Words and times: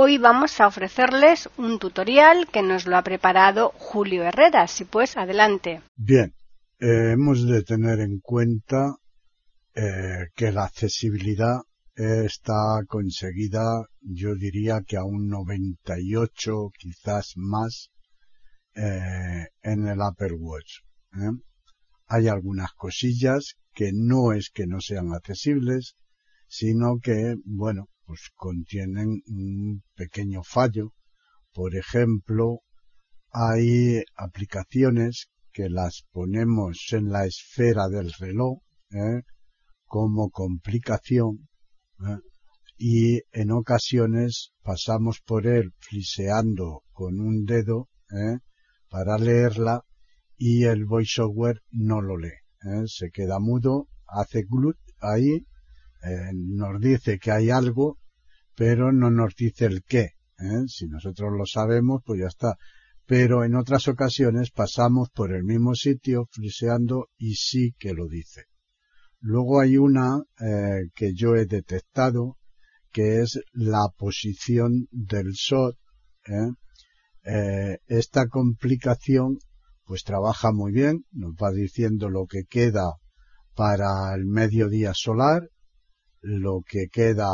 Hoy 0.00 0.16
vamos 0.16 0.60
a 0.60 0.68
ofrecerles 0.68 1.48
un 1.56 1.80
tutorial 1.80 2.46
que 2.52 2.62
nos 2.62 2.86
lo 2.86 2.96
ha 2.96 3.02
preparado 3.02 3.70
Julio 3.70 4.22
Herrera. 4.22 4.68
Si 4.68 4.84
pues, 4.84 5.16
adelante. 5.16 5.82
Bien, 5.96 6.36
eh, 6.78 7.14
hemos 7.14 7.44
de 7.44 7.64
tener 7.64 7.98
en 7.98 8.20
cuenta 8.20 8.94
eh, 9.74 10.28
que 10.36 10.52
la 10.52 10.66
accesibilidad 10.66 11.62
está 11.96 12.78
conseguida, 12.86 13.88
yo 14.00 14.36
diría 14.36 14.82
que 14.86 14.96
a 14.96 15.02
un 15.02 15.26
98, 15.30 16.70
quizás 16.78 17.32
más, 17.34 17.90
eh, 18.76 19.48
en 19.62 19.88
el 19.88 20.00
Apple 20.00 20.36
Watch. 20.38 20.74
¿eh? 21.14 21.32
Hay 22.06 22.28
algunas 22.28 22.70
cosillas 22.74 23.56
que 23.74 23.90
no 23.92 24.32
es 24.32 24.50
que 24.50 24.68
no 24.68 24.80
sean 24.80 25.12
accesibles, 25.12 25.96
sino 26.46 27.00
que, 27.02 27.34
bueno, 27.44 27.88
pues 28.08 28.30
contienen 28.34 29.20
un 29.26 29.82
pequeño 29.94 30.42
fallo. 30.42 30.94
Por 31.52 31.76
ejemplo, 31.76 32.60
hay 33.30 34.02
aplicaciones 34.16 35.28
que 35.52 35.68
las 35.68 36.06
ponemos 36.10 36.86
en 36.92 37.10
la 37.10 37.26
esfera 37.26 37.88
del 37.88 38.10
reloj 38.14 38.60
¿eh? 38.92 39.24
como 39.84 40.30
complicación 40.30 41.50
y 42.78 43.20
en 43.32 43.50
ocasiones 43.50 44.52
pasamos 44.62 45.20
por 45.20 45.46
él 45.46 45.74
fliseando 45.78 46.84
con 46.92 47.20
un 47.20 47.44
dedo 47.44 47.90
¿eh? 48.10 48.38
para 48.88 49.18
leerla 49.18 49.82
y 50.38 50.64
el 50.64 50.86
voiceover 50.86 51.60
no 51.72 52.00
lo 52.00 52.16
lee. 52.16 52.40
¿eh? 52.62 52.84
Se 52.86 53.10
queda 53.10 53.38
mudo, 53.38 53.88
hace 54.06 54.44
glut 54.48 54.78
ahí, 55.00 55.44
eh, 56.02 56.32
nos 56.34 56.80
dice 56.80 57.18
que 57.18 57.30
hay 57.30 57.50
algo, 57.50 57.98
pero 58.54 58.92
no 58.92 59.10
nos 59.10 59.34
dice 59.34 59.66
el 59.66 59.82
qué. 59.82 60.12
¿eh? 60.38 60.64
Si 60.66 60.86
nosotros 60.86 61.30
lo 61.36 61.46
sabemos, 61.46 62.02
pues 62.04 62.20
ya 62.20 62.26
está. 62.26 62.56
Pero 63.06 63.44
en 63.44 63.54
otras 63.54 63.88
ocasiones 63.88 64.50
pasamos 64.50 65.10
por 65.10 65.34
el 65.34 65.44
mismo 65.44 65.74
sitio 65.74 66.26
friseando 66.30 67.08
y 67.16 67.34
sí 67.34 67.74
que 67.78 67.94
lo 67.94 68.06
dice. 68.06 68.44
Luego 69.20 69.60
hay 69.60 69.78
una 69.78 70.22
que 70.94 71.14
yo 71.14 71.34
he 71.34 71.46
detectado 71.46 72.38
que 72.92 73.20
es 73.20 73.40
la 73.52 73.88
posición 73.96 74.88
del. 74.90 75.32
¿eh? 76.26 76.52
Eh, 77.24 77.78
esta 77.86 78.26
complicación 78.28 79.38
pues 79.84 80.02
trabaja 80.04 80.52
muy 80.52 80.72
bien, 80.72 81.04
nos 81.12 81.32
va 81.32 81.50
diciendo 81.50 82.10
lo 82.10 82.26
que 82.26 82.44
queda 82.44 82.94
para 83.54 84.14
el 84.14 84.26
mediodía 84.26 84.92
solar, 84.94 85.48
lo 86.20 86.62
que 86.66 86.88
queda 86.88 87.28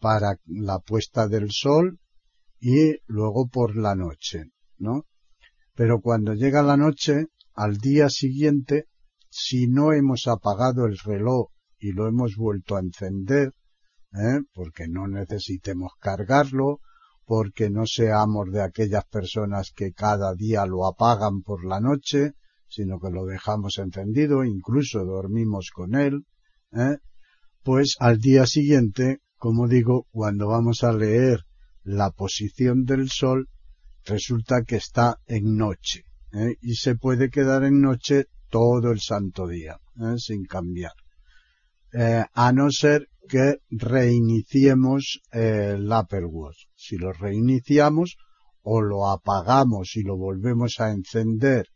para 0.00 0.38
la 0.46 0.78
puesta 0.78 1.28
del 1.28 1.50
sol 1.50 1.98
y 2.60 2.96
luego 3.06 3.48
por 3.48 3.76
la 3.76 3.94
noche, 3.94 4.52
¿no? 4.78 5.04
Pero 5.74 6.00
cuando 6.00 6.34
llega 6.34 6.62
la 6.62 6.76
noche, 6.76 7.26
al 7.54 7.78
día 7.78 8.08
siguiente, 8.08 8.86
si 9.30 9.68
no 9.68 9.92
hemos 9.92 10.26
apagado 10.26 10.86
el 10.86 10.98
reloj 10.98 11.50
y 11.78 11.92
lo 11.92 12.08
hemos 12.08 12.36
vuelto 12.36 12.76
a 12.76 12.80
encender, 12.80 13.52
¿eh? 14.12 14.40
porque 14.52 14.88
no 14.88 15.06
necesitemos 15.06 15.92
cargarlo, 16.00 16.80
porque 17.24 17.70
no 17.70 17.84
seamos 17.84 18.50
de 18.50 18.62
aquellas 18.62 19.04
personas 19.06 19.72
que 19.74 19.92
cada 19.92 20.34
día 20.34 20.64
lo 20.66 20.86
apagan 20.86 21.42
por 21.42 21.64
la 21.64 21.80
noche, 21.80 22.32
sino 22.68 22.98
que 22.98 23.10
lo 23.10 23.24
dejamos 23.26 23.78
encendido, 23.78 24.44
incluso 24.44 25.04
dormimos 25.04 25.70
con 25.72 25.94
él, 25.94 26.26
¿eh? 26.72 26.98
Pues 27.62 27.96
al 27.98 28.18
día 28.18 28.46
siguiente, 28.46 29.18
como 29.36 29.68
digo, 29.68 30.06
cuando 30.10 30.48
vamos 30.48 30.82
a 30.84 30.92
leer 30.92 31.44
la 31.82 32.10
posición 32.10 32.84
del 32.84 33.08
sol, 33.10 33.48
resulta 34.04 34.62
que 34.62 34.76
está 34.76 35.18
en 35.26 35.56
noche, 35.56 36.04
¿eh? 36.32 36.56
y 36.60 36.74
se 36.74 36.96
puede 36.96 37.30
quedar 37.30 37.64
en 37.64 37.80
noche 37.80 38.26
todo 38.50 38.90
el 38.90 39.00
santo 39.00 39.46
día, 39.46 39.78
¿eh? 39.96 40.18
sin 40.18 40.44
cambiar. 40.44 40.92
Eh, 41.92 42.24
a 42.32 42.52
no 42.52 42.70
ser 42.70 43.08
que 43.28 43.58
reiniciemos 43.70 45.20
el 45.30 45.90
Apple 45.92 46.26
Watch. 46.26 46.66
Si 46.74 46.96
lo 46.96 47.12
reiniciamos 47.12 48.16
o 48.62 48.80
lo 48.82 49.08
apagamos 49.08 49.96
y 49.96 50.02
lo 50.02 50.16
volvemos 50.16 50.80
a 50.80 50.90
encender, 50.90 51.66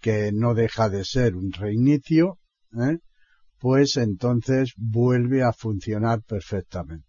que 0.00 0.30
no 0.32 0.54
deja 0.54 0.88
de 0.88 1.04
ser 1.04 1.36
un 1.36 1.52
reinicio, 1.52 2.38
¿eh? 2.72 2.98
Pues 3.58 3.96
entonces 3.96 4.72
vuelve 4.76 5.42
a 5.42 5.52
funcionar 5.52 6.22
perfectamente. 6.22 7.06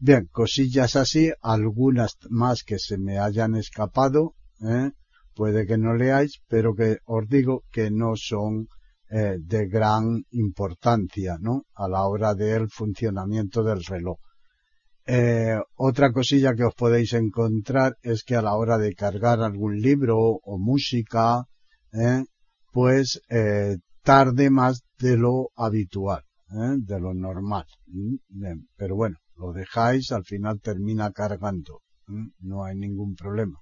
Bien, 0.00 0.28
cosillas 0.30 0.94
así, 0.94 1.32
algunas 1.42 2.16
más 2.28 2.62
que 2.62 2.78
se 2.78 2.98
me 2.98 3.18
hayan 3.18 3.56
escapado, 3.56 4.34
¿eh? 4.60 4.92
puede 5.34 5.66
que 5.66 5.76
no 5.76 5.94
leáis, 5.94 6.40
pero 6.48 6.74
que 6.74 6.98
os 7.04 7.28
digo 7.28 7.64
que 7.72 7.90
no 7.90 8.12
son 8.14 8.68
eh, 9.10 9.38
de 9.40 9.66
gran 9.66 10.24
importancia, 10.30 11.36
¿no? 11.40 11.64
A 11.74 11.88
la 11.88 12.04
hora 12.04 12.34
del 12.34 12.68
funcionamiento 12.68 13.64
del 13.64 13.82
reloj. 13.84 14.18
Eh, 15.06 15.58
otra 15.76 16.12
cosilla 16.12 16.54
que 16.54 16.64
os 16.64 16.74
podéis 16.74 17.14
encontrar 17.14 17.96
es 18.02 18.22
que 18.22 18.36
a 18.36 18.42
la 18.42 18.54
hora 18.54 18.78
de 18.78 18.94
cargar 18.94 19.40
algún 19.40 19.80
libro 19.80 20.16
o 20.18 20.58
música, 20.58 21.44
¿eh? 21.92 22.24
pues 22.72 23.20
tarde 24.02 24.50
más 24.50 24.82
de 24.98 25.16
lo 25.16 25.50
habitual, 25.56 26.24
de 26.50 27.00
lo 27.00 27.14
normal. 27.14 27.66
pero 28.76 28.96
bueno, 28.96 29.16
lo 29.36 29.52
dejáis, 29.52 30.12
al 30.12 30.24
final 30.24 30.60
termina 30.60 31.12
cargando, 31.12 31.80
no 32.40 32.64
hay 32.64 32.76
ningún 32.76 33.14
problema. 33.14 33.58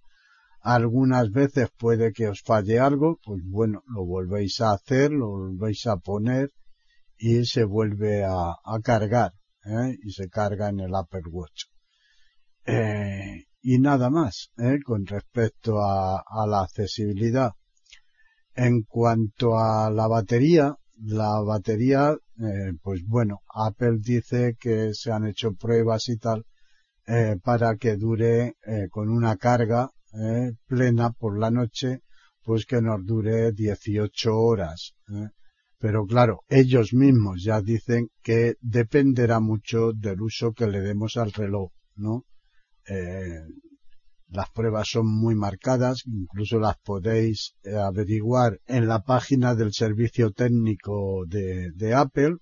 Algunas 0.61 1.31
veces 1.31 1.71
puede 1.79 2.13
que 2.13 2.29
os 2.29 2.43
falle 2.43 2.81
algo, 2.81 3.21
pues 3.23 3.41
bueno, 3.45 3.83
lo 3.87 4.05
volvéis 4.05 4.61
a 4.61 4.73
hacer, 4.73 5.13
lo 5.13 5.29
volvéis 5.29 5.87
a 5.87 5.99
poner 5.99 6.51
y 7.19 7.45
se 7.45 7.65
vuelve 7.65 8.25
a, 8.25 8.57
cargar, 8.83 9.33
¿eh? 9.65 9.97
y 10.03 10.11
se 10.11 10.29
carga 10.29 10.69
en 10.69 10.81
el 10.81 10.95
Apple 10.95 11.23
Watch. 11.31 11.67
Eh, 12.65 13.45
y 13.63 13.79
nada 13.79 14.11
más, 14.11 14.51
¿eh? 14.59 14.79
con 14.85 15.07
respecto 15.07 15.81
a, 15.81 16.47
la 16.47 16.63
accesibilidad. 16.63 17.53
En 18.56 18.83
cuanto 18.83 19.59
a 19.59 19.91
la 19.91 20.09
batería, 20.09 20.75
la 21.03 21.41
batería, 21.43 22.17
eh, 22.41 22.72
pues 22.83 23.03
bueno, 23.06 23.41
Apple 23.55 23.99
dice 24.00 24.56
que 24.59 24.94
se 24.94 25.12
han 25.12 25.27
hecho 25.27 25.53
pruebas 25.53 26.09
y 26.09 26.17
tal, 26.17 26.47
eh, 27.06 27.37
para 27.43 27.77
que 27.77 27.97
dure 27.97 28.56
eh, 28.66 28.89
con 28.91 29.11
una 29.11 29.37
carga 29.37 29.91
¿eh? 30.15 30.53
plena 30.66 31.11
por 31.11 31.39
la 31.39 31.51
noche, 31.51 32.01
pues 32.42 32.65
que 32.65 32.81
nos 32.81 33.04
dure 33.04 33.53
18 33.53 34.34
horas. 34.34 34.95
¿eh? 35.10 35.28
Pero 35.78 36.07
claro, 36.07 36.41
ellos 36.48 36.95
mismos 36.95 37.42
ya 37.45 37.60
dicen 37.60 38.09
que 38.22 38.54
dependerá 38.60 39.39
mucho 39.39 39.92
del 39.92 40.22
uso 40.22 40.53
que 40.53 40.66
le 40.66 40.81
demos 40.81 41.19
al 41.19 41.33
reloj, 41.33 41.72
¿no? 41.95 42.25
Eh, 44.28 44.37
las 44.37 44.51
pruebas 44.51 44.89
son 44.91 45.07
muy 45.07 45.34
marcadas, 45.34 46.03
incluso 46.07 46.59
las 46.59 46.77
podéis 46.78 47.55
averiguar 47.65 48.61
en 48.67 48.87
la 48.87 49.03
página 49.03 49.55
del 49.55 49.73
servicio 49.73 50.33
técnico 50.33 51.25
de, 51.27 51.95
Apple. 51.95 52.37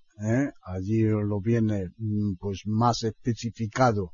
Allí 0.63 1.01
lo 1.03 1.41
viene 1.41 1.89
mm, 1.97 2.35
pues 2.39 2.61
más 2.65 3.03
especificado 3.03 4.13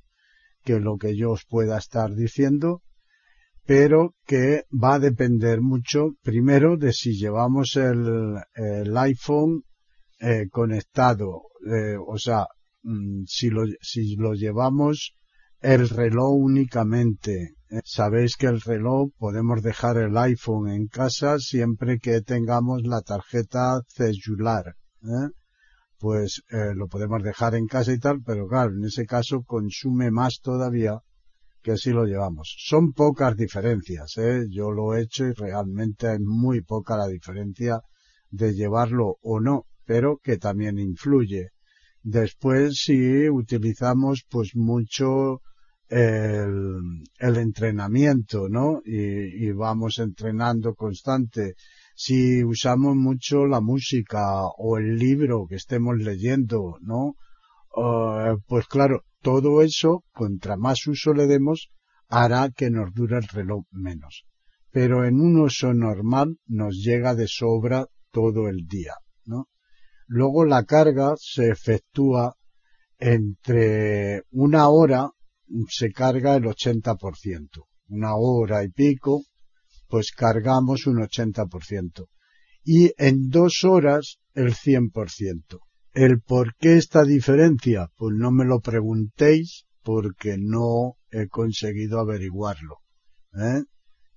que 0.63 0.79
lo 0.79 0.97
que 0.97 1.15
yo 1.15 1.31
os 1.31 1.45
pueda 1.45 1.77
estar 1.77 2.13
diciendo 2.13 2.81
pero 3.65 4.15
que 4.25 4.65
va 4.71 4.95
a 4.95 4.99
depender 4.99 5.61
mucho, 5.61 6.15
primero, 6.23 6.77
de 6.77 6.93
si 6.93 7.13
llevamos 7.13 7.75
el, 7.75 8.35
el 8.55 8.97
iPhone 8.97 9.63
eh, 10.19 10.49
conectado, 10.49 11.43
eh, 11.65 11.95
o 11.97 12.17
sea, 12.17 12.47
mm, 12.83 13.23
si, 13.25 13.49
lo, 13.49 13.63
si 13.81 14.15
lo 14.15 14.33
llevamos 14.33 15.15
el 15.61 15.89
reloj 15.89 16.33
únicamente. 16.33 17.55
Eh, 17.71 17.79
sabéis 17.85 18.35
que 18.35 18.47
el 18.47 18.59
reloj 18.59 19.11
podemos 19.17 19.61
dejar 19.63 19.95
el 19.97 20.17
iPhone 20.17 20.67
en 20.67 20.87
casa 20.87 21.39
siempre 21.39 21.99
que 21.99 22.21
tengamos 22.21 22.81
la 22.83 23.01
tarjeta 23.01 23.81
celular. 23.87 24.75
Pues 25.97 26.43
lo 26.49 26.87
podemos 26.87 27.23
dejar 27.23 27.55
en 27.55 27.67
casa 27.67 27.93
y 27.93 27.99
tal, 27.99 28.21
pero 28.25 28.45
claro, 28.47 28.73
en 28.73 28.83
ese 28.83 29.05
caso 29.05 29.43
consume 29.43 30.11
más 30.11 30.41
todavía 30.41 30.99
que 31.61 31.77
sí 31.77 31.91
lo 31.91 32.05
llevamos. 32.05 32.55
Son 32.57 32.91
pocas 32.91 33.37
diferencias, 33.37 34.17
¿eh? 34.17 34.47
Yo 34.49 34.71
lo 34.71 34.93
he 34.93 35.03
hecho 35.03 35.27
y 35.27 35.31
realmente 35.31 36.13
es 36.13 36.19
muy 36.19 36.61
poca 36.61 36.97
la 36.97 37.07
diferencia 37.07 37.79
de 38.31 38.53
llevarlo 38.53 39.17
o 39.21 39.39
no, 39.39 39.67
pero 39.85 40.17
que 40.21 40.37
también 40.37 40.77
influye. 40.77 41.51
Después, 42.03 42.81
si 42.83 43.29
utilizamos 43.29 44.25
pues 44.27 44.55
mucho 44.55 45.41
el, 45.91 47.37
entrenamiento, 47.37 48.47
¿no? 48.47 48.81
Y, 48.85 49.51
vamos 49.51 49.99
entrenando 49.99 50.73
constante. 50.73 51.55
Si 51.95 52.43
usamos 52.43 52.95
mucho 52.95 53.45
la 53.45 53.59
música 53.59 54.45
o 54.57 54.77
el 54.77 54.97
libro 54.97 55.45
que 55.47 55.55
estemos 55.55 55.97
leyendo, 55.97 56.77
¿no? 56.81 57.15
Uh, 57.75 58.39
pues 58.47 58.67
claro, 58.67 59.03
todo 59.21 59.61
eso, 59.61 60.03
contra 60.13 60.57
más 60.57 60.87
uso 60.87 61.13
le 61.13 61.27
demos, 61.27 61.69
hará 62.07 62.49
que 62.49 62.69
nos 62.69 62.93
dure 62.93 63.17
el 63.17 63.27
reloj 63.27 63.65
menos. 63.71 64.25
Pero 64.71 65.05
en 65.05 65.19
un 65.19 65.39
uso 65.39 65.73
normal 65.73 66.37
nos 66.47 66.77
llega 66.77 67.15
de 67.15 67.27
sobra 67.27 67.85
todo 68.11 68.47
el 68.47 68.65
día, 68.67 68.93
¿no? 69.25 69.47
Luego 70.07 70.45
la 70.45 70.63
carga 70.63 71.15
se 71.17 71.49
efectúa 71.49 72.35
entre 72.97 74.23
una 74.31 74.69
hora 74.69 75.11
se 75.69 75.91
carga 75.91 76.35
el 76.35 76.43
80%. 76.43 77.65
Una 77.89 78.15
hora 78.15 78.63
y 78.63 78.69
pico, 78.69 79.23
pues 79.87 80.11
cargamos 80.11 80.87
un 80.87 80.97
80%. 80.97 82.07
Y 82.63 82.91
en 82.97 83.29
dos 83.29 83.63
horas 83.63 84.19
el 84.33 84.53
100%. 84.53 85.59
¿El 85.93 86.21
por 86.21 86.55
qué 86.55 86.77
esta 86.77 87.03
diferencia? 87.03 87.89
Pues 87.97 88.15
no 88.15 88.31
me 88.31 88.45
lo 88.45 88.61
preguntéis 88.61 89.65
porque 89.83 90.37
no 90.39 90.95
he 91.11 91.27
conseguido 91.27 91.99
averiguarlo. 91.99 92.77
¿eh? 93.33 93.63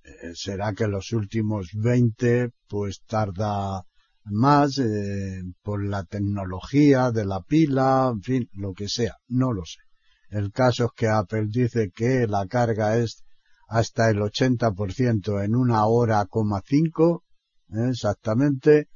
Eh, 0.03 0.31
será 0.35 0.73
que 0.73 0.87
los 0.87 1.11
últimos 1.11 1.69
20 1.73 2.51
pues 2.67 3.01
tarda 3.05 3.83
más 4.25 4.77
eh, 4.79 5.41
por 5.61 5.83
la 5.83 6.03
tecnología 6.03 7.11
de 7.11 7.25
la 7.25 7.41
pila, 7.41 8.11
en 8.13 8.21
fin, 8.21 8.49
lo 8.53 8.73
que 8.73 8.87
sea, 8.87 9.15
no 9.27 9.51
lo 9.51 9.63
sé. 9.65 9.84
El 10.29 10.51
caso 10.51 10.85
es 10.85 10.91
que 10.95 11.07
Apple 11.07 11.47
dice 11.49 11.91
que 11.95 12.27
la 12.27 12.47
carga 12.47 12.97
es 12.97 13.23
hasta 13.67 14.09
el 14.09 14.17
80% 14.17 15.43
en 15.43 15.55
una 15.55 15.85
hora, 15.85 16.25
coma 16.25 16.61
cinco, 16.65 17.23
exactamente, 17.69 18.89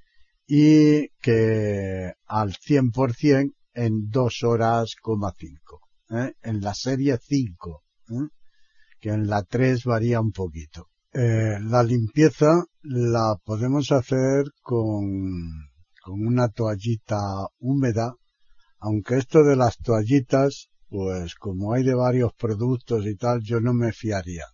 y 0.45 1.09
que 1.21 2.13
al 2.25 2.53
100% 2.53 3.53
en 3.73 4.09
dos 4.09 4.43
horas, 4.43 4.95
coma 5.01 5.33
cinco, 5.37 5.81
¿eh? 6.09 6.33
en 6.41 6.61
la 6.61 6.73
serie 6.73 7.17
5, 7.21 7.83
¿eh? 8.09 8.13
que 8.99 9.09
en 9.09 9.27
la 9.27 9.43
3 9.43 9.83
varía 9.85 10.19
un 10.19 10.31
poquito. 10.31 10.87
Eh, 11.13 11.57
la 11.61 11.83
limpieza 11.83 12.65
la 12.81 13.35
podemos 13.43 13.91
hacer 13.91 14.45
con, 14.61 15.05
con 16.03 16.27
una 16.27 16.49
toallita 16.49 17.17
húmeda, 17.59 18.15
aunque 18.79 19.17
esto 19.17 19.43
de 19.43 19.55
las 19.55 19.77
toallitas, 19.77 20.68
pues 20.89 21.35
como 21.35 21.73
hay 21.73 21.83
de 21.83 21.93
varios 21.93 22.33
productos 22.33 23.05
y 23.05 23.15
tal, 23.15 23.41
yo 23.43 23.59
no 23.59 23.73
me 23.73 23.91
fiaría. 23.93 24.45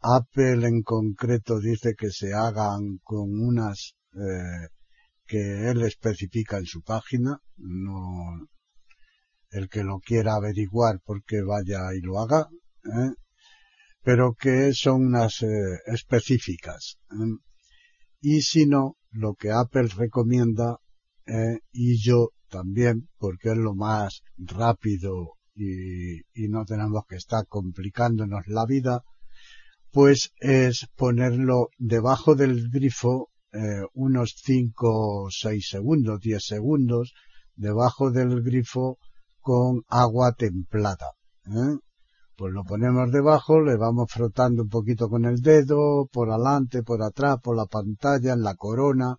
Apple 0.00 0.66
en 0.66 0.82
concreto 0.82 1.58
dice 1.58 1.94
que 1.98 2.10
se 2.10 2.32
hagan 2.32 2.98
con 3.02 3.40
unas 3.40 3.96
eh, 4.14 4.68
que 5.26 5.68
él 5.68 5.82
especifica 5.82 6.58
en 6.58 6.66
su 6.66 6.82
página, 6.82 7.40
no 7.56 8.48
el 9.50 9.68
que 9.68 9.82
lo 9.82 10.00
quiera 10.00 10.34
averiguar 10.34 11.00
porque 11.04 11.42
vaya 11.42 11.94
y 11.94 12.00
lo 12.00 12.20
haga, 12.20 12.48
¿eh? 12.84 13.14
pero 14.02 14.34
que 14.34 14.72
son 14.72 15.06
unas 15.06 15.42
eh, 15.42 15.46
específicas. 15.86 16.98
¿eh? 17.10 17.38
Y 18.20 18.42
si 18.42 18.66
no, 18.66 18.96
lo 19.10 19.34
que 19.34 19.50
Apple 19.50 19.88
recomienda, 19.96 20.78
¿eh? 21.26 21.60
y 21.72 22.00
yo 22.02 22.30
también, 22.48 23.08
porque 23.18 23.50
es 23.50 23.56
lo 23.56 23.74
más 23.74 24.22
rápido 24.36 25.35
y, 25.56 26.18
y 26.34 26.48
no 26.48 26.64
tenemos 26.64 27.02
que 27.08 27.16
estar 27.16 27.46
complicándonos 27.46 28.46
la 28.46 28.66
vida, 28.66 29.02
pues 29.90 30.32
es 30.40 30.86
ponerlo 30.94 31.68
debajo 31.78 32.34
del 32.34 32.68
grifo 32.70 33.30
eh, 33.52 33.86
unos 33.94 34.34
5 34.44 35.24
o 35.24 35.30
6 35.30 35.68
segundos, 35.70 36.20
10 36.20 36.44
segundos, 36.44 37.14
debajo 37.54 38.10
del 38.10 38.42
grifo 38.42 38.98
con 39.40 39.82
agua 39.88 40.32
templada. 40.32 41.12
¿eh? 41.46 41.78
Pues 42.36 42.52
lo 42.52 42.64
ponemos 42.64 43.10
debajo, 43.10 43.62
le 43.62 43.76
vamos 43.76 44.12
frotando 44.12 44.64
un 44.64 44.68
poquito 44.68 45.08
con 45.08 45.24
el 45.24 45.40
dedo, 45.40 46.06
por 46.12 46.30
adelante, 46.30 46.82
por 46.82 47.02
atrás, 47.02 47.38
por 47.42 47.56
la 47.56 47.64
pantalla, 47.64 48.34
en 48.34 48.42
la 48.42 48.54
corona. 48.56 49.16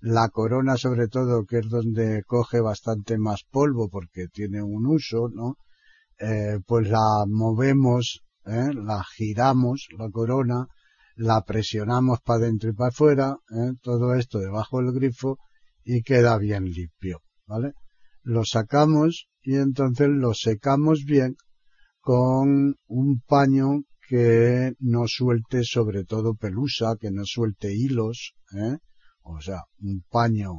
La 0.00 0.28
corona 0.30 0.78
sobre 0.78 1.08
todo, 1.08 1.44
que 1.44 1.58
es 1.58 1.68
donde 1.68 2.22
coge 2.26 2.60
bastante 2.60 3.18
más 3.18 3.44
polvo 3.50 3.90
porque 3.90 4.28
tiene 4.32 4.62
un 4.62 4.86
uso, 4.86 5.28
¿no? 5.28 5.56
Eh, 6.18 6.60
pues 6.66 6.88
la 6.88 7.24
movemos, 7.26 8.22
¿eh? 8.46 8.72
la 8.72 9.02
giramos, 9.16 9.88
la 9.98 10.08
corona, 10.10 10.68
la 11.16 11.42
presionamos 11.42 12.20
para 12.20 12.44
adentro 12.44 12.70
y 12.70 12.72
para 12.72 12.90
afuera, 12.90 13.36
¿eh? 13.50 13.72
todo 13.82 14.14
esto 14.14 14.38
debajo 14.38 14.78
del 14.78 14.92
grifo 14.92 15.38
y 15.82 16.02
queda 16.02 16.38
bien 16.38 16.64
limpio, 16.64 17.20
¿vale? 17.46 17.72
Lo 18.22 18.44
sacamos 18.44 19.28
y 19.42 19.56
entonces 19.56 20.08
lo 20.08 20.34
secamos 20.34 21.04
bien 21.04 21.36
con 22.00 22.76
un 22.86 23.20
paño 23.26 23.82
que 24.08 24.74
no 24.78 25.04
suelte 25.06 25.64
sobre 25.64 26.04
todo 26.04 26.34
pelusa, 26.34 26.96
que 27.00 27.10
no 27.10 27.24
suelte 27.24 27.74
hilos, 27.74 28.34
¿eh? 28.56 28.78
o 29.22 29.40
sea, 29.40 29.62
un 29.80 30.04
paño 30.08 30.52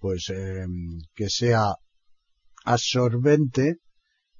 pues 0.00 0.32
que 1.14 1.28
sea 1.28 1.74
absorbente 2.64 3.78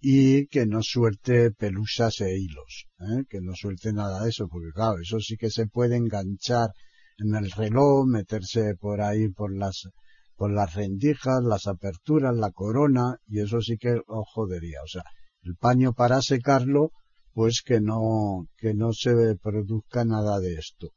y 0.00 0.46
que 0.46 0.66
no 0.66 0.82
suelte 0.82 1.50
pelusas 1.50 2.20
e 2.20 2.38
hilos, 2.38 2.86
¿eh? 3.00 3.24
que 3.28 3.40
no 3.40 3.54
suelte 3.54 3.92
nada 3.92 4.22
de 4.22 4.30
eso, 4.30 4.48
porque 4.48 4.70
claro, 4.72 5.00
eso 5.00 5.18
sí 5.20 5.36
que 5.36 5.50
se 5.50 5.66
puede 5.66 5.96
enganchar 5.96 6.70
en 7.18 7.34
el 7.34 7.50
reloj, 7.50 8.06
meterse 8.06 8.74
por 8.76 9.00
ahí 9.00 9.28
por 9.28 9.52
las 9.56 9.88
por 10.36 10.52
las 10.52 10.72
rendijas, 10.74 11.42
las 11.42 11.66
aperturas, 11.66 12.32
la 12.36 12.52
corona, 12.52 13.16
y 13.26 13.40
eso 13.40 13.60
sí 13.60 13.76
que 13.76 13.94
lo 13.94 14.22
jodería. 14.24 14.78
O 14.84 14.86
sea, 14.86 15.02
el 15.42 15.56
paño 15.56 15.94
para 15.94 16.22
secarlo, 16.22 16.92
pues 17.32 17.60
que 17.60 17.80
no, 17.80 18.46
que 18.56 18.72
no 18.72 18.92
se 18.92 19.34
produzca 19.42 20.04
nada 20.04 20.38
de 20.38 20.54
esto. 20.54 20.90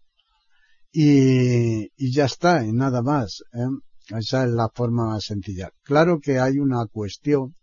Y, 0.92 1.86
y 1.98 2.14
ya 2.14 2.26
está, 2.26 2.64
y 2.64 2.72
nada 2.72 3.02
más. 3.02 3.42
¿eh? 3.54 4.16
Esa 4.16 4.44
es 4.44 4.52
la 4.52 4.70
forma 4.70 5.08
más 5.08 5.24
sencilla. 5.24 5.72
Claro 5.82 6.20
que 6.20 6.38
hay 6.38 6.60
una 6.60 6.86
cuestión 6.86 7.56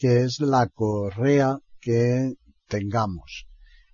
que 0.00 0.22
es 0.22 0.40
la 0.40 0.66
correa 0.66 1.58
que 1.78 2.32
tengamos. 2.66 3.46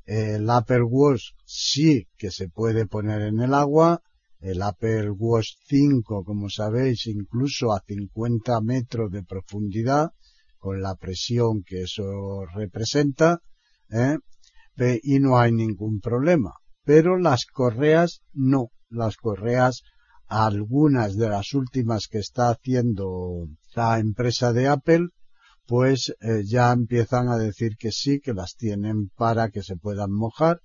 El 0.04 0.48
Apple 0.48 0.84
Watch 0.84 1.32
sí 1.44 2.06
que 2.16 2.30
se 2.30 2.48
puede 2.48 2.86
poner 2.86 3.22
en 3.22 3.40
el 3.40 3.52
agua, 3.52 4.00
el 4.38 4.62
Apple 4.62 5.10
Watch 5.10 5.56
5, 5.66 6.22
como 6.22 6.48
sabéis, 6.48 7.08
incluso 7.08 7.72
a 7.72 7.82
50 7.84 8.60
metros 8.60 9.10
de 9.10 9.24
profundidad, 9.24 10.12
con 10.58 10.80
la 10.80 10.94
presión 10.94 11.64
que 11.64 11.82
eso 11.82 12.46
representa, 12.54 13.40
¿eh? 13.90 14.18
y 15.02 15.18
no 15.18 15.40
hay 15.40 15.50
ningún 15.50 15.98
problema. 16.00 16.52
Pero 16.84 17.18
las 17.18 17.46
correas 17.46 18.22
no, 18.32 18.68
las 18.90 19.16
correas, 19.16 19.82
algunas 20.28 21.16
de 21.16 21.30
las 21.30 21.52
últimas 21.52 22.06
que 22.06 22.18
está 22.18 22.50
haciendo 22.50 23.48
la 23.74 23.98
empresa 23.98 24.52
de 24.52 24.68
Apple, 24.68 25.08
pues 25.66 26.14
eh, 26.20 26.42
ya 26.44 26.72
empiezan 26.72 27.28
a 27.28 27.36
decir 27.36 27.76
que 27.76 27.90
sí, 27.92 28.20
que 28.20 28.32
las 28.32 28.54
tienen 28.56 29.10
para 29.16 29.50
que 29.50 29.62
se 29.62 29.76
puedan 29.76 30.12
mojar, 30.12 30.60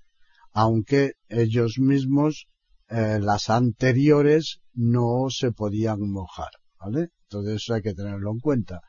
aunque 0.53 1.13
ellos 1.27 1.75
mismos, 1.79 2.47
eh, 2.89 3.19
las 3.21 3.49
anteriores, 3.49 4.61
no 4.73 5.27
se 5.29 5.51
podían 5.51 6.01
mojar, 6.01 6.51
¿vale? 6.79 7.09
Entonces 7.23 7.61
eso 7.61 7.73
hay 7.73 7.81
que 7.81 7.93
tenerlo 7.93 8.31
en 8.31 8.39
cuenta. 8.39 8.81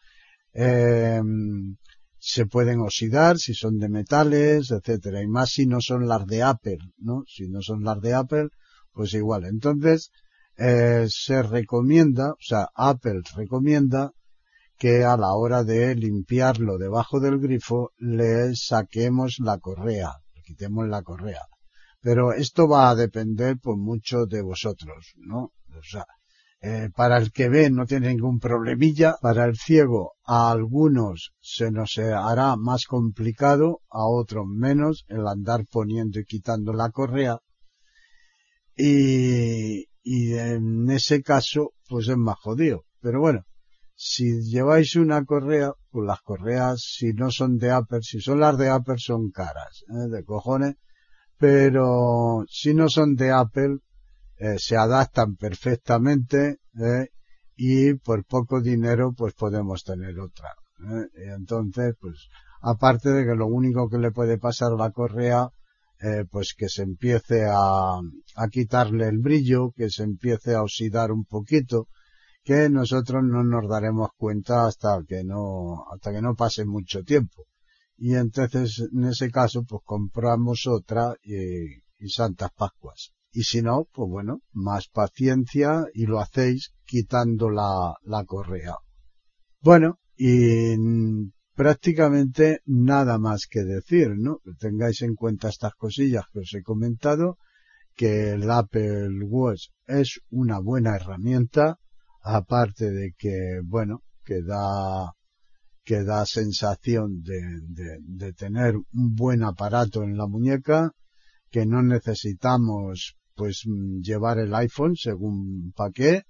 Eh, 0.52 1.20
se 2.18 2.46
pueden 2.46 2.80
oxidar 2.80 3.38
si 3.38 3.52
son 3.52 3.78
de 3.78 3.88
metales, 3.88 4.70
etcétera, 4.70 5.22
y 5.22 5.26
más 5.26 5.50
si 5.50 5.66
no 5.66 5.80
son 5.80 6.06
las 6.06 6.24
de 6.26 6.42
Apple, 6.42 6.78
¿no? 6.98 7.24
Si 7.26 7.48
no 7.48 7.62
son 7.62 7.82
las 7.82 8.00
de 8.00 8.14
Apple, 8.14 8.48
pues 8.92 9.12
igual. 9.14 9.44
Entonces, 9.44 10.12
eh, 10.56 11.06
se 11.08 11.42
recomienda, 11.42 12.30
o 12.32 12.40
sea, 12.40 12.68
Apple 12.76 13.22
recomienda 13.34 14.12
que 14.82 15.04
a 15.04 15.16
la 15.16 15.34
hora 15.34 15.62
de 15.62 15.94
limpiarlo 15.94 16.76
debajo 16.76 17.20
del 17.20 17.38
grifo 17.38 17.92
le 17.98 18.56
saquemos 18.56 19.36
la 19.38 19.58
correa, 19.58 20.10
le 20.34 20.42
quitemos 20.42 20.88
la 20.88 21.02
correa. 21.02 21.42
Pero 22.00 22.32
esto 22.32 22.66
va 22.66 22.90
a 22.90 22.96
depender 22.96 23.58
por 23.62 23.76
mucho 23.76 24.26
de 24.26 24.42
vosotros, 24.42 25.12
¿no? 25.18 25.52
O 25.68 25.82
sea, 25.88 26.04
eh, 26.60 26.88
para 26.96 27.18
el 27.18 27.30
que 27.30 27.48
ve 27.48 27.70
no 27.70 27.86
tiene 27.86 28.08
ningún 28.08 28.40
problemilla, 28.40 29.14
para 29.22 29.44
el 29.44 29.56
ciego 29.56 30.14
a 30.24 30.50
algunos 30.50 31.30
se 31.40 31.70
nos 31.70 31.96
hará 31.98 32.56
más 32.56 32.86
complicado, 32.86 33.82
a 33.88 34.08
otros 34.08 34.46
menos, 34.48 35.04
el 35.06 35.28
andar 35.28 35.64
poniendo 35.70 36.18
y 36.18 36.24
quitando 36.24 36.72
la 36.72 36.90
correa, 36.90 37.38
y, 38.76 39.86
y 40.02 40.34
en 40.34 40.90
ese 40.90 41.22
caso 41.22 41.70
pues 41.88 42.08
es 42.08 42.16
más 42.16 42.40
jodido. 42.40 42.82
Pero 43.00 43.20
bueno, 43.20 43.44
si 43.94 44.42
lleváis 44.42 44.96
una 44.96 45.24
correa, 45.24 45.72
pues 45.90 46.06
las 46.06 46.20
correas 46.22 46.80
si 46.80 47.12
no 47.12 47.30
son 47.30 47.58
de 47.58 47.70
Apple, 47.70 48.00
si 48.02 48.20
son 48.20 48.40
las 48.40 48.58
de 48.58 48.68
Apple 48.68 48.96
son 48.98 49.30
caras, 49.30 49.84
¿eh? 49.88 50.08
de 50.10 50.24
cojones, 50.24 50.76
pero 51.38 52.44
si 52.48 52.74
no 52.74 52.88
son 52.88 53.14
de 53.14 53.30
Apple 53.30 53.78
eh, 54.36 54.58
se 54.58 54.76
adaptan 54.76 55.36
perfectamente 55.36 56.58
¿eh? 56.78 57.08
y 57.56 57.94
por 57.94 58.24
poco 58.24 58.60
dinero 58.60 59.12
pues 59.16 59.34
podemos 59.34 59.84
tener 59.84 60.18
otra. 60.18 60.54
¿eh? 60.80 61.26
Y 61.26 61.28
entonces 61.30 61.94
pues 62.00 62.28
aparte 62.60 63.10
de 63.10 63.24
que 63.24 63.34
lo 63.34 63.46
único 63.46 63.88
que 63.88 63.98
le 63.98 64.10
puede 64.10 64.38
pasar 64.38 64.72
a 64.72 64.76
la 64.76 64.90
correa 64.90 65.48
eh, 66.00 66.24
pues 66.28 66.54
que 66.56 66.68
se 66.68 66.82
empiece 66.82 67.44
a, 67.48 68.00
a 68.36 68.48
quitarle 68.50 69.06
el 69.06 69.18
brillo, 69.18 69.70
que 69.70 69.88
se 69.88 70.02
empiece 70.02 70.54
a 70.54 70.62
oxidar 70.62 71.12
un 71.12 71.24
poquito, 71.24 71.86
que 72.44 72.68
nosotros 72.68 73.22
no 73.24 73.44
nos 73.44 73.68
daremos 73.68 74.10
cuenta 74.16 74.66
hasta 74.66 75.02
que 75.06 75.22
no, 75.24 75.84
hasta 75.92 76.12
que 76.12 76.22
no 76.22 76.34
pase 76.34 76.64
mucho 76.64 77.02
tiempo. 77.02 77.46
Y 77.96 78.14
entonces, 78.14 78.88
en 78.92 79.04
ese 79.04 79.30
caso, 79.30 79.62
pues 79.62 79.82
compramos 79.84 80.66
otra 80.66 81.14
y, 81.22 81.36
y 81.98 82.08
Santas 82.08 82.50
Pascuas. 82.56 83.12
Y 83.30 83.44
si 83.44 83.62
no, 83.62 83.86
pues 83.92 84.10
bueno, 84.10 84.40
más 84.52 84.88
paciencia 84.88 85.86
y 85.94 86.06
lo 86.06 86.18
hacéis 86.20 86.74
quitando 86.84 87.48
la, 87.48 87.94
la 88.02 88.24
correa. 88.24 88.74
Bueno, 89.60 89.98
y 90.16 90.76
prácticamente 91.54 92.60
nada 92.66 93.18
más 93.18 93.46
que 93.48 93.62
decir, 93.62 94.08
¿no? 94.16 94.40
Tengáis 94.58 95.02
en 95.02 95.14
cuenta 95.14 95.48
estas 95.48 95.74
cosillas 95.74 96.24
que 96.32 96.40
os 96.40 96.52
he 96.54 96.62
comentado, 96.62 97.38
que 97.94 98.32
el 98.32 98.50
Apple 98.50 99.24
Watch 99.24 99.68
es 99.86 100.20
una 100.30 100.58
buena 100.58 100.96
herramienta, 100.96 101.78
aparte 102.22 102.90
de 102.90 103.12
que, 103.16 103.60
bueno, 103.64 104.02
que 104.24 104.42
da, 104.42 105.12
que 105.84 106.04
da 106.04 106.24
sensación 106.26 107.22
de, 107.22 107.40
de, 107.62 107.98
de 108.00 108.32
tener 108.32 108.76
un 108.76 109.14
buen 109.14 109.42
aparato 109.42 110.02
en 110.02 110.16
la 110.16 110.26
muñeca, 110.26 110.92
que 111.50 111.66
no 111.66 111.82
necesitamos 111.82 113.16
pues 113.34 113.64
llevar 114.00 114.38
el 114.38 114.54
iPhone 114.54 114.94
según 114.96 115.72
para 115.74 115.92
qué, 115.92 116.22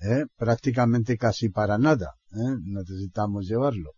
¿eh? 0.00 0.24
prácticamente 0.36 1.16
casi 1.16 1.48
para 1.48 1.78
nada, 1.78 2.14
¿eh? 2.32 2.56
necesitamos 2.64 3.46
llevarlo 3.46 3.92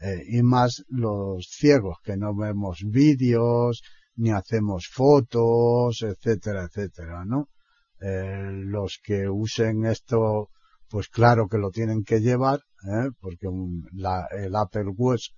eh, 0.00 0.24
y 0.28 0.42
más 0.42 0.82
los 0.88 1.46
ciegos 1.50 1.98
que 2.02 2.16
no 2.16 2.34
vemos 2.34 2.82
vídeos 2.86 3.82
ni 4.16 4.30
hacemos 4.30 4.88
fotos, 4.92 6.02
etcétera, 6.02 6.64
etcétera, 6.64 7.24
¿no? 7.24 7.48
Eh, 8.00 8.50
los 8.64 8.98
que 9.02 9.28
usen 9.28 9.84
esto, 9.84 10.48
pues 10.90 11.08
claro 11.08 11.46
que 11.46 11.56
lo 11.56 11.70
tienen 11.70 12.02
que 12.02 12.20
llevar, 12.20 12.60
¿eh? 12.84 13.10
porque 13.20 13.46
la, 13.92 14.26
el 14.36 14.56
Apple 14.56 14.92
Watch, 14.96 15.28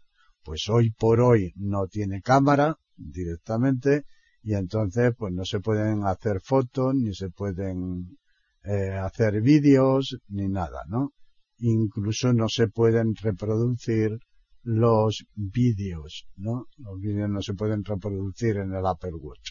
pues 0.42 0.66
hoy 0.70 0.90
por 0.90 1.20
hoy 1.20 1.52
no 1.56 1.86
tiene 1.86 2.22
cámara 2.22 2.78
directamente 2.96 4.04
y 4.42 4.54
entonces 4.54 5.12
pues 5.16 5.32
no 5.34 5.44
se 5.44 5.60
pueden 5.60 6.04
hacer 6.06 6.40
fotos 6.40 6.94
ni 6.94 7.14
se 7.14 7.28
pueden 7.28 8.18
eh, 8.64 8.92
hacer 8.92 9.42
vídeos 9.42 10.16
ni 10.28 10.48
nada, 10.48 10.84
¿no? 10.88 11.12
Incluso 11.58 12.32
no 12.32 12.48
se 12.48 12.68
pueden 12.68 13.14
reproducir 13.14 14.18
los 14.62 15.26
vídeos, 15.34 16.26
¿no? 16.36 16.66
Los 16.78 16.98
vídeos 16.98 17.28
no 17.28 17.42
se 17.42 17.52
pueden 17.52 17.84
reproducir 17.84 18.56
en 18.56 18.72
el 18.72 18.86
Apple 18.86 19.14
Watch. 19.20 19.50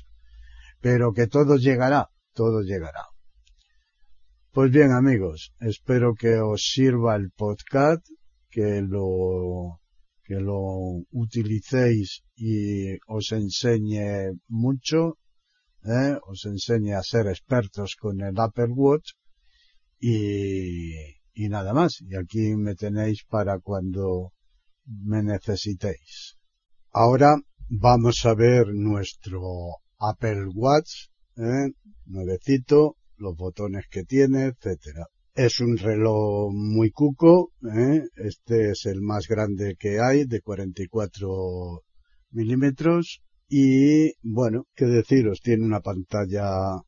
Pero 0.80 1.14
que 1.14 1.28
todo 1.28 1.58
llegará, 1.58 2.10
todo 2.34 2.62
llegará. 2.62 3.11
Pues 4.54 4.70
bien 4.70 4.92
amigos, 4.92 5.54
espero 5.62 6.14
que 6.14 6.42
os 6.42 6.62
sirva 6.74 7.16
el 7.16 7.32
podcast, 7.32 8.06
que 8.50 8.82
lo, 8.82 9.80
que 10.26 10.42
lo 10.42 11.06
utilicéis 11.10 12.22
y 12.36 12.98
os 13.08 13.32
enseñe 13.32 14.34
mucho, 14.50 15.18
¿eh? 15.86 16.18
os 16.28 16.44
enseñe 16.44 16.96
a 16.96 17.02
ser 17.02 17.28
expertos 17.28 17.96
con 17.98 18.20
el 18.20 18.38
Apple 18.38 18.74
Watch 18.76 19.12
y, 20.02 20.96
y 21.34 21.48
nada 21.48 21.74
más. 21.74 22.02
Y 22.02 22.18
aquí 22.18 22.54
me 22.58 22.76
tenéis 22.76 23.24
para 23.30 23.58
cuando 23.60 24.34
me 24.86 25.24
necesitéis. 25.24 26.36
Ahora 26.92 27.38
vamos 27.70 28.26
a 28.26 28.34
ver 28.34 28.68
nuestro 28.74 29.78
Apple 29.98 30.48
Watch, 30.54 31.08
¿eh? 31.38 31.72
nuevecito, 32.06 32.98
los 33.22 33.36
botones 33.38 33.86
que 33.90 34.04
tiene, 34.04 34.46
etcétera. 34.46 35.06
Es 35.34 35.62
un 35.62 35.78
reloj 35.78 36.52
muy 36.52 36.92
cuco, 36.92 37.54
¿eh? 37.64 38.02
este 38.18 38.72
es 38.72 38.86
el 38.86 39.02
más 39.02 39.28
grande 39.28 39.76
que 39.80 40.00
hay, 40.02 40.26
de 40.26 40.42
44 40.42 41.82
milímetros, 42.32 43.22
y 43.48 44.12
bueno, 44.22 44.66
qué 44.76 44.86
deciros, 44.86 45.40
tiene 45.42 45.64
una 45.64 45.80
pantalla 45.80 46.82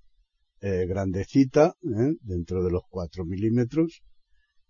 eh, 0.60 0.86
grandecita, 0.88 1.76
¿eh? 1.84 2.16
dentro 2.22 2.64
de 2.64 2.72
los 2.72 2.84
4 2.90 3.24
milímetros, 3.26 4.02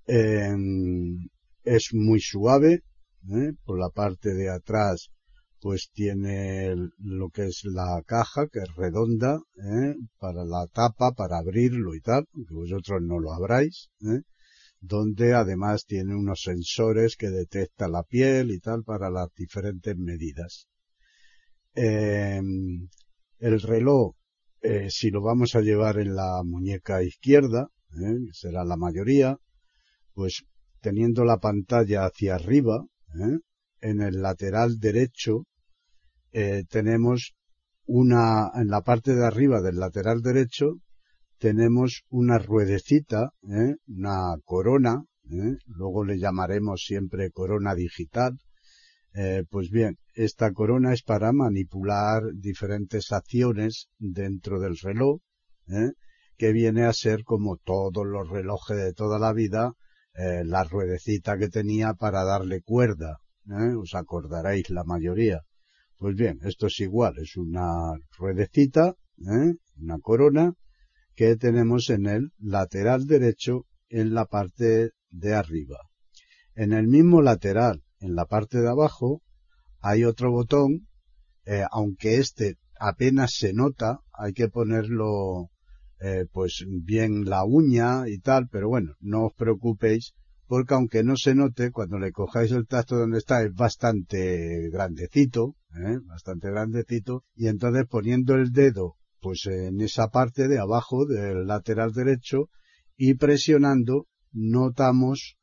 es 0.06 1.94
muy 1.94 2.20
suave, 2.20 2.84
¿eh? 3.30 3.54
por 3.64 3.80
la 3.80 3.90
parte 3.90 4.34
de 4.34 4.50
atrás 4.50 5.13
pues 5.64 5.92
tiene 5.94 6.76
lo 6.98 7.30
que 7.30 7.46
es 7.46 7.62
la 7.64 8.04
caja 8.06 8.48
que 8.52 8.60
es 8.60 8.76
redonda 8.76 9.40
¿eh? 9.56 9.96
para 10.20 10.44
la 10.44 10.68
tapa 10.68 11.14
para 11.14 11.38
abrirlo 11.38 11.96
y 11.96 12.02
tal 12.02 12.28
aunque 12.34 12.54
vosotros 12.54 13.02
no 13.02 13.18
lo 13.18 13.32
abráis 13.32 13.90
¿eh? 14.02 14.24
donde 14.82 15.34
además 15.34 15.86
tiene 15.86 16.16
unos 16.16 16.42
sensores 16.42 17.16
que 17.16 17.30
detecta 17.30 17.88
la 17.88 18.04
piel 18.04 18.52
y 18.52 18.60
tal 18.60 18.84
para 18.84 19.10
las 19.10 19.34
diferentes 19.36 19.98
medidas 19.98 20.68
em, 21.76 22.90
el 23.40 23.62
reloj 23.62 24.16
eh, 24.64 24.90
si 24.90 25.12
lo 25.12 25.22
vamos 25.22 25.56
a 25.56 25.62
llevar 25.62 25.98
en 25.98 26.14
la 26.14 26.44
muñeca 26.44 27.04
izquierda 27.04 27.70
¿eh? 27.94 28.20
será 28.34 28.66
la 28.66 28.76
mayoría 28.76 29.38
pues 30.14 30.44
teniendo 30.82 31.24
la 31.24 31.38
pantalla 31.38 32.04
hacia 32.04 32.36
arriba 32.36 32.86
¿eh? 33.16 33.40
En 33.80 34.02
el 34.02 34.22
lateral 34.22 34.80
derecho 34.80 35.46
eh, 36.34 36.64
tenemos 36.70 37.36
una, 37.86 38.52
en 38.56 38.68
la 38.68 38.82
parte 38.82 39.16
de 39.16 39.26
arriba 39.26 39.62
del 39.62 39.78
lateral 39.78 40.22
derecho 40.22 40.80
tenemos 41.38 42.04
una 42.10 42.38
ruedecita, 42.38 43.32
¿eh? 43.50 43.76
una 43.88 44.36
corona, 44.46 45.04
luego 45.66 46.06
le 46.06 46.18
llamaremos 46.18 46.84
siempre 46.86 47.32
corona 47.32 47.76
digital. 47.76 48.40
pues 49.50 49.70
bien, 49.70 49.98
esta 50.14 50.54
corona 50.54 50.94
es 50.94 51.04
para 51.04 51.34
manipular 51.34 52.24
diferentes 52.34 53.12
acciones 53.12 53.90
dentro 54.00 54.62
del 54.62 54.78
reloj, 54.78 55.20
que 56.38 56.52
viene 56.54 56.86
a 56.86 56.94
ser 56.94 57.24
como 57.24 57.58
todos 57.58 58.06
los 58.06 58.30
relojes 58.30 58.78
de 58.78 58.94
toda 58.94 59.20
la 59.20 59.34
vida, 59.34 59.74
eh, 60.16 60.44
la 60.46 60.64
ruedecita 60.64 61.38
que 61.38 61.50
tenía 61.50 61.94
para 61.96 62.24
darle 62.24 62.62
cuerda. 62.62 63.20
¿eh? 63.48 63.74
Os 63.76 63.96
acordaréis 63.96 64.70
la 64.70 64.84
mayoría. 64.84 65.42
Pues 65.98 66.16
bien, 66.16 66.40
esto 66.44 66.68
es 66.68 66.80
igual, 66.80 67.18
es 67.18 67.38
una 67.38 67.94
ruedecita, 68.18 68.96
¿eh? 69.20 69.54
una 69.78 70.00
corona, 70.00 70.54
que 71.16 71.36
tenemos 71.36 71.90
en 71.90 72.08
el 72.08 72.32
lateral 72.40 73.06
derecho 73.06 73.66
en 73.90 74.14
la 74.14 74.26
parte 74.26 74.92
de 75.10 75.34
arriba. 75.34 75.78
En 76.56 76.74
el 76.74 76.88
mismo 76.88 77.22
lateral, 77.22 77.84
en 78.00 78.16
la 78.16 78.26
parte 78.26 78.60
de 78.60 78.70
abajo, 78.70 79.22
hay 79.80 80.04
otro 80.04 80.32
botón, 80.32 80.88
eh, 81.46 81.64
aunque 81.72 82.18
este 82.18 82.58
apenas 82.80 83.36
se 83.36 83.54
nota, 83.54 84.00
hay 84.12 84.34
que 84.34 84.50
ponerlo 84.50 85.50
eh, 86.00 86.26
pues 86.32 86.66
bien 86.68 87.26
la 87.26 87.46
uña 87.46 88.10
y 88.10 88.20
tal, 88.20 88.50
pero 88.50 88.68
bueno, 88.68 88.96
no 89.00 89.28
os 89.28 89.34
preocupéis 89.34 90.14
porque 90.54 90.76
aunque 90.76 91.04
no 91.04 91.18
se 91.18 91.34
note, 91.34 91.72
cuando 91.72 91.98
le 91.98 92.12
cojáis 92.12 92.52
el 92.52 92.68
tacto 92.68 92.96
donde 92.96 93.18
está 93.18 93.42
es 93.42 93.52
bastante 93.56 94.70
grandecito, 94.70 95.56
¿eh? 95.76 95.98
bastante 96.06 96.52
grandecito, 96.52 97.26
y 97.34 97.48
entonces 97.48 97.88
poniendo 97.90 98.36
el 98.36 98.52
dedo 98.52 98.98
pues 99.20 99.48
en 99.48 99.82
esa 99.82 100.10
parte 100.10 100.48
de 100.48 100.60
abajo 100.60 101.08
del 101.08 101.48
lateral 101.48 101.92
derecho 101.92 102.50
y 102.96 103.16
presionando 103.16 104.06
notamos 104.32 105.38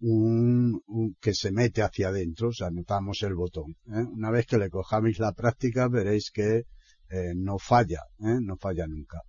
un, 0.00 0.82
que 1.20 1.32
se 1.32 1.52
mete 1.52 1.82
hacia 1.82 2.08
adentro, 2.08 2.48
o 2.48 2.52
sea, 2.52 2.72
notamos 2.72 3.22
el 3.22 3.36
botón. 3.36 3.76
¿eh? 3.86 4.02
Una 4.02 4.32
vez 4.32 4.46
que 4.46 4.58
le 4.58 4.68
cojáis 4.68 5.20
la 5.20 5.32
práctica 5.32 5.86
veréis 5.86 6.32
que 6.32 6.64
eh, 7.08 7.34
no 7.36 7.56
falla, 7.60 8.00
no 8.18 8.56
falla 8.56 8.88
nunca. 8.88 9.20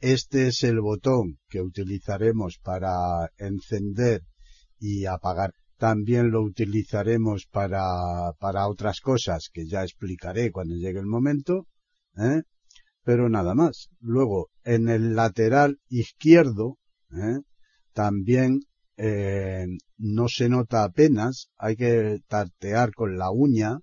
este 0.00 0.48
es 0.48 0.64
el 0.64 0.80
botón 0.80 1.38
que 1.48 1.60
utilizaremos 1.60 2.58
para 2.60 3.30
encender 3.36 4.24
y 4.78 5.06
apagar. 5.06 5.52
También 5.78 6.30
lo 6.30 6.42
utilizaremos 6.42 7.46
para, 7.50 8.32
para 8.38 8.68
otras 8.68 9.00
cosas 9.00 9.50
que 9.52 9.66
ya 9.66 9.82
explicaré 9.82 10.50
cuando 10.50 10.74
llegue 10.74 10.98
el 10.98 11.06
momento. 11.06 11.66
¿eh? 12.16 12.42
Pero 13.02 13.28
nada 13.28 13.54
más. 13.54 13.88
Luego, 14.00 14.48
en 14.64 14.88
el 14.88 15.14
lateral 15.14 15.78
izquierdo, 15.88 16.78
¿eh? 17.12 17.40
también 17.92 18.60
eh, 18.96 19.66
no 19.98 20.28
se 20.28 20.48
nota 20.48 20.84
apenas, 20.84 21.48
hay 21.56 21.76
que 21.76 22.20
tartear 22.26 22.92
con 22.92 23.18
la 23.18 23.30
uña, 23.30 23.80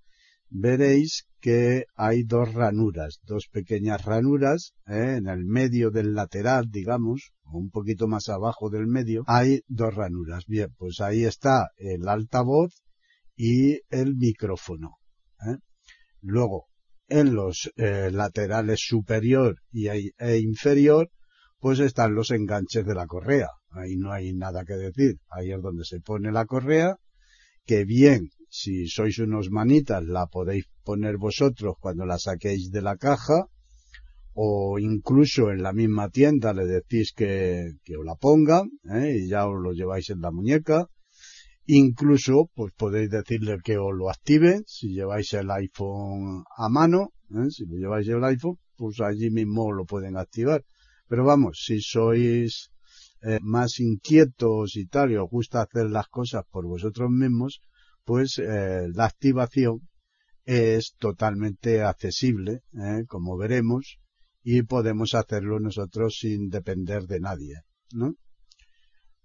veréis 0.49 1.27
que 1.39 1.85
hay 1.95 2.23
dos 2.23 2.53
ranuras, 2.53 3.19
dos 3.23 3.47
pequeñas 3.51 4.05
ranuras, 4.05 4.73
¿eh? 4.87 5.15
en 5.17 5.27
el 5.27 5.45
medio 5.45 5.91
del 5.91 6.13
lateral, 6.13 6.69
digamos, 6.71 7.31
un 7.57 7.69
poquito 7.69 8.07
más 8.07 8.29
abajo 8.29 8.69
del 8.69 8.87
medio, 8.87 9.23
hay 9.27 9.61
dos 9.67 9.93
ranuras. 9.93 10.45
Bien, 10.47 10.69
pues 10.77 11.01
ahí 11.01 11.25
está 11.25 11.69
el 11.77 12.07
altavoz 12.07 12.83
y 13.35 13.79
el 13.89 14.15
micrófono. 14.15 14.97
¿eh? 15.47 15.57
Luego, 16.21 16.67
en 17.07 17.33
los 17.33 17.71
eh, 17.75 18.09
laterales 18.11 18.81
superior 18.81 19.57
y, 19.71 19.87
e 19.87 20.39
inferior, 20.39 21.09
pues 21.59 21.79
están 21.79 22.15
los 22.15 22.31
enganches 22.31 22.85
de 22.85 22.95
la 22.95 23.07
correa. 23.07 23.49
Ahí 23.69 23.95
no 23.95 24.11
hay 24.11 24.33
nada 24.33 24.65
que 24.65 24.73
decir. 24.73 25.15
Ahí 25.29 25.51
es 25.51 25.61
donde 25.61 25.85
se 25.85 25.99
pone 25.99 26.31
la 26.31 26.45
correa, 26.45 26.97
que 27.65 27.85
bien, 27.85 28.29
si 28.49 28.87
sois 28.87 29.17
unos 29.19 29.49
manitas, 29.49 30.03
la 30.03 30.27
podéis 30.27 30.65
poner 30.83 31.17
vosotros 31.17 31.75
cuando 31.79 32.05
la 32.05 32.19
saquéis 32.19 32.69
de 32.71 32.81
la 32.81 32.97
caja, 32.97 33.47
o 34.33 34.79
incluso 34.79 35.51
en 35.51 35.61
la 35.61 35.73
misma 35.73 36.09
tienda 36.09 36.53
le 36.53 36.65
decís 36.65 37.13
que, 37.15 37.73
que 37.83 37.97
os 37.97 38.05
la 38.05 38.15
pongan, 38.15 38.69
¿eh? 38.89 39.17
y 39.19 39.29
ya 39.29 39.47
os 39.47 39.61
lo 39.61 39.73
lleváis 39.73 40.09
en 40.09 40.21
la 40.21 40.31
muñeca. 40.31 40.87
Incluso, 41.65 42.49
pues 42.53 42.73
podéis 42.75 43.09
decirle 43.09 43.57
que 43.63 43.77
os 43.77 43.93
lo 43.95 44.09
activen 44.09 44.63
si 44.67 44.93
lleváis 44.93 45.33
el 45.33 45.49
iPhone 45.51 46.43
a 46.57 46.67
mano, 46.69 47.13
¿eh? 47.29 47.49
si 47.49 47.65
lo 47.65 47.77
lleváis 47.77 48.07
el 48.07 48.23
iPhone, 48.23 48.57
pues 48.75 48.99
allí 49.01 49.29
mismo 49.29 49.71
lo 49.71 49.85
pueden 49.85 50.17
activar. 50.17 50.63
Pero 51.07 51.23
vamos, 51.25 51.63
si 51.65 51.79
sois 51.79 52.71
eh, 53.21 53.39
más 53.41 53.79
inquietos 53.79 54.75
y 54.75 54.87
tal, 54.87 55.11
y 55.11 55.15
os 55.15 55.29
gusta 55.29 55.61
hacer 55.61 55.89
las 55.89 56.07
cosas 56.07 56.43
por 56.49 56.65
vosotros 56.65 57.09
mismos, 57.09 57.61
pues 58.03 58.39
eh, 58.39 58.89
la 58.93 59.05
activación 59.05 59.87
es 60.45 60.95
totalmente 60.97 61.81
accesible, 61.81 62.63
¿eh? 62.73 63.05
como 63.07 63.37
veremos, 63.37 63.99
y 64.43 64.63
podemos 64.63 65.15
hacerlo 65.15 65.59
nosotros 65.59 66.17
sin 66.19 66.49
depender 66.49 67.07
de 67.07 67.19
nadie, 67.19 67.61
¿no? 67.93 68.15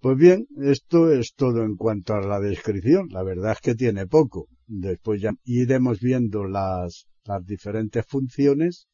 Pues 0.01 0.17
bien, 0.17 0.47
esto 0.63 1.11
es 1.11 1.35
todo 1.35 1.65
en 1.65 1.75
cuanto 1.75 2.15
a 2.15 2.21
la 2.21 2.39
descripción. 2.39 3.09
La 3.11 3.25
verdad 3.25 3.53
es 3.53 3.61
que 3.61 3.75
tiene 3.75 4.07
poco. 4.07 4.47
Después 4.69 5.21
ya 5.21 5.33
iremos 5.43 5.99
viendo 5.99 6.45
las, 6.45 7.09
las 7.25 7.45
diferentes 7.45 8.07
funciones, 8.07 8.87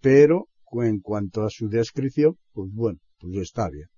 pero 0.00 0.48
en 0.72 1.00
cuanto 1.00 1.42
a 1.44 1.50
su 1.50 1.68
descripción, 1.68 2.36
pues 2.52 2.70
bueno, 2.72 2.98
pues 3.18 3.36
está 3.36 3.68
bien. 3.68 3.88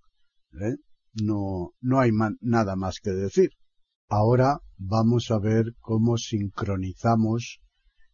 ¿eh? 0.61 0.76
No, 1.23 1.73
no 1.81 2.00
hay 2.00 2.11
nada 2.41 2.76
más 2.76 2.99
que 3.02 3.11
decir. 3.11 3.50
Ahora 4.09 4.61
vamos 4.76 5.31
a 5.31 5.38
ver 5.38 5.75
cómo 5.81 6.17
sincronizamos 6.19 7.61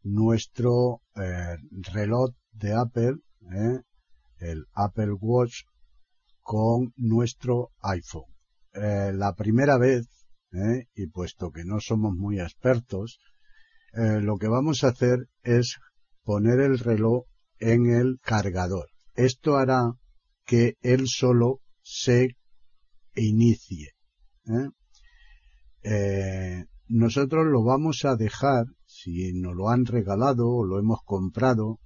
nuestro 0.02 1.02
eh, 1.16 1.56
reloj 1.92 2.30
de 2.52 2.72
Apple, 2.72 3.16
¿eh? 3.42 3.80
el 4.38 4.66
Apple 4.74 5.12
Watch, 5.20 5.62
con 6.48 6.92
nuestro 6.96 7.72
iPhone. 7.82 8.24
Eh, 8.72 9.12
la 9.12 9.34
primera 9.34 9.76
vez, 9.76 10.06
¿eh? 10.52 10.86
y 10.94 11.06
puesto 11.08 11.50
que 11.50 11.64
no 11.64 11.80
somos 11.80 12.14
muy 12.14 12.40
expertos, 12.40 13.18
eh, 13.92 14.20
lo 14.20 14.36
que 14.38 14.48
vamos 14.48 14.82
a 14.82 14.88
hacer 14.88 15.28
es 15.42 15.76
poner 16.22 16.60
el 16.60 16.78
reloj 16.78 17.24
en 17.58 17.90
el 17.90 18.18
cargador. 18.22 18.86
Esto 19.14 19.56
hará 19.56 19.92
que 20.44 20.76
él 20.80 21.06
solo 21.06 21.60
se 21.82 22.36
inicie. 23.14 23.92
nosotros 26.88 27.44
lo 27.46 27.62
vamos 27.62 28.04
a 28.04 28.16
dejar, 28.16 28.64
si 28.86 29.32
nos 29.34 29.54
lo 29.54 29.68
han 29.68 29.84
regalado 29.84 30.48
o 30.48 30.64
lo 30.64 30.78
hemos 30.78 31.00
comprado, 31.04 31.78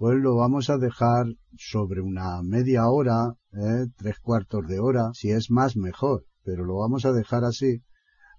pues 0.00 0.16
lo 0.18 0.34
vamos 0.34 0.70
a 0.70 0.78
dejar 0.78 1.26
sobre 1.58 2.00
una 2.00 2.40
media 2.42 2.88
hora, 2.88 3.34
¿eh? 3.52 3.84
tres 3.98 4.18
cuartos 4.18 4.66
de 4.66 4.78
hora, 4.78 5.10
si 5.12 5.30
es 5.30 5.50
más 5.50 5.76
mejor, 5.76 6.24
pero 6.42 6.64
lo 6.64 6.78
vamos 6.78 7.04
a 7.04 7.12
dejar 7.12 7.44
así 7.44 7.82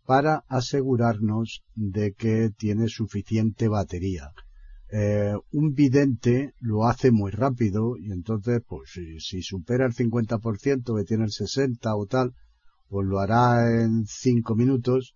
para 0.04 0.44
asegurarnos 0.48 1.62
de 1.76 2.14
que 2.14 2.50
tiene 2.58 2.88
suficiente 2.88 3.68
batería. 3.68 4.32
Eh, 4.92 5.36
un 5.52 5.76
vidente 5.76 6.56
lo 6.62 6.88
hace 6.88 7.12
muy 7.12 7.30
rápido 7.30 7.96
y 7.96 8.12
entonces, 8.12 8.64
pues 8.68 8.90
si, 8.92 9.20
si 9.20 9.44
supera 9.44 9.86
el 9.86 9.94
50%, 9.94 10.98
que 10.98 11.04
tiene 11.04 11.26
el 11.26 11.32
60 11.32 11.96
o 11.96 12.08
tal, 12.08 12.34
pues 12.90 13.06
lo 13.06 13.20
hará 13.20 13.84
en 13.84 14.06
cinco 14.08 14.56
minutos 14.56 15.16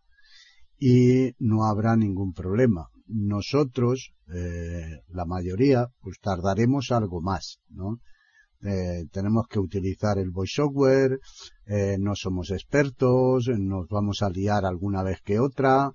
y 0.78 1.32
no 1.40 1.66
habrá 1.66 1.96
ningún 1.96 2.34
problema 2.34 2.92
nosotros, 3.08 4.14
eh, 4.34 5.02
la 5.10 5.26
mayoría, 5.26 5.88
pues 6.02 6.20
tardaremos 6.20 6.92
algo 6.92 7.22
más, 7.22 7.60
¿no? 7.70 8.00
Eh, 8.62 9.06
tenemos 9.12 9.48
que 9.48 9.60
utilizar 9.60 10.18
el 10.18 10.32
voiceover, 10.32 11.20
eh, 11.68 11.98
no 12.00 12.16
somos 12.16 12.50
expertos, 12.52 13.48
nos 13.48 13.88
vamos 13.90 14.24
a 14.24 14.30
liar 14.30 14.66
alguna 14.66 15.04
vez 15.04 15.22
que 15.22 15.40
otra, 15.40 15.92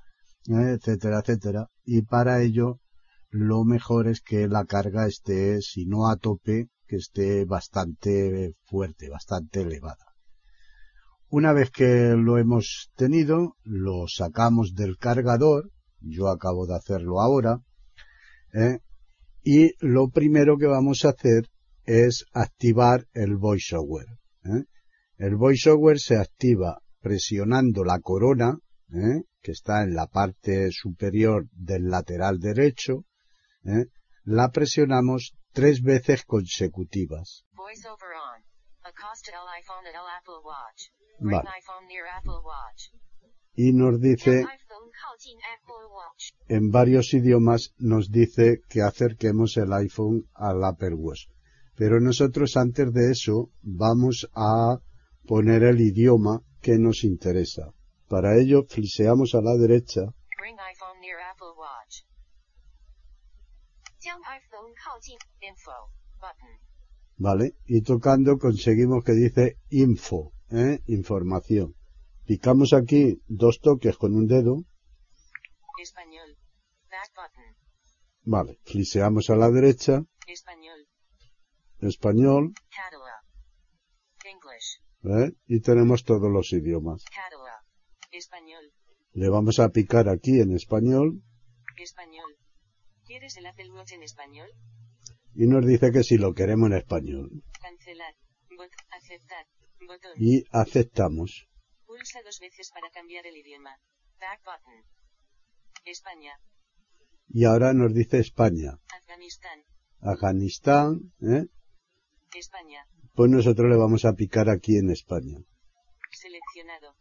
etcétera, 0.46 1.20
etcétera. 1.20 1.66
Y 1.84 2.02
para 2.02 2.42
ello, 2.42 2.78
lo 3.30 3.64
mejor 3.64 4.06
es 4.08 4.20
que 4.20 4.46
la 4.46 4.64
carga 4.64 5.06
esté, 5.06 5.60
si 5.62 5.86
no 5.86 6.08
a 6.08 6.16
tope, 6.16 6.68
que 6.86 6.96
esté 6.96 7.44
bastante 7.44 8.54
fuerte, 8.64 9.08
bastante 9.08 9.62
elevada. 9.62 10.06
Una 11.28 11.52
vez 11.52 11.70
que 11.70 12.14
lo 12.16 12.38
hemos 12.38 12.90
tenido, 12.96 13.56
lo 13.62 14.06
sacamos 14.08 14.74
del 14.74 14.96
cargador, 14.96 15.70
yo 16.00 16.28
acabo 16.28 16.66
de 16.66 16.76
hacerlo 16.76 17.20
ahora. 17.20 17.60
¿eh? 18.52 18.78
Y 19.42 19.72
lo 19.84 20.10
primero 20.10 20.56
que 20.58 20.66
vamos 20.66 21.04
a 21.04 21.10
hacer 21.10 21.48
es 21.84 22.26
activar 22.32 23.06
el 23.14 23.36
voiceover. 23.36 24.06
¿eh? 24.44 24.64
El 25.16 25.36
voiceover 25.36 25.98
se 25.98 26.16
activa 26.16 26.80
presionando 27.00 27.84
la 27.84 28.00
corona, 28.00 28.58
¿eh? 28.92 29.24
que 29.42 29.52
está 29.52 29.82
en 29.82 29.94
la 29.94 30.06
parte 30.06 30.70
superior 30.70 31.48
del 31.52 31.88
lateral 31.88 32.38
derecho. 32.38 33.04
¿eh? 33.64 33.86
La 34.24 34.50
presionamos 34.50 35.34
tres 35.52 35.82
veces 35.82 36.24
consecutivas. 36.24 37.44
Y 43.54 43.72
nos 43.72 44.00
dice 44.00 44.44
en 46.48 46.70
varios 46.70 47.12
idiomas 47.14 47.74
nos 47.78 48.10
dice 48.10 48.62
que 48.68 48.82
acerquemos 48.82 49.56
el 49.56 49.72
iPhone 49.72 50.28
al 50.34 50.64
Apple 50.64 50.94
Watch. 50.94 51.28
Pero 51.76 52.00
nosotros 52.00 52.56
antes 52.56 52.92
de 52.92 53.10
eso 53.10 53.50
vamos 53.62 54.28
a 54.34 54.78
poner 55.26 55.62
el 55.62 55.80
idioma 55.80 56.42
que 56.60 56.78
nos 56.78 57.04
interesa. 57.04 57.72
Para 58.08 58.36
ello 58.38 58.64
fliseamos 58.68 59.34
a 59.34 59.42
la 59.42 59.56
derecha. 59.56 60.00
Vale, 67.16 67.54
y 67.66 67.82
tocando 67.82 68.38
conseguimos 68.38 69.04
que 69.04 69.12
dice 69.12 69.58
info, 69.68 70.32
¿eh? 70.50 70.80
información. 70.86 71.74
Picamos 72.26 72.72
aquí 72.72 73.20
dos 73.28 73.60
toques 73.60 73.96
con 73.96 74.14
un 74.14 74.26
dedo 74.26 74.64
Español. 75.80 76.36
Back 76.90 77.10
button. 77.16 77.56
Vale, 78.24 78.58
cliseamos 78.64 79.30
a 79.30 79.36
la 79.36 79.50
derecha. 79.50 80.04
Español. 80.26 80.86
Español. 81.80 82.52
English. 84.24 84.82
¿Eh? 85.04 85.32
Y 85.46 85.60
tenemos 85.60 86.04
todos 86.04 86.30
los 86.30 86.52
idiomas. 86.52 87.02
Español. 88.12 88.72
Le 89.12 89.28
vamos 89.30 89.58
a 89.58 89.70
picar 89.70 90.08
aquí 90.10 90.40
en 90.40 90.54
español. 90.54 91.22
Español. 91.78 92.36
¿Quieres 93.06 93.38
el 93.38 93.46
Apple 93.46 93.70
Watch 93.72 93.92
en 93.92 94.02
español? 94.02 94.50
Y 95.34 95.46
nos 95.46 95.64
dice 95.64 95.90
que 95.92 96.04
si 96.04 96.18
lo 96.18 96.34
queremos 96.34 96.66
en 96.70 96.76
español. 96.76 97.42
Cancelar. 97.62 98.14
Bot 98.56 98.70
aceptar. 98.90 99.46
Botón. 99.88 100.12
Y 100.16 100.44
aceptamos. 100.52 101.48
Pulsa 101.86 102.20
dos 102.22 102.38
veces 102.38 102.70
para 102.70 102.90
cambiar 102.90 103.26
el 103.26 103.36
idioma. 103.38 103.78
Back 104.20 104.40
button. 104.44 104.99
España. 105.84 106.32
Y 107.28 107.44
ahora 107.44 107.72
nos 107.72 107.94
dice 107.94 108.18
España. 108.18 108.78
Afganistán. 108.92 109.64
Afganistán, 110.00 111.12
¿eh? 111.20 111.46
España. 112.34 112.86
pues 113.14 113.30
nosotros 113.30 113.68
le 113.68 113.76
vamos 113.76 114.04
a 114.04 114.14
picar 114.14 114.48
aquí 114.48 114.76
en 114.76 114.90
España. 114.90 115.38
Seleccionado. 116.12 116.96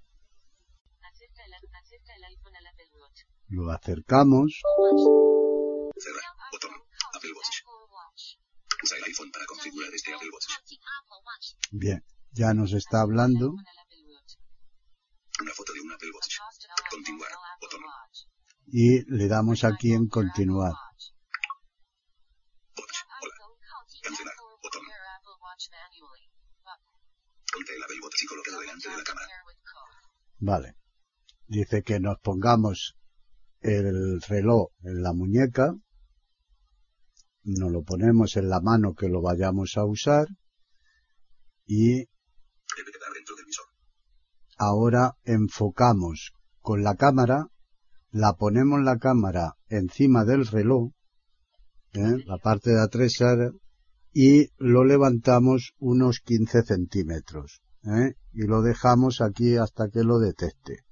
Acerca 1.01 1.45
el, 1.45 1.53
acerca 1.53 2.15
el 2.15 2.23
iPhone 2.25 2.55
al 2.55 2.67
Apple 2.67 2.89
Watch. 2.99 3.21
Lo 3.47 3.71
acercamos. 3.71 4.61
Cerrar. 5.97 6.23
Botón. 6.51 6.71
Apple 7.15 7.31
Watch. 7.33 8.37
Usa 8.83 8.97
el 8.97 9.03
iPhone 9.03 9.31
para 9.31 9.45
configurar 9.45 9.93
este 9.93 10.13
Apple 10.13 10.29
Watch. 10.31 10.47
Bien, 11.71 12.03
ya 12.31 12.53
nos 12.53 12.73
está 12.73 13.01
hablando. 13.01 13.53
Una 15.41 15.53
foto 15.53 15.73
de 15.73 15.81
un 15.81 15.91
Apple 15.91 16.11
Watch. 16.11 16.37
Continuar. 16.89 17.31
Botón. 17.61 17.81
Y 18.71 19.03
le 19.11 19.27
damos 19.27 19.63
aquí 19.63 19.93
en 19.93 20.07
continuar. 20.07 20.73
Vale. 30.39 30.75
Dice 31.47 31.81
que 31.83 31.99
nos 31.99 32.19
pongamos 32.19 32.95
el 33.61 34.21
reloj 34.21 34.69
en 34.83 35.01
la 35.01 35.13
muñeca. 35.13 35.73
Nos 37.43 37.71
lo 37.71 37.83
ponemos 37.83 38.37
en 38.37 38.49
la 38.49 38.61
mano 38.61 38.93
que 38.93 39.09
lo 39.09 39.21
vayamos 39.21 39.77
a 39.77 39.85
usar. 39.85 40.27
Y 41.65 42.07
ahora 44.57 45.17
enfocamos 45.23 46.33
con 46.61 46.83
la 46.83 46.95
cámara. 46.95 47.47
La 48.11 48.33
ponemos 48.33 48.81
la 48.81 48.97
cámara 48.97 49.55
encima 49.67 50.25
del 50.25 50.47
reloj. 50.47 50.91
¿eh? 51.93 52.23
La 52.25 52.37
parte 52.37 52.71
de 52.71 52.81
atrás 52.81 53.21
ahora, 53.21 53.51
y 54.13 54.49
lo 54.57 54.83
levantamos 54.83 55.73
unos 55.77 56.19
15 56.19 56.63
centímetros 56.63 57.61
¿eh? 57.83 58.15
y 58.33 58.47
lo 58.47 58.61
dejamos 58.61 59.21
aquí 59.21 59.57
hasta 59.57 59.89
que 59.89 60.03
lo 60.03 60.19
detecte. 60.19 60.83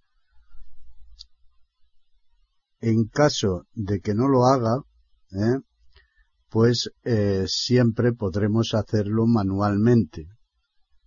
En 2.79 3.07
caso 3.07 3.65
de 3.73 3.99
que 3.99 4.13
no 4.13 4.27
lo 4.27 4.45
haga, 4.45 4.83
¿eh? 5.31 5.59
pues 6.49 6.91
eh, 7.03 7.45
siempre 7.47 8.13
podremos 8.13 8.75
hacerlo 8.75 9.25
manualmente, 9.25 10.27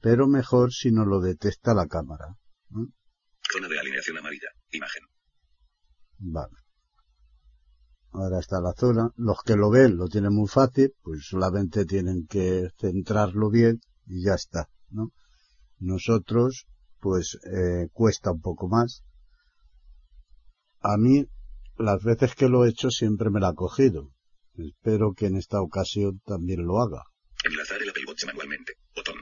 pero 0.00 0.26
mejor 0.26 0.72
si 0.72 0.90
no 0.90 1.04
lo 1.04 1.20
detecta 1.20 1.74
la 1.74 1.86
cámara. 1.86 2.36
Zona 3.52 3.68
de 3.68 3.78
alineación 3.78 4.18
amarilla. 4.18 4.48
Imagen. 4.72 5.02
Vale. 6.20 6.54
Ahora 8.12 8.40
está 8.40 8.60
la 8.60 8.72
zona. 8.72 9.10
Los 9.16 9.42
que 9.42 9.56
lo 9.56 9.70
ven 9.70 9.96
lo 9.96 10.08
tienen 10.08 10.34
muy 10.34 10.48
fácil, 10.48 10.94
pues 11.02 11.26
solamente 11.26 11.86
tienen 11.86 12.26
que 12.26 12.68
centrarlo 12.78 13.50
bien 13.50 13.80
y 14.06 14.24
ya 14.24 14.34
está, 14.34 14.68
¿no? 14.90 15.12
Nosotros, 15.78 16.66
pues, 17.00 17.38
eh, 17.44 17.88
cuesta 17.92 18.32
un 18.32 18.40
poco 18.40 18.68
más. 18.68 19.02
A 20.80 20.96
mí, 20.98 21.26
las 21.78 22.02
veces 22.02 22.34
que 22.34 22.48
lo 22.48 22.64
he 22.64 22.70
hecho 22.70 22.90
siempre 22.90 23.30
me 23.30 23.40
la 23.40 23.48
ha 23.48 23.54
cogido. 23.54 24.12
Espero 24.54 25.14
que 25.14 25.26
en 25.26 25.36
esta 25.36 25.62
ocasión 25.62 26.20
también 26.26 26.66
lo 26.66 26.82
haga. 26.82 27.02
Enlazar 27.44 27.80
el 27.80 27.88
Apple 27.88 28.04
Watch 28.06 28.26
manualmente. 28.26 28.74
Botón. 28.94 29.16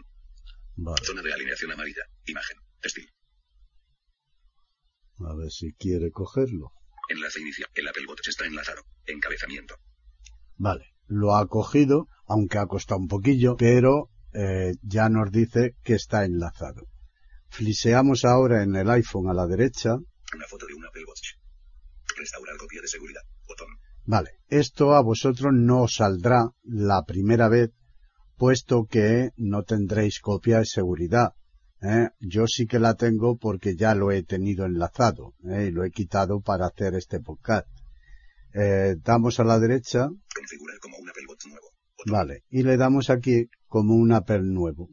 Vale. 0.76 1.04
Zona 1.04 1.22
de 1.22 1.32
alineación 1.32 1.70
amarilla. 1.70 2.02
Imagen. 2.26 2.56
Textil. 2.80 3.08
A 5.20 5.34
ver 5.34 5.50
si 5.50 5.72
quiere 5.74 6.10
cogerlo. 6.10 6.72
Enlace 7.08 7.40
inicial. 7.40 7.68
El 7.74 7.88
Apple 7.88 8.06
Watch 8.08 8.28
está 8.28 8.46
enlazado. 8.46 8.82
Encabezamiento. 9.06 9.76
Vale. 10.56 10.94
Lo 11.06 11.36
ha 11.36 11.46
cogido, 11.46 12.06
aunque 12.26 12.58
ha 12.58 12.66
costado 12.66 13.00
un 13.00 13.08
poquillo, 13.08 13.56
pero 13.56 14.10
eh, 14.34 14.74
ya 14.82 15.08
nos 15.08 15.30
dice 15.32 15.74
que 15.82 15.94
está 15.94 16.24
enlazado. 16.24 16.86
Fliseamos 17.48 18.24
ahora 18.24 18.62
en 18.62 18.76
el 18.76 18.90
iPhone 18.90 19.30
a 19.30 19.34
la 19.34 19.46
derecha. 19.46 19.94
Una 19.94 20.46
foto 20.46 20.66
de 20.66 20.74
un 20.74 20.84
Apple 20.86 21.04
Watch. 21.06 21.34
Restaurar 22.16 22.56
copia 22.58 22.82
de 22.82 22.88
seguridad. 22.88 23.22
Botón. 23.46 23.68
Vale. 24.04 24.30
Esto 24.48 24.94
a 24.94 25.02
vosotros 25.02 25.52
no 25.54 25.82
os 25.82 25.94
saldrá 25.94 26.50
la 26.62 27.04
primera 27.06 27.48
vez, 27.48 27.70
puesto 28.36 28.86
que 28.86 29.30
no 29.36 29.62
tendréis 29.62 30.20
copia 30.20 30.58
de 30.58 30.66
seguridad. 30.66 31.32
¿Eh? 31.82 32.10
Yo 32.20 32.46
sí 32.46 32.66
que 32.66 32.78
la 32.78 32.94
tengo 32.94 33.36
porque 33.36 33.76
ya 33.76 33.94
lo 33.94 34.10
he 34.10 34.22
tenido 34.22 34.66
enlazado 34.66 35.34
¿eh? 35.44 35.66
y 35.68 35.70
lo 35.70 35.84
he 35.84 35.90
quitado 35.90 36.40
para 36.40 36.66
hacer 36.66 36.94
este 36.94 37.20
podcast. 37.20 37.68
Eh, 38.54 38.96
damos 39.02 39.38
a 39.40 39.44
la 39.44 39.58
derecha, 39.58 40.08
Configurar 40.34 40.78
como 40.80 40.96
un 40.98 41.08
Apple 41.08 41.26
Watch 41.28 41.46
nuevo. 41.46 41.68
Botón. 41.98 42.12
vale, 42.12 42.44
y 42.48 42.62
le 42.62 42.76
damos 42.76 43.10
aquí 43.10 43.50
como 43.66 43.94
un 43.94 44.12
Apple 44.12 44.42
nuevo. 44.42 44.88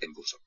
En 0.00 0.12
curso. 0.12 0.38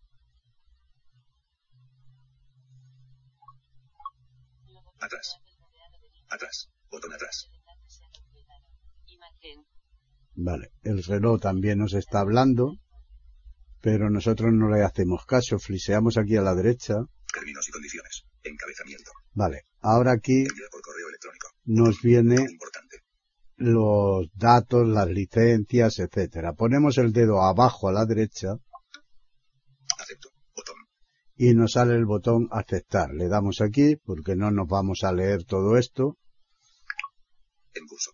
Atrás. 4.99 5.37
Atrás. 6.29 6.69
Botón 6.89 7.13
atrás. 7.13 7.49
Vale, 10.35 10.71
el 10.83 11.03
reloj 11.03 11.41
también 11.41 11.79
nos 11.79 11.93
está 11.93 12.19
hablando, 12.19 12.77
pero 13.81 14.09
nosotros 14.09 14.51
no 14.53 14.69
le 14.69 14.83
hacemos 14.83 15.25
caso, 15.25 15.59
fliseamos 15.59 16.17
aquí 16.17 16.35
a 16.37 16.41
la 16.41 16.55
derecha. 16.55 16.95
Términos 17.33 17.67
y 17.67 17.71
condiciones. 17.71 18.23
Encabezamiento. 18.43 19.11
Vale, 19.33 19.63
ahora 19.81 20.13
aquí 20.13 20.39
Enviar 20.45 20.69
por 20.71 20.81
correo 20.81 21.07
electrónico. 21.09 21.47
nos 21.65 22.01
viene 22.01 22.35
Importante. 22.35 22.97
los 23.57 24.27
datos, 24.33 24.87
las 24.87 25.07
licencias, 25.09 25.99
etcétera. 25.99 26.53
Ponemos 26.53 26.97
el 26.97 27.11
dedo 27.11 27.41
abajo 27.41 27.89
a 27.89 27.91
la 27.93 28.05
derecha 28.05 28.53
Acepto. 29.99 30.29
Botón. 30.55 30.75
y 31.35 31.53
nos 31.53 31.73
sale 31.73 31.95
el 31.95 32.05
botón 32.05 32.47
aceptar. 32.51 33.09
Le 33.13 33.27
damos 33.27 33.61
aquí 33.61 33.95
porque 33.97 34.35
no 34.35 34.51
nos 34.51 34.67
vamos 34.67 35.03
a 35.03 35.11
leer 35.11 35.43
todo 35.43 35.77
esto. 35.77 36.17
En 37.73 37.85
curso. 37.85 38.11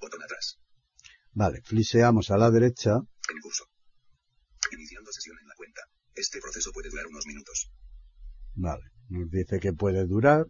Botón 0.00 0.22
atrás. 0.22 0.58
Vale, 1.34 1.62
fliseamos 1.62 2.30
a 2.30 2.36
la 2.36 2.50
derecha. 2.50 2.92
En 2.92 3.40
curso. 3.40 3.64
Iniciando 4.70 5.12
sesión 5.12 5.36
en 5.40 5.48
la 5.48 5.54
cuenta. 5.54 5.82
Este 6.14 6.40
proceso 6.40 6.72
puede 6.72 6.90
durar 6.90 7.06
unos 7.06 7.26
minutos. 7.26 7.70
Vale, 8.54 8.84
nos 9.08 9.30
dice 9.30 9.58
que 9.58 9.72
puede 9.72 10.06
durar. 10.06 10.46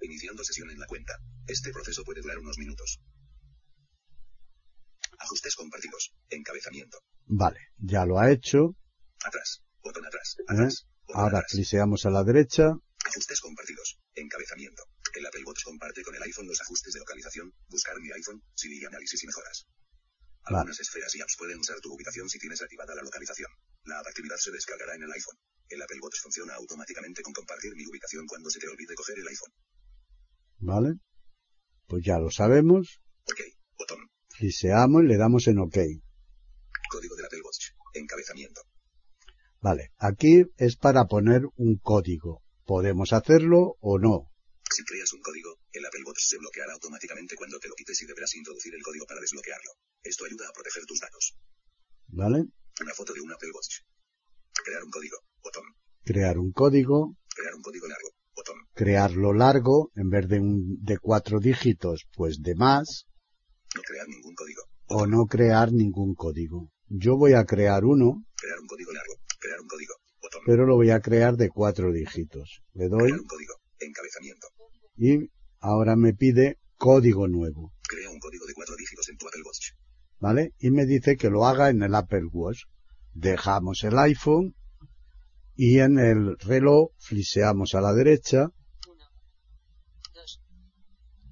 Iniciando 0.00 0.44
sesión 0.44 0.70
en 0.70 0.78
la 0.78 0.86
cuenta. 0.86 1.14
Este 1.46 1.72
proceso 1.72 2.04
puede 2.04 2.20
durar 2.20 2.38
unos 2.38 2.58
minutos. 2.58 3.00
Ajustes 5.18 5.56
compartidos. 5.56 6.12
Encabezamiento. 6.28 6.98
Vale, 7.26 7.60
ya 7.78 8.04
lo 8.04 8.18
ha 8.18 8.30
hecho. 8.30 8.76
Atrás. 9.24 9.62
Botón 9.82 10.04
atrás. 10.04 10.36
¿eh? 10.40 10.44
Atrás. 10.48 10.86
Botón 11.06 11.22
Ahora 11.22 11.42
fliseamos 11.48 12.04
a 12.04 12.10
la 12.10 12.22
derecha. 12.22 12.74
Ajustes 13.06 13.40
compartidos. 13.40 13.98
Encabezamiento. 14.14 14.82
El 15.14 15.26
Apple 15.26 15.44
Watch 15.46 15.62
comparte 15.62 16.02
con 16.02 16.14
el 16.14 16.22
iPhone 16.22 16.48
los 16.48 16.60
ajustes 16.60 16.92
de 16.92 16.98
localización, 16.98 17.54
buscar 17.68 18.00
mi 18.00 18.10
iPhone, 18.10 18.42
Siri 18.54 18.80
y 18.80 18.84
análisis 18.84 19.22
y 19.22 19.26
mejoras. 19.26 19.66
Algunas 20.42 20.78
esferas 20.80 21.14
y 21.14 21.20
apps 21.22 21.36
pueden 21.38 21.58
usar 21.58 21.80
tu 21.80 21.94
ubicación 21.94 22.28
si 22.28 22.38
tienes 22.38 22.60
activada 22.60 22.94
la 22.94 23.02
localización. 23.02 23.48
La 23.84 24.00
adaptividad 24.00 24.36
se 24.36 24.50
descargará 24.50 24.96
en 24.96 25.04
el 25.04 25.12
iPhone. 25.12 25.38
El 25.68 25.80
Apple 25.80 26.00
Watch 26.02 26.20
funciona 26.20 26.54
automáticamente 26.54 27.22
con 27.22 27.32
compartir 27.32 27.74
mi 27.76 27.86
ubicación 27.86 28.26
cuando 28.26 28.50
se 28.50 28.58
te 28.58 28.68
olvide 28.68 28.94
coger 28.94 29.18
el 29.18 29.28
iPhone. 29.28 29.52
Vale, 30.58 30.94
pues 31.86 32.04
ya 32.04 32.18
lo 32.18 32.30
sabemos. 32.30 33.00
Ok. 33.24 33.40
Botón. 33.78 34.10
Fliseamos 34.36 35.04
y 35.04 35.06
le 35.06 35.16
damos 35.16 35.46
en 35.46 35.60
OK. 35.60 35.78
Código 36.90 37.16
del 37.16 37.26
Apple 37.26 37.40
Watch. 37.42 37.70
Encabezamiento. 37.94 38.62
Vale, 39.60 39.92
aquí 39.96 40.44
es 40.58 40.76
para 40.76 41.06
poner 41.06 41.42
un 41.56 41.78
código. 41.78 42.42
Podemos 42.66 43.12
hacerlo 43.12 43.76
o 43.80 43.98
no. 43.98 44.33
Si 44.74 44.82
creas 44.84 45.12
un 45.12 45.20
código, 45.20 45.58
el 45.72 45.86
Apple 45.86 46.02
Watch 46.04 46.18
se 46.20 46.36
bloqueará 46.38 46.72
automáticamente 46.72 47.36
cuando 47.36 47.58
te 47.60 47.68
lo 47.68 47.74
quites 47.76 48.02
y 48.02 48.06
deberás 48.06 48.34
introducir 48.34 48.74
el 48.74 48.82
código 48.82 49.06
para 49.06 49.20
desbloquearlo. 49.20 49.70
Esto 50.02 50.24
ayuda 50.24 50.48
a 50.48 50.52
proteger 50.52 50.84
tus 50.84 50.98
datos. 50.98 51.36
¿Vale? 52.08 52.44
Una 52.80 52.94
foto 52.94 53.12
de 53.14 53.20
un 53.20 53.32
Apple 53.32 53.50
Watch. 53.54 53.80
Crear 54.64 54.82
un 54.82 54.90
código. 54.90 55.16
Botón. 55.42 55.64
Crear 56.04 56.38
un 56.38 56.52
código, 56.52 57.16
Crear 57.36 57.54
un 57.54 57.62
código 57.62 57.86
largo. 57.86 58.08
Botón. 58.34 58.56
crearlo 58.74 59.32
largo, 59.32 59.92
en 59.94 60.10
vez 60.10 60.26
de 60.28 60.40
un, 60.40 60.82
de 60.82 60.98
cuatro 60.98 61.38
dígitos, 61.38 62.06
pues 62.12 62.42
de 62.42 62.56
más, 62.56 63.06
No 63.76 63.82
crear 63.82 64.08
ningún 64.08 64.34
código. 64.34 64.62
o 64.88 65.06
no 65.06 65.26
crear 65.26 65.72
ningún 65.72 66.14
código. 66.16 66.72
Yo 66.88 67.16
voy 67.16 67.34
a 67.34 67.44
crear 67.44 67.84
uno, 67.84 68.24
Crear 68.36 68.58
un 68.58 68.66
código 68.66 68.92
largo. 68.92 69.14
Crear 69.38 69.60
un 69.60 69.68
código. 69.68 69.94
Botón. 70.20 70.40
pero 70.46 70.66
lo 70.66 70.74
voy 70.74 70.90
a 70.90 70.98
crear 71.00 71.36
de 71.36 71.48
cuatro 71.48 71.92
dígitos. 71.92 72.60
Le 72.72 72.88
doy 72.88 73.02
Crear 73.04 73.20
un 73.20 73.26
código. 73.26 73.54
Encabezamiento. 73.78 74.48
Y 74.96 75.30
ahora 75.60 75.96
me 75.96 76.14
pide 76.14 76.58
código 76.76 77.28
nuevo, 77.28 77.72
Crea 77.86 78.10
un 78.10 78.18
código 78.18 78.46
de 78.46 78.54
cuatro 78.54 78.76
dígitos 78.76 79.08
en 79.08 79.16
tu 79.16 79.26
Apple 79.26 79.42
Watch. 79.44 79.72
¿vale? 80.20 80.54
Y 80.58 80.70
me 80.70 80.86
dice 80.86 81.16
que 81.16 81.28
lo 81.28 81.46
haga 81.46 81.68
en 81.68 81.82
el 81.82 81.94
Apple 81.94 82.28
Watch. 82.32 82.62
Dejamos 83.12 83.84
el 83.84 83.98
iPhone 83.98 84.54
y 85.54 85.78
en 85.78 85.98
el 85.98 86.38
reloj 86.38 86.92
fliseamos 86.98 87.74
a 87.74 87.80
la 87.80 87.92
derecha, 87.92 88.48
Uno. 88.88 89.04
Dos. 90.14 90.40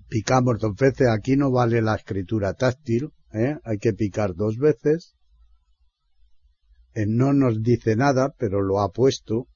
Picamos 0.09 0.61
dos 0.61 0.77
veces, 0.77 1.09
aquí 1.09 1.37
no 1.37 1.51
vale 1.51 1.83
la 1.83 1.97
escritura 1.97 2.55
táctil, 2.55 3.11
¿eh? 3.33 3.57
hay 3.65 3.79
que 3.79 3.95
picar 3.95 4.35
dos 4.35 4.59
veces. 4.59 5.15
Eh, 6.95 7.07
no 7.09 7.33
nos 7.33 7.63
dice 7.63 7.97
nada, 7.97 8.35
pero 8.39 8.61
lo 8.61 8.81
ha 8.81 8.91
puesto. 8.91 9.49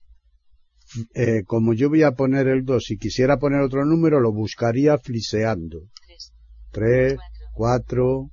Eh, 1.15 1.43
como 1.45 1.75
yo 1.75 1.89
voy 1.89 2.03
a 2.03 2.13
poner 2.13 2.49
el 2.49 2.65
2, 2.65 2.85
si 2.85 2.97
quisiera 2.97 3.39
poner 3.39 3.61
otro 3.61 3.85
número, 3.85 4.21
lo 4.21 4.33
buscaría 4.33 4.99
fliseando. 4.99 5.89
3, 6.73 7.17
4, 7.55 8.31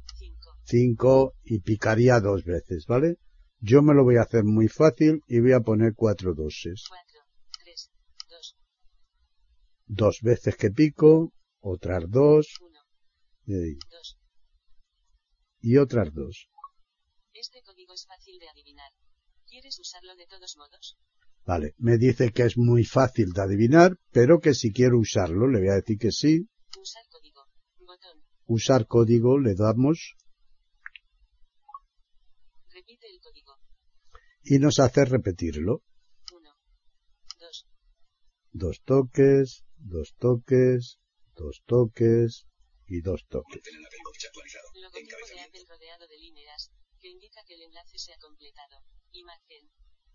5 0.63 1.33
y 1.43 1.59
picaría 1.59 2.19
dos 2.19 2.43
veces, 2.43 2.85
¿vale? 2.87 3.17
Yo 3.59 3.81
me 3.81 3.93
lo 3.93 4.03
voy 4.03 4.17
a 4.17 4.23
hacer 4.23 4.43
muy 4.43 4.67
fácil 4.67 5.21
y 5.27 5.39
voy 5.39 5.53
a 5.53 5.61
poner 5.61 5.93
cuatro 5.95 6.33
doses. 6.33 6.83
Dos 9.85 10.19
veces 10.21 10.55
que 10.55 10.69
pico, 10.71 11.31
otras 11.61 12.03
dos, 12.09 12.47
y, 13.45 13.77
y 15.61 15.77
otras 15.77 16.13
dos. 16.13 16.47
Este 17.33 17.61
código 17.61 17.93
es 17.93 18.05
fácil 18.05 18.39
de 18.39 18.49
adivinar. 18.49 18.91
¿Quieres 19.47 19.79
usarlo 19.79 20.15
de 20.15 20.25
todos 20.27 20.55
modos? 20.57 20.97
Vale, 21.45 21.73
me 21.77 21.97
dice 21.97 22.31
que 22.31 22.43
es 22.43 22.57
muy 22.57 22.85
fácil 22.85 23.33
de 23.33 23.41
adivinar, 23.41 23.97
pero 24.11 24.39
que 24.39 24.53
si 24.53 24.71
quiero 24.71 24.97
usarlo, 24.97 25.47
le 25.47 25.59
voy 25.59 25.69
a 25.69 25.75
decir 25.75 25.97
que 25.97 26.11
sí. 26.11 26.47
Usar 26.79 27.03
código. 27.09 27.41
Botón. 27.79 28.23
Usar 28.45 28.87
código, 28.87 29.37
le 29.39 29.53
damos 29.53 30.15
Repite 32.69 33.07
el 33.07 33.19
código. 33.19 33.57
y 34.43 34.59
nos 34.59 34.79
hace 34.79 35.03
repetirlo. 35.03 35.81
1, 36.33 36.49
2, 37.39 37.67
Dos 38.53 38.81
toques, 38.85 39.65
dos 39.77 40.15
toques, 40.17 40.97
dos 41.35 41.61
toques 41.65 42.45
y 42.87 43.01
dos 43.01 43.25
toques. 43.27 43.61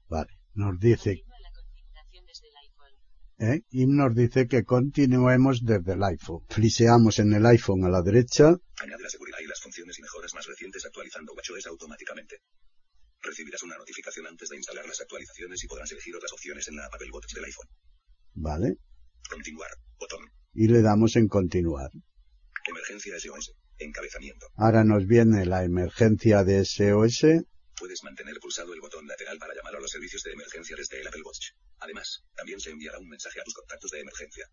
Vale, 0.09 0.38
nos 0.59 0.79
dice. 0.81 1.23
¿eh? 3.38 3.62
y 3.71 3.87
nos 3.87 4.12
dice 4.14 4.49
que 4.49 4.64
continuemos 4.64 5.64
desde 5.64 5.92
el 5.92 6.03
iPhone. 6.03 6.42
Fliseamos 6.51 7.21
en 7.21 7.33
el 7.33 7.47
iPhone 7.47 7.85
a 7.85 7.88
la 7.88 8.03
derecha, 8.03 8.57
Añade 8.81 9.03
la 9.03 9.11
seguridad 9.11 9.38
y 9.40 9.47
las 9.47 9.61
funciones 9.61 9.97
y 9.99 10.03
mejoras 10.03 10.35
más 10.35 10.47
recientes 10.47 10.85
actualizando 10.85 11.33
WatchOS 11.35 11.66
automáticamente. 11.68 12.38
Recibirás 13.23 13.62
una 13.62 13.77
notificación 13.77 14.27
antes 14.27 14.49
de 14.49 14.57
instalar 14.57 14.87
las 14.87 15.01
actualizaciones 15.01 15.62
y 15.62 15.68
podrás 15.68 15.92
elegir 15.92 16.16
otras 16.16 16.33
opciones 16.33 16.66
en 16.68 16.77
la 16.77 16.87
app 16.87 16.94
Apple 16.94 17.11
Watch 17.12 17.35
del 17.35 17.44
iPhone. 17.44 17.68
¿vale? 18.35 18.75
Continuar. 19.31 19.71
Botón. 19.99 20.25
Y 20.55 20.66
le 20.68 20.83
damos 20.83 21.14
en 21.16 21.29
continuar. 21.29 21.90
Emergencia 22.66 23.14
SOS. 23.18 23.53
Encabezamiento. 23.79 24.47
Ahora 24.57 24.83
nos 24.83 25.07
viene 25.07 25.47
la 25.47 25.62
emergencia 25.64 26.42
de 26.42 26.64
SOS, 26.64 27.47
Puedes 27.79 28.03
mantener 28.03 28.41
pulsado 28.41 28.75
el 28.75 28.81
botón 28.81 29.07
lateral 29.07 29.38
para 29.38 29.55
llamar 29.55 29.77
a 29.77 29.81
los 29.81 29.91
servicios 29.91 30.23
de 30.25 30.33
emergencia 30.33 30.75
desde 30.77 31.01
el 31.01 31.07
Apple 31.07 31.23
Watch. 31.23 31.53
Además, 31.79 32.25
también 32.35 32.59
se 32.59 32.71
enviará 32.71 32.99
un 32.99 33.09
mensaje 33.09 33.41
a 33.41 33.45
tus 33.45 33.55
contactos 33.55 33.91
de 33.93 34.01
emergencia. 34.01 34.51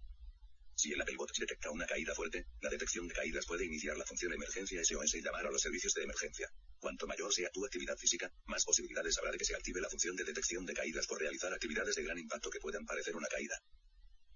Si 0.76 0.92
el 0.92 1.02
Apple 1.02 1.18
Watch 1.18 1.40
detecta 1.40 1.72
una 1.72 1.88
caída 1.88 2.14
fuerte, 2.14 2.46
la 2.62 2.70
detección 2.70 3.08
de 3.08 3.16
caídas 3.16 3.46
puede 3.46 3.66
iniciar 3.66 3.98
la 3.98 4.06
función 4.06 4.34
emergencia 4.34 4.84
SOS 4.84 5.16
y 5.16 5.22
llamar 5.22 5.48
a 5.48 5.52
los 5.52 5.62
servicios 5.62 5.94
de 5.94 6.04
emergencia. 6.04 6.50
Cuanto 6.80 7.08
mayor 7.08 7.34
sea 7.34 7.50
tu 7.50 7.66
actividad 7.66 7.98
física, 7.98 8.32
más 8.46 8.64
posibilidades 8.64 9.18
habrá 9.18 9.32
de 9.32 9.38
que 9.38 9.46
se 9.46 9.56
active 9.56 9.82
la 9.82 9.90
función 9.90 10.16
de 10.16 10.24
detección 10.24 10.66
de 10.66 10.74
caídas 10.74 11.08
por 11.08 11.20
realizar 11.20 11.52
actividades 11.52 11.96
de 11.96 12.04
gran 12.04 12.20
impacto 12.20 12.50
que 12.50 12.60
puedan 12.60 12.86
parecer 12.86 13.16
una 13.16 13.28
caída. 13.28 13.56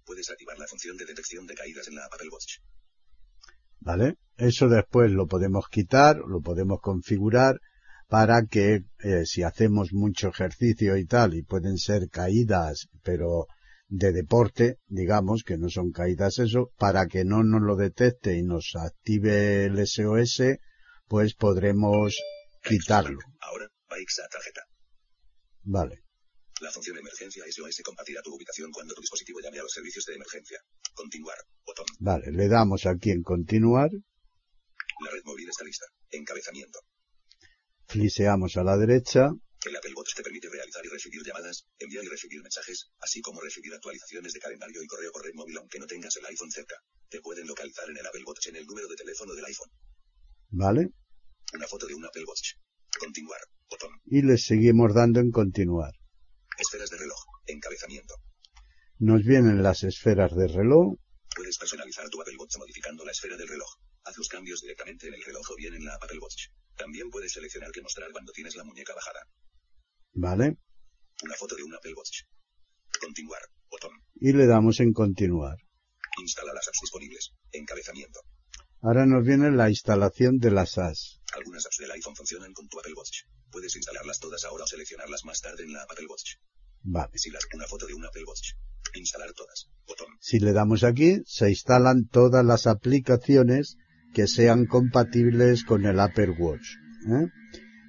Puedes 0.06 0.30
activar 0.30 0.58
la 0.58 0.68
función 0.68 0.98
de 0.98 1.06
detección 1.06 1.46
de 1.46 1.54
caídas 1.54 1.88
en 1.88 1.96
la 1.96 2.06
app 2.06 2.14
Apple 2.14 2.30
Watch. 2.30 2.58
¿vale? 3.80 4.16
Eso 4.38 4.68
después 4.68 5.12
lo 5.12 5.28
podemos 5.28 5.68
quitar, 5.70 6.18
lo 6.18 6.42
podemos 6.42 6.80
configurar 6.82 7.60
para 8.10 8.48
que 8.48 8.86
eh, 9.04 9.26
si 9.26 9.44
hacemos 9.44 9.94
mucho 9.94 10.30
ejercicio 10.30 10.98
y 10.98 11.06
tal, 11.06 11.36
y 11.36 11.44
pueden 11.44 11.78
ser 11.78 12.10
caídas, 12.10 12.90
pero 13.04 13.46
de 13.88 14.12
deporte, 14.12 14.80
digamos, 14.88 15.44
que 15.44 15.58
no 15.58 15.70
son 15.70 15.92
caídas 15.92 16.40
eso, 16.40 16.72
para 16.78 17.06
que 17.06 17.24
no 17.24 17.44
nos 17.44 17.62
lo 17.62 17.76
detecte 17.76 18.36
y 18.36 18.42
nos 18.42 18.74
active 18.76 19.66
el 19.66 19.88
SOS, 19.88 20.42
pues 21.08 21.36
podremos 21.36 22.18
quitarlo. 22.64 23.20
Ahora, 23.42 23.68
bikes 23.90 24.22
a 24.26 24.28
tarjeta. 24.28 24.62
Vale. 25.64 26.02
La 26.62 26.72
función 26.72 26.98
emergencia 26.98 27.44
SOS 27.48 27.82
compartirá 27.86 28.22
tu 28.24 28.36
ubicación 28.36 28.72
cuando 28.72 28.96
tu 28.96 29.02
dispositivo 29.02 29.40
llame 29.40 29.60
a 29.60 29.64
los 29.64 29.72
servicios 29.72 30.04
de 30.06 30.16
emergencia. 30.16 30.60
Continuar. 30.96 31.38
Botón. 31.64 31.86
Vale, 32.00 32.32
le 32.32 32.48
damos 32.48 32.88
aquí 32.88 33.12
en 33.12 33.22
continuar, 33.22 33.92
La 33.92 35.12
red 35.12 35.22
móvil 35.26 35.48
está 35.48 35.64
lista. 35.64 35.86
Encabezamiento. 36.10 36.80
Fliseamos 37.90 38.56
a 38.56 38.64
la 38.64 38.78
derecha, 38.78 39.30
El 39.66 39.76
Apple 39.76 39.94
Watch 39.96 40.16
te 40.16 40.24
permite 40.24 40.48
realizar 40.48 40.86
y 40.86 40.90
recibir 40.90 41.22
llamadas, 41.26 41.66
enviar 41.80 42.06
y 42.06 42.08
recibir 42.08 42.42
mensajes, 42.42 42.92
así 43.02 43.20
como 43.20 43.42
recibir 43.42 43.74
actualizaciones 43.74 44.32
de 44.32 44.40
calendario 44.40 44.82
y 44.82 44.88
correo 44.88 45.12
por 45.12 45.26
red 45.26 45.34
móvil 45.34 45.58
aunque 45.58 45.80
no 45.80 45.88
tengas 45.88 46.16
el 46.16 46.26
iPhone 46.28 46.52
cerca. 46.52 46.76
Te 47.10 47.20
pueden 47.20 47.48
localizar 47.48 47.90
en 47.90 47.98
el 47.98 48.06
Apple 48.06 48.24
Watch 48.26 48.48
en 48.48 48.56
el 48.56 48.66
número 48.66 48.88
de 48.88 48.96
teléfono 48.96 49.34
del 49.34 49.46
iPhone. 49.46 49.72
¿vale? 50.52 50.90
Una 51.54 51.68
foto 51.68 51.88
de 51.88 51.96
un 51.96 52.06
Apple 52.06 52.24
Watch. 52.26 52.54
Continuar. 52.98 53.42
Botón. 53.70 53.92
Y 54.06 54.22
le 54.22 54.38
seguimos 54.38 54.94
dando 54.94 55.20
en 55.20 55.32
continuar. 55.32 55.94
Esferas 56.58 56.90
de 56.90 56.98
reloj. 56.98 57.20
Encabezamiento. 57.48 58.16
Nos 59.00 59.24
vienen 59.24 59.64
las 59.64 59.84
esferas 59.84 60.36
de 60.36 60.48
reloj, 60.48 60.96
Puedes 61.36 61.58
personalizar 61.58 62.10
tu 62.10 62.22
Apple 62.22 62.36
Watch 62.38 62.58
modificando 62.58 63.06
la 63.06 63.12
esfera 63.12 63.38
del 63.38 63.48
reloj. 63.48 63.70
Haz 64.04 64.18
los 64.18 64.28
cambios 64.28 64.62
directamente 64.62 65.08
en 65.08 65.14
el 65.14 65.24
reloj 65.24 65.52
o 65.52 65.56
bien 65.56 65.76
en 65.76 65.86
la 65.86 65.94
app 65.94 66.04
Apple 66.04 66.20
Watch. 66.20 66.48
También 66.80 67.10
puedes 67.10 67.34
seleccionar 67.34 67.72
que 67.72 67.82
mostrar 67.82 68.10
cuando 68.12 68.32
tienes 68.32 68.56
la 68.56 68.64
muñeca 68.64 68.96
bajada. 68.96 69.20
¿vale? 70.14 70.58
Una 71.24 71.36
foto 71.36 71.56
de 71.56 71.64
un 71.64 71.76
Apple 71.76 71.94
Watch. 71.94 72.24
Continuar. 73.02 73.42
Botón. 73.70 73.92
Y 74.16 74.32
le 74.32 74.48
damos 74.48 74.80
en 74.80 74.94
continuar. 74.94 75.58
Instala 76.22 76.54
las 76.54 76.68
apps 76.68 76.80
disponibles. 76.82 77.34
Encabezamiento. 77.52 78.22
Ahora 78.82 79.06
nos 79.06 79.26
viene 79.26 79.52
la 79.52 79.70
instalación 79.70 80.40
de 80.40 80.52
las 80.52 80.78
AS. 80.78 81.22
Algunas 81.34 81.66
apps 81.66 81.78
del 81.80 81.92
iPhone 81.92 82.16
funcionan 82.16 82.54
con 82.54 82.68
tu 82.70 82.80
Apple 82.80 82.94
Watch. 82.94 83.24
Puedes 83.52 83.76
instalarlas 83.76 84.20
todas 84.20 84.46
ahora 84.46 84.64
o 84.64 84.68
seleccionarlas 84.68 85.26
más 85.26 85.42
tarde 85.42 85.64
en 85.64 85.74
la 85.74 85.84
app 85.84 85.92
Apple 85.92 86.08
Watch. 86.08 86.36
Vale. 86.84 87.10
Visitar 87.12 87.42
una 87.54 87.68
foto 87.68 87.88
de 87.88 87.94
un 87.94 88.06
Apple 88.06 88.24
Watch. 88.26 88.54
Instalar 88.96 89.34
todas. 89.34 89.70
Botón. 89.86 90.08
Si 90.22 90.40
le 90.40 90.54
damos 90.54 90.84
aquí, 90.84 91.22
se 91.26 91.50
instalan 91.50 92.08
todas 92.08 92.46
las 92.46 92.68
aplicaciones 92.68 93.76
que 94.14 94.28
sean 94.28 94.66
compatibles 94.66 95.64
con 95.64 95.86
el 95.86 96.00
Apple 96.00 96.32
Watch. 96.38 96.68
¿eh? 97.08 97.28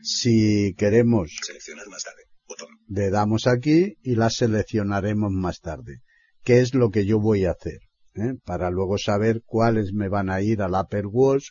Si 0.02 0.74
queremos, 0.76 1.30
Seleccionar 1.44 1.86
más 1.88 2.04
tarde. 2.04 2.22
Botón. 2.48 2.68
le 2.88 3.10
damos 3.10 3.46
aquí 3.46 3.96
y 4.02 4.14
las 4.16 4.34
seleccionaremos 4.36 5.30
más 5.32 5.60
tarde. 5.60 5.98
¿Qué 6.42 6.60
es 6.60 6.74
lo 6.74 6.90
que 6.90 7.04
yo 7.06 7.20
voy 7.20 7.44
a 7.44 7.52
hacer? 7.52 7.80
¿eh? 8.14 8.34
Para 8.44 8.70
luego 8.70 8.98
saber 8.98 9.42
cuáles 9.44 9.92
me 9.92 10.08
van 10.08 10.30
a 10.30 10.40
ir 10.42 10.62
al 10.62 10.74
Apple 10.74 11.06
Watch, 11.06 11.44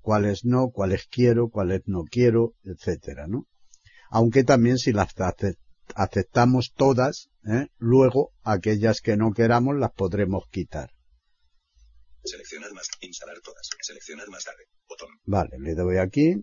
cuáles 0.00 0.44
no, 0.44 0.70
cuáles 0.70 1.06
quiero, 1.10 1.48
cuáles 1.48 1.82
no 1.86 2.04
quiero, 2.04 2.54
etcétera, 2.64 3.26
¿no? 3.28 3.46
Aunque 4.08 4.44
también 4.44 4.78
si 4.78 4.92
las 4.92 5.08
ace- 5.20 5.56
aceptamos 5.94 6.72
todas, 6.74 7.28
¿eh? 7.44 7.66
luego 7.78 8.30
aquellas 8.44 9.00
que 9.00 9.16
no 9.16 9.32
queramos 9.32 9.76
las 9.76 9.92
podremos 9.92 10.44
quitar. 10.50 10.90
Seleccionar 12.26 12.72
más. 12.72 12.88
Instalar 13.00 13.40
todas. 13.40 13.68
Seleccionar 13.80 14.28
más 14.28 14.44
tarde. 14.44 14.64
Botón. 14.88 15.08
Vale, 15.24 15.58
le 15.58 15.74
doy 15.74 15.98
aquí, 15.98 16.34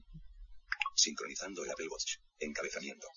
Sincronizando 0.96 1.63
el 1.63 1.72
Apple 1.72 1.88
Watch. 1.89 2.17
Encabezamiento. 2.39 3.08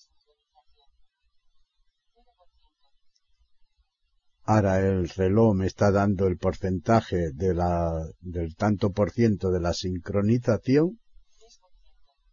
ahora 4.47 4.79
el 4.79 5.09
reloj 5.09 5.55
me 5.57 5.67
está 5.67 5.91
dando 5.91 6.27
el 6.29 6.39
porcentaje 6.39 7.33
de 7.33 7.53
la, 7.53 8.07
del 8.21 8.55
tanto 8.55 8.93
por 8.93 9.11
ciento 9.11 9.51
de 9.51 9.61
la 9.61 9.73
sincronización, 9.73 11.01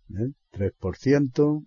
¿eh? 0.09 0.31
3%, 0.51 1.65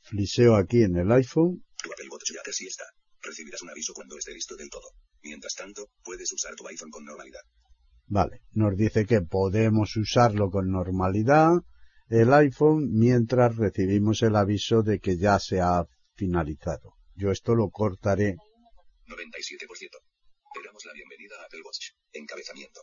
fliseo 0.00 0.54
aquí 0.54 0.82
en 0.84 0.96
el 0.96 1.10
iPhone, 1.10 1.64
Tu 1.82 1.90
Apple 1.90 2.08
Watch 2.10 2.32
ya 2.32 2.42
casi 2.44 2.66
está. 2.66 2.84
Recibirás 3.22 3.62
un 3.62 3.70
aviso 3.70 3.94
cuando 3.94 4.18
esté 4.18 4.32
listo 4.34 4.56
del 4.56 4.68
todo. 4.68 4.88
Mientras 5.22 5.54
tanto, 5.54 5.88
puedes 6.02 6.32
usar 6.32 6.54
tu 6.56 6.66
iPhone 6.66 6.90
con 6.90 7.04
normalidad. 7.04 7.42
Vale, 8.06 8.42
nos 8.52 8.76
dice 8.76 9.06
que 9.06 9.22
podemos 9.22 9.96
usarlo 9.96 10.50
con 10.50 10.70
normalidad 10.70 11.62
el 12.08 12.32
iPhone 12.34 12.90
mientras 12.92 13.56
recibimos 13.56 14.22
el 14.22 14.36
aviso 14.36 14.82
de 14.82 15.00
que 15.00 15.16
ya 15.16 15.38
se 15.38 15.60
ha 15.60 15.86
finalizado. 16.14 16.96
Yo 17.14 17.30
esto 17.30 17.54
lo 17.54 17.70
cortaré. 17.70 18.36
97%. 19.06 19.68
Te 20.54 20.60
damos 20.62 20.84
la 20.84 20.92
bienvenida 20.92 21.36
a 21.40 21.46
Apple 21.46 21.62
Watch. 21.64 21.92
Encabezamiento. 22.12 22.82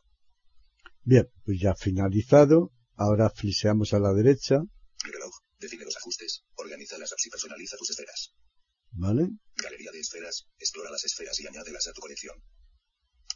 Bien, 1.04 1.30
pues 1.46 1.60
ya 1.60 1.76
finalizado. 1.76 2.72
Ahora 2.96 3.30
fliseamos 3.30 3.94
a 3.94 4.00
la 4.00 4.14
derecha. 4.14 4.64
Reloj. 5.04 5.36
Define 5.60 5.86
los 5.86 5.98
ajustes. 5.98 6.44
Organiza 6.56 6.98
las 6.98 7.12
apps 7.12 7.28
y 7.28 7.30
personaliza 7.30 7.78
tus 7.78 7.92
esferas. 7.92 8.34
¿Vale? 8.92 9.30
Galería 9.56 9.92
de 9.92 10.00
esferas. 10.00 10.48
Explora 10.58 10.92
las 10.92 11.04
esferas 11.04 11.40
y 11.40 11.48
añádelas 11.48 11.88
a 11.88 11.94
tu 11.94 12.02
colección. 12.02 12.36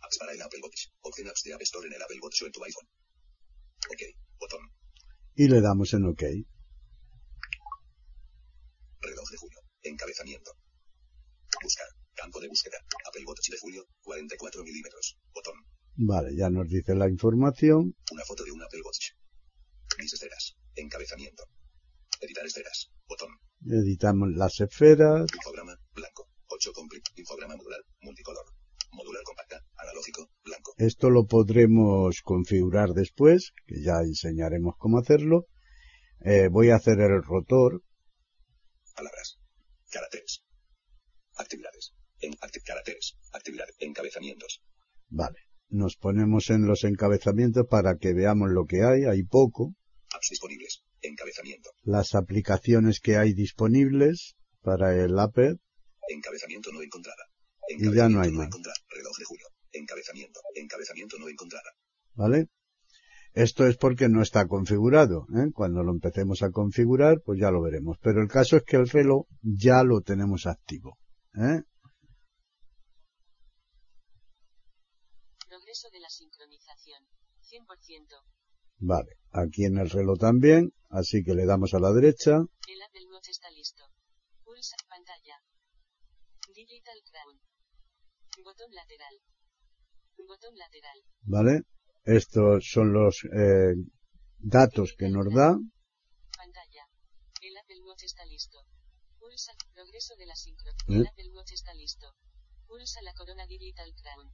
Apps 0.01 0.17
para 0.17 0.33
el 0.33 0.41
Apple 0.41 0.59
Watch. 0.61 0.87
Opción 1.01 1.27
Apps 1.27 1.43
de 1.43 1.53
App 1.53 1.61
Store 1.61 1.87
en 1.87 1.93
el 1.93 2.01
Apple 2.01 2.19
Watch 2.21 2.41
o 2.41 2.45
en 2.45 2.51
tu 2.51 2.63
iPhone. 2.63 2.87
Ok. 3.89 4.01
Botón. 4.39 4.61
Y 5.35 5.47
le 5.47 5.61
damos 5.61 5.93
en 5.93 6.05
OK. 6.05 6.23
Reloj 9.01 9.29
de 9.29 9.37
julio. 9.37 9.59
Encabezamiento. 9.83 10.51
Buscar. 11.61 11.87
Campo 12.15 12.39
de 12.39 12.47
búsqueda. 12.47 12.77
Apple 13.07 13.23
Watch 13.25 13.49
de 13.49 13.57
julio. 13.57 13.87
44 14.03 14.63
milímetros. 14.63 15.17
Botón. 15.33 15.55
Vale, 15.95 16.35
ya 16.35 16.49
nos 16.49 16.67
dice 16.67 16.95
la 16.95 17.07
información. 17.07 17.95
Una 18.11 18.25
foto 18.25 18.43
de 18.43 18.51
un 18.51 18.61
Apple 18.63 18.81
Watch. 18.83 19.11
Mis 19.99 20.13
esferas. 20.13 20.55
Encabezamiento. 20.75 21.43
Editar 22.23 22.45
esferas. 22.45 22.89
Botón. 23.07 23.29
Editamos 23.65 24.29
las 24.35 24.59
esferas. 24.61 25.25
Infograma. 25.33 25.75
Blanco. 25.93 26.27
8 26.47 26.71
complete. 26.73 27.11
Infograma 27.17 27.55
modular. 27.55 27.79
Multicolor. 28.01 28.45
Modular 28.91 29.23
compacta. 29.23 29.59
Analógico. 29.77 30.29
Blanco. 30.45 30.73
Esto 30.77 31.09
lo 31.09 31.25
podremos 31.25 32.21
configurar 32.23 32.89
después, 32.93 33.51
que 33.65 33.81
ya 33.83 33.99
enseñaremos 34.01 34.75
cómo 34.77 34.99
hacerlo. 34.99 35.47
Eh, 36.21 36.47
voy 36.49 36.69
a 36.69 36.75
hacer 36.75 36.99
el 37.01 37.21
rotor. 37.23 37.81
Palabras. 38.95 39.39
Caracteres. 39.91 40.43
Actividades. 41.35 41.93
En 42.21 42.33
acti- 42.35 42.63
caracteres. 42.63 43.17
Actividades. 43.33 43.75
Encabezamientos. 43.79 44.61
Vale. 45.09 45.39
Nos 45.69 45.97
ponemos 45.97 46.49
en 46.51 46.67
los 46.67 46.83
encabezamientos 46.83 47.65
para 47.69 47.97
que 47.97 48.13
veamos 48.13 48.49
lo 48.51 48.65
que 48.65 48.83
hay. 48.83 49.03
Hay 49.05 49.23
poco. 49.23 49.73
Apps 50.13 50.27
disponibles. 50.29 50.83
Encabezamiento. 51.03 51.69
Las 51.83 52.15
aplicaciones 52.15 52.99
que 53.01 53.17
hay 53.17 53.33
disponibles 53.33 54.35
para 54.61 54.95
el 54.95 55.19
Apple. 55.19 55.57
Encabezamiento 56.07 56.71
no 56.71 56.81
encontrada. 56.81 57.23
Y 57.69 57.93
ya 57.93 58.07
no 58.09 58.21
hay 58.21 58.31
más. 58.31 58.47
encontrada. 58.47 58.77
Reloj 58.89 59.17
de 59.17 59.25
julio. 59.25 59.47
Encabezamiento. 59.73 60.39
Encabezamiento 60.55 61.17
no 61.19 61.27
encontrada. 61.27 61.69
¿Vale? 62.15 62.47
Esto 63.33 63.65
es 63.67 63.77
porque 63.77 64.07
no 64.09 64.21
está 64.21 64.47
configurado. 64.47 65.25
¿eh? 65.35 65.51
Cuando 65.53 65.83
lo 65.83 65.91
empecemos 65.91 66.41
a 66.41 66.51
configurar, 66.51 67.21
pues 67.25 67.39
ya 67.39 67.51
lo 67.51 67.61
veremos. 67.61 67.97
Pero 68.01 68.21
el 68.21 68.29
caso 68.29 68.57
es 68.57 68.63
que 68.63 68.77
el 68.77 68.87
reloj 68.87 69.25
ya 69.41 69.83
lo 69.83 70.01
tenemos 70.01 70.45
activo. 70.45 70.97
¿eh? 71.35 71.63
Progreso 75.49 75.89
de 75.91 75.99
la 75.99 76.09
sincronización. 76.09 77.03
100%. 77.41 78.07
Vale. 78.79 79.22
Aquí 79.33 79.65
en 79.65 79.77
el 79.79 79.89
reloj 79.89 80.19
también. 80.19 80.73
Así 80.89 81.23
que 81.23 81.33
le 81.33 81.45
damos 81.45 81.73
a 81.73 81.79
la 81.79 81.91
derecha. 81.91 82.33
El 82.67 82.81
Apple 82.83 83.07
Watch 83.11 83.29
está 83.29 83.49
listo. 83.49 83.83
Pulsa 84.43 84.75
pantalla. 84.87 85.41
Digital 86.53 86.99
Crown. 87.09 87.39
Botón 88.43 88.71
lateral. 88.71 89.15
Botón 90.27 90.55
lateral. 90.55 90.99
¿Vale? 91.23 91.63
Estos 92.05 92.69
son 92.69 92.93
los 92.93 93.23
eh, 93.25 93.73
datos 94.37 94.93
que 94.97 95.09
nos 95.09 95.25
da. 95.33 95.57
Pantalla. 96.37 96.85
El 97.41 97.57
Apple 97.57 97.81
Watch 97.85 98.03
está 98.03 98.25
listo. 98.25 98.59
Pulsa 99.17 99.53
progreso 99.73 100.15
de 100.15 100.27
la 100.27 100.35
sincro. 100.35 100.69
¿Eh? 100.71 101.01
El 101.01 101.07
Apple 101.07 101.31
Watch 101.33 101.53
está 101.53 101.73
listo. 101.73 102.13
Pulsa 102.67 103.01
la 103.01 103.13
corona 103.15 103.47
Digital 103.47 103.91
Crown. 103.95 104.31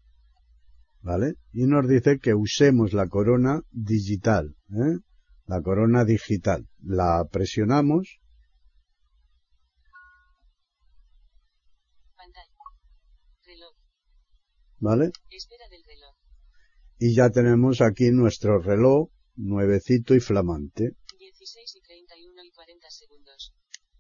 ¿Vale? 1.01 1.35
Y 1.53 1.65
nos 1.65 1.87
dice 1.87 2.19
que 2.19 2.33
usemos 2.33 2.93
la 2.93 3.07
corona 3.07 3.61
digital. 3.71 4.55
¿eh? 4.71 4.99
La 5.45 5.61
corona 5.61 6.03
digital. 6.05 6.67
La 6.83 7.25
presionamos. 7.31 8.19
¿Vale? 14.81 15.11
Espera 15.29 15.67
del 15.69 15.83
reloj. 15.83 16.15
Y 16.99 17.13
ya 17.13 17.29
tenemos 17.29 17.81
aquí 17.81 18.11
nuestro 18.11 18.59
reloj 18.59 19.09
nuevecito 19.35 20.15
y 20.15 20.19
flamante. 20.21 20.95
16 21.17 21.75
y 21.75 21.81
31 21.81 22.43
y 22.43 22.51
40 22.51 22.89
segundos. 22.89 23.53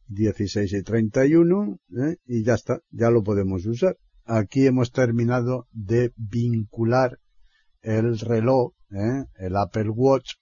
16 0.07 0.73
y 0.73 0.83
31 0.83 1.79
¿eh? 1.97 2.17
y 2.25 2.43
ya 2.43 2.55
está, 2.55 2.81
ya 2.91 3.09
lo 3.09 3.23
podemos 3.23 3.65
usar. 3.65 3.97
Aquí 4.31 4.67
hemos 4.67 4.91
terminado 4.91 5.67
de 5.71 6.13
vincular 6.15 7.17
el 7.81 8.19
reloj, 8.19 8.73
¿eh? 8.91 9.25
el 9.39 9.55
Apple 9.55 9.89
Watch, 9.89 10.33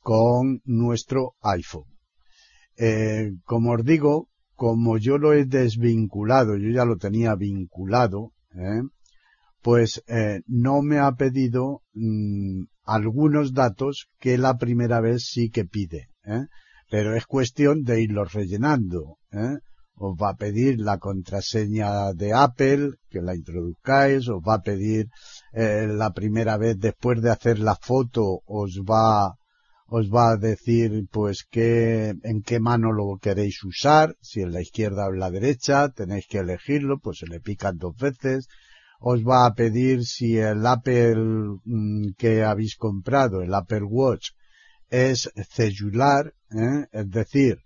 con 0.00 0.60
nuestro 0.66 1.32
iPhone. 1.40 1.86
Eh, 2.76 3.32
como 3.44 3.72
os 3.72 3.84
digo, 3.84 4.28
como 4.54 4.98
yo 4.98 5.16
lo 5.16 5.32
he 5.32 5.46
desvinculado, 5.46 6.58
yo 6.58 6.68
ya 6.68 6.84
lo 6.84 6.98
tenía 6.98 7.34
vinculado, 7.34 8.34
¿eh? 8.54 8.82
pues 9.62 10.04
no 10.46 10.82
me 10.82 10.98
ha 10.98 11.12
pedido 11.12 11.80
mm, 11.94 12.64
algunos 12.84 13.54
datos 13.54 14.08
que 14.18 14.36
la 14.36 14.58
primera 14.58 15.00
vez 15.00 15.24
sí 15.24 15.48
que 15.48 15.64
pide. 15.64 16.10
Pero 16.90 17.16
es 17.16 17.24
cuestión 17.24 17.82
de 17.82 18.02
irlos 18.02 18.34
rellenando. 18.34 19.16
¿eh? 19.30 19.56
Os 19.96 20.16
va 20.20 20.30
a 20.30 20.36
pedir 20.36 20.80
la 20.80 20.98
contraseña 20.98 22.12
de 22.12 22.32
Apple, 22.32 22.94
que 23.10 23.22
la 23.22 23.34
introduzcáis, 23.34 24.28
os 24.28 24.42
va 24.46 24.54
a 24.54 24.62
pedir 24.62 25.08
eh, 25.52 25.86
la 25.88 26.12
primera 26.12 26.56
vez 26.56 26.78
después 26.78 27.22
de 27.22 27.30
hacer 27.30 27.58
la 27.58 27.76
foto, 27.76 28.40
os 28.46 28.80
va 28.80 29.36
os 29.94 30.08
va 30.08 30.30
a 30.30 30.36
decir 30.38 31.06
pues 31.10 31.44
que 31.44 32.14
en 32.22 32.42
qué 32.42 32.58
mano 32.60 32.92
lo 32.92 33.18
queréis 33.20 33.62
usar, 33.62 34.16
si 34.22 34.40
en 34.40 34.50
la 34.50 34.62
izquierda 34.62 35.06
o 35.06 35.12
en 35.12 35.20
la 35.20 35.30
derecha, 35.30 35.90
tenéis 35.90 36.26
que 36.26 36.38
elegirlo, 36.38 36.98
pues 36.98 37.18
se 37.18 37.26
le 37.26 37.40
pican 37.40 37.76
dos 37.76 37.94
veces, 37.96 38.48
os 39.00 39.22
va 39.22 39.44
a 39.44 39.54
pedir 39.54 40.06
si 40.06 40.38
el 40.38 40.66
Apple 40.66 41.58
mm, 41.64 42.12
que 42.16 42.42
habéis 42.42 42.76
comprado, 42.76 43.42
el 43.42 43.52
Apple 43.52 43.84
Watch, 43.84 44.30
es 44.88 45.30
celular, 45.50 46.32
¿eh? 46.50 46.86
es 46.92 47.10
decir, 47.10 47.58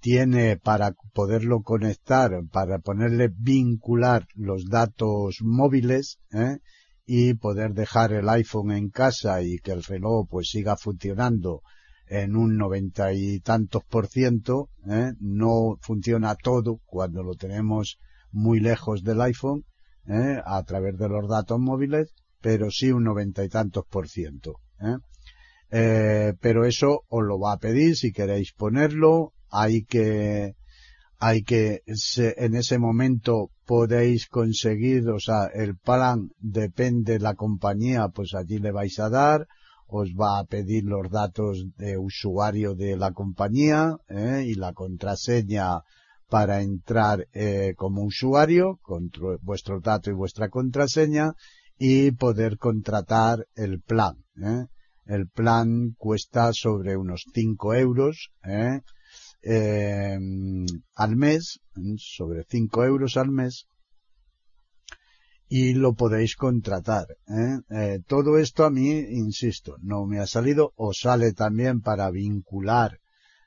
tiene 0.00 0.56
para 0.56 0.92
poderlo 1.12 1.62
conectar, 1.62 2.32
para 2.50 2.78
ponerle 2.78 3.30
vincular 3.34 4.26
los 4.34 4.64
datos 4.66 5.38
móviles, 5.42 6.18
¿eh? 6.32 6.58
y 7.06 7.34
poder 7.34 7.72
dejar 7.72 8.12
el 8.12 8.28
iPhone 8.28 8.70
en 8.70 8.88
casa 8.88 9.42
y 9.42 9.58
que 9.58 9.72
el 9.72 9.82
reloj 9.82 10.28
pues 10.28 10.48
siga 10.50 10.76
funcionando 10.76 11.62
en 12.06 12.36
un 12.36 12.56
noventa 12.56 13.12
y 13.12 13.40
tantos 13.40 13.82
por 13.84 14.06
ciento, 14.06 14.68
¿eh? 14.88 15.12
no 15.20 15.76
funciona 15.80 16.34
todo 16.34 16.80
cuando 16.86 17.22
lo 17.22 17.34
tenemos 17.34 17.98
muy 18.32 18.60
lejos 18.60 19.02
del 19.02 19.20
iPhone, 19.20 19.64
¿eh? 20.06 20.40
a 20.44 20.62
través 20.64 20.96
de 20.98 21.08
los 21.08 21.28
datos 21.28 21.58
móviles, 21.58 22.14
pero 22.40 22.70
sí 22.70 22.90
un 22.90 23.04
noventa 23.04 23.44
y 23.44 23.48
tantos 23.48 23.84
por 23.88 24.08
ciento. 24.08 24.60
¿eh? 24.80 24.96
Eh, 25.70 26.34
pero 26.40 26.64
eso 26.64 27.02
os 27.08 27.24
lo 27.24 27.38
va 27.38 27.52
a 27.52 27.58
pedir 27.58 27.96
si 27.96 28.12
queréis 28.12 28.52
ponerlo, 28.52 29.32
hay 29.50 29.84
que, 29.84 30.54
hay 31.18 31.42
que, 31.42 31.82
en 32.16 32.54
ese 32.54 32.78
momento 32.78 33.50
podéis 33.66 34.26
conseguir, 34.26 35.08
o 35.08 35.20
sea, 35.20 35.46
el 35.54 35.76
plan 35.76 36.30
depende 36.38 37.14
de 37.14 37.20
la 37.20 37.34
compañía, 37.34 38.08
pues 38.08 38.34
allí 38.34 38.58
le 38.58 38.72
vais 38.72 38.98
a 38.98 39.10
dar, 39.10 39.46
os 39.86 40.10
va 40.10 40.38
a 40.38 40.44
pedir 40.44 40.84
los 40.84 41.10
datos 41.10 41.66
de 41.76 41.98
usuario 41.98 42.74
de 42.74 42.96
la 42.96 43.12
compañía 43.12 43.96
¿eh? 44.08 44.44
y 44.46 44.54
la 44.54 44.72
contraseña 44.72 45.82
para 46.28 46.62
entrar 46.62 47.26
eh, 47.32 47.74
como 47.76 48.04
usuario, 48.04 48.78
con 48.82 49.10
vuestros 49.42 49.82
datos 49.82 50.12
y 50.12 50.14
vuestra 50.14 50.48
contraseña 50.48 51.34
y 51.76 52.12
poder 52.12 52.56
contratar 52.56 53.46
el 53.56 53.80
plan. 53.80 54.24
¿eh? 54.40 54.66
El 55.06 55.28
plan 55.28 55.94
cuesta 55.98 56.52
sobre 56.52 56.96
unos 56.96 57.24
5 57.34 57.74
euros 57.74 58.30
¿eh? 58.44 58.80
Eh, 59.42 60.18
al 60.94 61.16
mes, 61.16 61.60
¿eh? 61.76 61.94
sobre 61.96 62.44
5 62.44 62.84
euros 62.84 63.16
al 63.16 63.30
mes, 63.30 63.66
y 65.48 65.72
lo 65.74 65.94
podéis 65.94 66.36
contratar. 66.36 67.06
¿eh? 67.26 67.58
Eh, 67.70 67.98
todo 68.06 68.38
esto 68.38 68.64
a 68.64 68.70
mí, 68.70 68.90
insisto, 68.90 69.76
no 69.80 70.06
me 70.06 70.20
ha 70.20 70.26
salido, 70.26 70.72
os 70.76 70.98
sale 71.00 71.32
también 71.32 71.80
para 71.80 72.10
vincular 72.10 72.98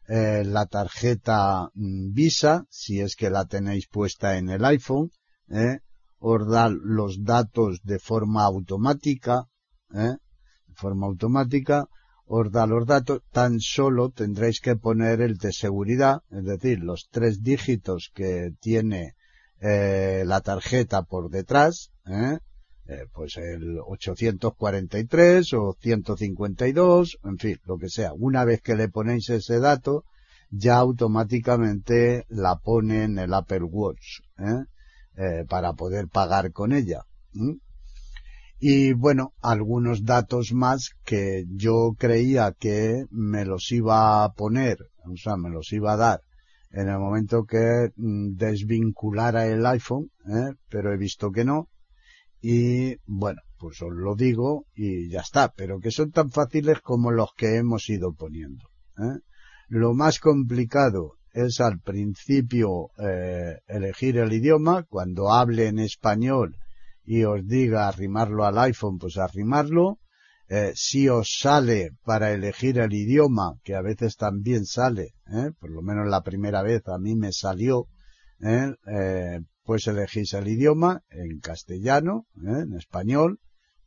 la 0.05 0.65
tarjeta 0.65 1.69
mm, 1.73 2.11
Visa, 2.11 2.65
si 2.69 2.99
es 2.99 3.15
que 3.15 3.29
la 3.29 3.45
tenéis 3.45 3.87
puesta 3.87 4.37
en 4.37 4.49
el 4.49 4.65
iPhone, 4.65 5.11
os 6.19 6.47
da 6.49 6.69
los 6.69 7.23
datos 7.23 7.79
de 7.83 7.99
forma 7.99 8.43
automática, 8.43 9.45
de 9.89 10.17
forma 10.75 11.07
automática, 11.07 11.87
os 12.37 12.47
da 12.51 12.65
los 12.65 12.83
datos, 12.93 13.21
tan 13.31 13.59
solo 13.59 14.09
tendréis 14.09 14.59
que 14.59 14.75
poner 14.75 15.21
el 15.21 15.37
de 15.37 15.51
seguridad, 15.53 16.23
es 16.31 16.43
decir, 16.43 16.79
los 16.79 17.07
tres 17.11 17.43
dígitos 17.43 18.11
que 18.13 18.51
tiene 18.59 19.13
eh, 19.61 20.23
la 20.25 20.41
tarjeta 20.41 21.03
por 21.03 21.29
detrás, 21.29 21.91
¿eh? 22.07 22.39
Eh, 22.85 23.05
pues 23.13 23.37
el 23.37 23.79
843 23.79 25.53
o 25.53 25.77
152, 25.79 27.19
en 27.23 27.37
fin, 27.37 27.57
lo 27.65 27.77
que 27.77 27.89
sea. 27.89 28.11
Una 28.13 28.43
vez 28.45 28.61
que 28.61 28.75
le 28.75 28.89
ponéis 28.89 29.29
ese 29.29 29.59
dato, 29.59 30.03
ya 30.49 30.77
automáticamente 30.77 32.25
la 32.29 32.55
pone 32.57 33.03
en 33.03 33.19
el 33.19 33.33
Apple 33.33 33.63
Watch, 33.63 34.21
¿eh? 34.39 34.63
Eh, 35.15 35.45
para 35.47 35.73
poder 35.73 36.07
pagar 36.07 36.51
con 36.51 36.73
ella. 36.73 37.05
Y 38.65 38.93
bueno, 38.93 39.33
algunos 39.41 40.05
datos 40.05 40.53
más 40.53 40.91
que 41.03 41.43
yo 41.49 41.95
creía 41.99 42.53
que 42.57 43.03
me 43.11 43.43
los 43.43 43.69
iba 43.73 44.23
a 44.23 44.31
poner, 44.31 44.77
o 45.03 45.17
sea, 45.17 45.35
me 45.35 45.49
los 45.49 45.73
iba 45.73 45.91
a 45.91 45.97
dar 45.97 46.21
en 46.71 46.87
el 46.87 46.97
momento 46.97 47.43
que 47.43 47.89
mm, 47.97 48.35
desvinculara 48.37 49.47
el 49.47 49.65
iPhone, 49.65 50.11
¿eh? 50.29 50.53
pero 50.69 50.93
he 50.93 50.97
visto 50.97 51.29
que 51.29 51.43
no. 51.43 51.67
Y 52.39 52.95
bueno, 53.05 53.41
pues 53.59 53.81
os 53.81 53.91
lo 53.91 54.15
digo 54.15 54.65
y 54.73 55.09
ya 55.09 55.19
está, 55.19 55.51
pero 55.51 55.81
que 55.81 55.91
son 55.91 56.11
tan 56.11 56.31
fáciles 56.31 56.79
como 56.79 57.11
los 57.11 57.33
que 57.35 57.57
hemos 57.57 57.89
ido 57.89 58.13
poniendo. 58.13 58.69
¿eh? 58.97 59.19
Lo 59.67 59.93
más 59.93 60.19
complicado 60.19 61.17
es 61.33 61.59
al 61.59 61.81
principio 61.81 62.91
eh, 62.97 63.57
elegir 63.67 64.19
el 64.19 64.31
idioma, 64.31 64.83
cuando 64.83 65.33
hable 65.33 65.67
en 65.67 65.79
español 65.79 66.55
y 67.05 67.23
os 67.23 67.45
diga 67.45 67.87
arrimarlo 67.87 68.45
al 68.45 68.57
iPhone, 68.59 68.97
pues 68.97 69.17
arrimarlo. 69.17 69.99
Eh, 70.49 70.73
si 70.75 71.09
os 71.09 71.37
sale 71.39 71.91
para 72.03 72.31
elegir 72.33 72.77
el 72.77 72.93
idioma, 72.93 73.55
que 73.63 73.75
a 73.75 73.81
veces 73.81 74.17
también 74.17 74.65
sale, 74.65 75.13
eh, 75.27 75.51
por 75.59 75.71
lo 75.71 75.81
menos 75.81 76.07
la 76.07 76.21
primera 76.21 76.61
vez 76.61 76.83
a 76.87 76.99
mí 76.99 77.15
me 77.15 77.31
salió, 77.31 77.87
eh, 78.41 78.73
eh 78.87 79.39
pues 79.63 79.87
elegís 79.87 80.33
el 80.33 80.47
idioma 80.49 81.03
en 81.09 81.39
castellano, 81.39 82.27
eh, 82.35 82.63
en 82.63 82.73
español, 82.73 83.39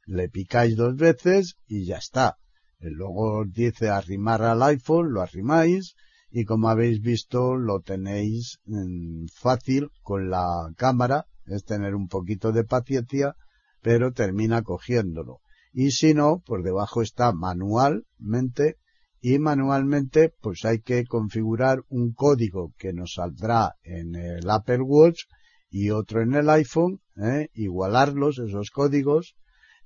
le 0.07 0.29
picáis 0.29 0.75
dos 0.77 0.97
veces 0.97 1.57
y 1.67 1.85
ya 1.85 1.99
está. 1.99 2.39
Luego 2.79 3.41
os 3.41 3.53
dice 3.53 3.91
arrimar 3.91 4.43
al 4.43 4.63
iPhone, 4.63 5.13
lo 5.13 5.21
arrimáis 5.21 5.95
y 6.31 6.45
como 6.45 6.69
habéis 6.69 7.01
visto 7.01 7.57
lo 7.57 7.81
tenéis 7.81 8.59
mm, 8.65 9.27
fácil 9.35 9.91
con 10.03 10.31
la 10.31 10.73
cámara 10.77 11.27
es 11.47 11.65
tener 11.65 11.95
un 11.95 12.09
poquito 12.09 12.53
de 12.53 12.65
paciencia, 12.65 13.35
pero 13.83 14.13
termina 14.13 14.63
cogiéndolo. 14.63 15.41
Y 15.73 15.91
si 15.91 16.15
no, 16.15 16.43
por 16.45 16.63
debajo 16.63 17.03
está 17.03 17.33
manualmente 17.33 18.77
y 19.21 19.39
manualmente 19.39 20.33
pues 20.41 20.65
hay 20.65 20.81
que 20.81 21.05
configurar 21.05 21.83
un 21.89 22.13
código 22.13 22.73
que 22.79 22.93
nos 22.93 23.15
saldrá 23.15 23.75
en 23.83 24.15
el 24.15 24.49
Apple 24.49 24.83
Watch 24.83 25.25
y 25.69 25.91
otro 25.91 26.23
en 26.23 26.35
el 26.35 26.49
iPhone, 26.49 27.01
¿eh? 27.17 27.49
igualarlos 27.55 28.39
esos 28.39 28.71
códigos, 28.71 29.35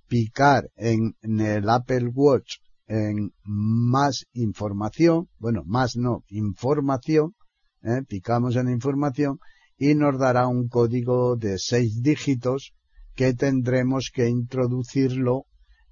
picar 0.08 0.70
en, 0.76 1.16
el 1.22 1.68
Apple 1.68 2.10
Watch 2.12 2.58
en 2.86 3.32
más 3.42 4.26
información, 4.32 5.28
bueno, 5.38 5.62
más 5.64 5.96
no, 5.96 6.24
información, 6.28 7.34
¿eh? 7.82 8.02
picamos 8.06 8.56
en 8.56 8.68
información 8.68 9.38
y 9.80 9.94
nos 9.94 10.18
dará 10.18 10.46
un 10.46 10.68
código 10.68 11.36
de 11.36 11.58
seis 11.58 12.02
dígitos 12.02 12.74
que 13.14 13.32
tendremos 13.32 14.10
que 14.14 14.28
introducirlo 14.28 15.46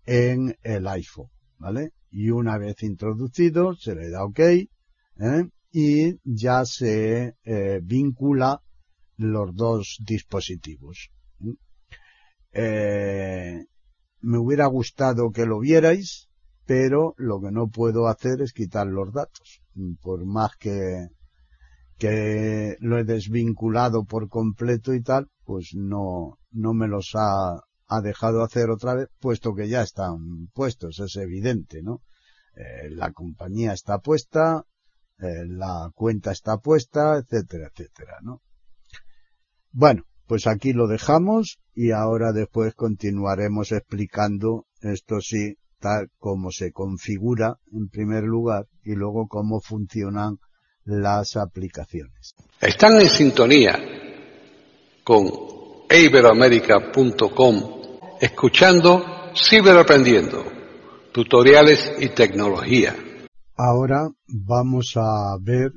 en 0.05 0.59
el 0.63 0.87
iPhone, 0.89 1.31
¿vale? 1.57 1.93
Y 2.11 2.29
una 2.29 2.59
vez 2.59 2.83
introducido 2.83 3.75
se 3.75 3.95
le 3.95 4.11
da 4.11 4.25
OK 4.25 4.41
¿eh? 4.41 4.69
y 5.73 6.19
ya 6.23 6.67
se 6.67 7.35
eh, 7.45 7.81
vincula 7.83 8.61
los 9.17 9.55
dos 9.55 9.97
dispositivos. 10.07 11.11
Eh, 12.53 13.65
me 14.21 14.39
hubiera 14.39 14.67
gustado 14.67 15.31
que 15.31 15.47
lo 15.47 15.61
vierais, 15.61 16.29
pero 16.67 17.15
lo 17.17 17.41
que 17.41 17.51
no 17.51 17.69
puedo 17.69 18.07
hacer 18.07 18.43
es 18.43 18.53
quitar 18.53 18.87
los 18.87 19.15
datos, 19.15 19.63
por 20.03 20.27
más 20.27 20.51
que 20.59 21.09
que 21.99 22.77
lo 22.81 22.99
he 22.99 23.05
desvinculado 23.05 24.05
por 24.05 24.29
completo 24.29 24.95
y 24.95 25.03
tal, 25.03 25.29
pues 25.45 25.73
no, 25.75 26.39
no 26.53 26.73
me 26.73 26.87
los 26.87 27.11
ha, 27.15 27.61
ha 27.89 28.01
dejado 28.03 28.43
hacer 28.43 28.71
otra 28.71 28.95
vez, 28.95 29.09
puesto 29.19 29.55
que 29.55 29.69
ya 29.69 29.83
están 29.83 30.49
puestos, 30.55 31.01
es 31.01 31.17
evidente, 31.17 31.83
¿no? 31.83 32.03
Eh, 32.55 32.91
la 32.91 33.13
compañía 33.13 33.73
está 33.73 33.99
puesta, 33.99 34.65
eh, 35.19 35.45
la 35.47 35.91
cuenta 35.95 36.31
está 36.31 36.59
puesta, 36.59 37.19
etcétera, 37.19 37.71
etcétera, 37.73 38.19
¿no? 38.23 38.43
Bueno, 39.73 40.05
pues 40.27 40.47
aquí 40.47 40.73
lo 40.73 40.87
dejamos 40.87 41.59
y 41.75 41.91
ahora 41.91 42.33
después 42.33 42.75
continuaremos 42.75 43.73
explicando 43.73 44.67
esto 44.81 45.21
sí, 45.21 45.57
tal 45.81 46.11
como 46.19 46.51
se 46.51 46.71
configura 46.73 47.59
en 47.73 47.89
primer 47.89 48.25
lugar 48.25 48.67
y 48.83 48.95
luego 48.95 49.27
cómo 49.29 49.61
funcionan 49.61 50.39
las 50.89 51.37
aplicaciones. 51.37 52.35
Están 52.61 53.01
en 53.01 53.09
sintonía 53.09 53.79
con 55.05 55.31
iberoamerica.com 55.91 57.79
escuchando 58.21 59.05
Ciberaprendiendo, 59.35 60.45
tutoriales 61.13 61.93
y 62.01 62.09
tecnología. 62.09 62.97
Ahora 63.55 64.09
vamos 64.27 64.95
a 64.97 65.37
ver 65.41 65.73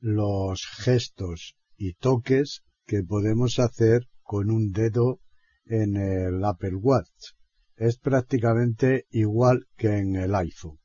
los 0.00 0.66
gestos 0.78 1.54
y 1.76 1.92
toques 1.94 2.62
que 2.86 3.02
podemos 3.02 3.58
hacer 3.58 4.08
con 4.22 4.50
un 4.50 4.72
dedo 4.72 5.20
en 5.66 5.96
el 5.96 6.42
Apple 6.44 6.76
Watch. 6.76 7.34
Es 7.76 7.98
prácticamente 7.98 9.04
igual 9.10 9.66
que 9.76 9.98
en 9.98 10.16
el 10.16 10.34
iPhone. 10.34 10.78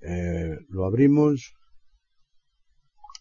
Eh, 0.00 0.56
lo 0.68 0.86
abrimos, 0.86 1.55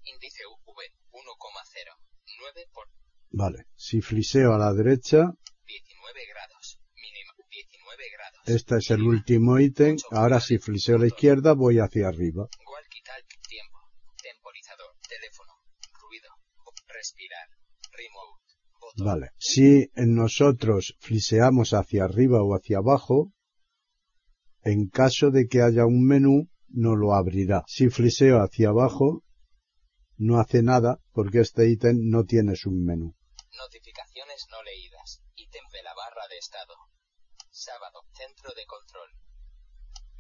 Índice 0.05 0.43
UV 0.45 0.79
1,09 1.11 2.69
por 2.73 2.85
Vale, 3.31 3.65
si 3.75 4.01
fliseo 4.01 4.53
a 4.53 4.57
la 4.57 4.71
derecha, 4.73 5.33
19 5.65 6.27
grados. 6.31 6.79
Mínima 6.95 7.33
19 7.49 8.03
grados. 8.13 8.41
este 8.45 8.77
es 8.77 8.91
el 8.91 9.01
último 9.01 9.59
ítem. 9.59 9.97
Ahora 10.11 10.39
si 10.39 10.57
fliseo 10.57 10.95
a 10.95 10.99
la 10.99 11.07
izquierda 11.07 11.53
voy 11.53 11.79
hacia 11.79 12.07
arriba. 12.07 12.47
Tiempo. 13.49 13.79
Temporizador. 14.21 14.91
Teléfono. 15.09 15.53
Ruido. 16.01 16.29
Respirar. 16.87 17.47
Remote. 17.91 18.43
Botón. 18.79 19.05
Vale, 19.05 19.29
si 19.37 19.89
nosotros 19.95 20.95
fliseamos 20.99 21.73
hacia 21.73 22.05
arriba 22.05 22.41
o 22.41 22.55
hacia 22.55 22.77
abajo, 22.77 23.33
en 24.63 24.87
caso 24.87 25.31
de 25.31 25.47
que 25.47 25.61
haya 25.61 25.85
un 25.85 26.05
menú, 26.05 26.49
no 26.69 26.95
lo 26.95 27.13
abrirá. 27.13 27.63
Si 27.67 27.89
fliseo 27.89 28.41
hacia 28.41 28.69
abajo, 28.69 29.23
no 30.17 30.39
hace 30.39 30.63
nada 30.63 30.99
porque 31.13 31.39
este 31.41 31.67
ítem 31.69 31.97
no 32.09 32.23
tiene 32.23 32.55
submenú. 32.55 33.15
Notificaciones 33.57 34.45
no 34.51 34.61
leídas. 34.63 35.21
Ítem 35.35 35.63
de 35.71 35.83
la 35.83 35.93
barra 35.95 36.27
de 36.29 36.37
estado. 36.37 36.73
Sábado. 37.51 38.01
Centro 38.13 38.51
de 38.55 38.65
control. 38.65 39.09